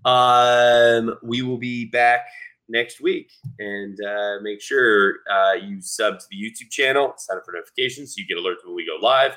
Um, 0.06 1.16
we 1.24 1.42
will 1.42 1.58
be 1.58 1.86
back 1.86 2.28
next 2.70 3.02
week 3.02 3.32
and 3.60 3.98
uh, 4.06 4.36
make 4.42 4.62
sure 4.62 5.16
uh, 5.32 5.54
you 5.54 5.82
sub 5.82 6.20
to 6.20 6.26
the 6.30 6.38
YouTube 6.38 6.70
channel, 6.70 7.14
sign 7.18 7.38
up 7.38 7.44
for 7.46 7.54
notifications 7.54 8.16
so 8.16 8.22
you 8.22 8.28
get 8.28 8.38
alerts 8.38 8.66
when 8.66 8.76
we 8.76 8.86
go 8.86 9.04
live 9.06 9.36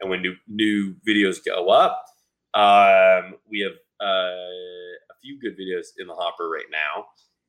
and 0.00 0.10
when 0.10 0.22
new, 0.22 0.34
new 0.48 0.94
videos 1.08 1.38
go 1.44 1.68
up. 1.68 2.04
Um, 2.54 3.34
we 3.48 3.60
have 3.60 3.72
uh, 4.00 4.32
a 5.10 5.14
few 5.22 5.38
good 5.40 5.56
videos 5.58 5.86
in 5.98 6.06
the 6.06 6.14
hopper 6.14 6.48
right 6.48 6.66
now 6.70 7.06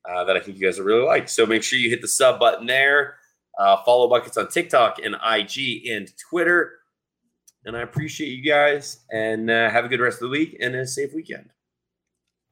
uh, 0.07 0.23
that 0.23 0.37
I 0.37 0.39
think 0.39 0.57
you 0.57 0.65
guys 0.65 0.79
will 0.79 0.85
really 0.85 1.05
like. 1.05 1.29
So 1.29 1.45
make 1.45 1.63
sure 1.63 1.77
you 1.79 1.89
hit 1.89 2.01
the 2.01 2.07
sub 2.07 2.39
button 2.39 2.65
there. 2.67 3.15
Uh, 3.57 3.77
follow 3.83 4.07
Buckets 4.07 4.37
on 4.37 4.49
TikTok 4.49 4.99
and 5.03 5.15
IG 5.15 5.87
and 5.87 6.09
Twitter. 6.29 6.73
And 7.65 7.75
I 7.75 7.81
appreciate 7.81 8.29
you 8.29 8.43
guys 8.43 8.99
and 9.11 9.49
uh, 9.49 9.69
have 9.69 9.83
a 9.83 9.87
good 9.87 9.99
rest 9.99 10.15
of 10.15 10.29
the 10.29 10.29
week 10.29 10.57
and 10.61 10.75
a 10.75 10.87
safe 10.87 11.13
weekend. 11.13 11.49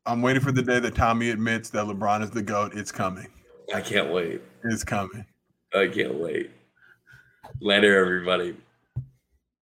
I'm 0.06 0.22
waiting 0.22 0.42
for 0.42 0.52
the 0.52 0.62
day 0.62 0.80
that 0.80 0.96
Tommy 0.96 1.30
admits 1.30 1.70
that 1.72 1.86
LeBron 1.86 2.22
is 2.22 2.32
the 2.32 2.42
GOAT. 2.42 2.76
It's 2.76 2.92
coming. 2.92 3.28
I 3.74 3.82
can't 3.82 4.12
wait. 4.12 4.42
It's 4.64 4.84
coming. 4.84 5.26
I 5.74 5.88
can't 5.88 6.16
wait. 6.16 6.52
Later, 7.62 8.00
everybody. 8.00 8.56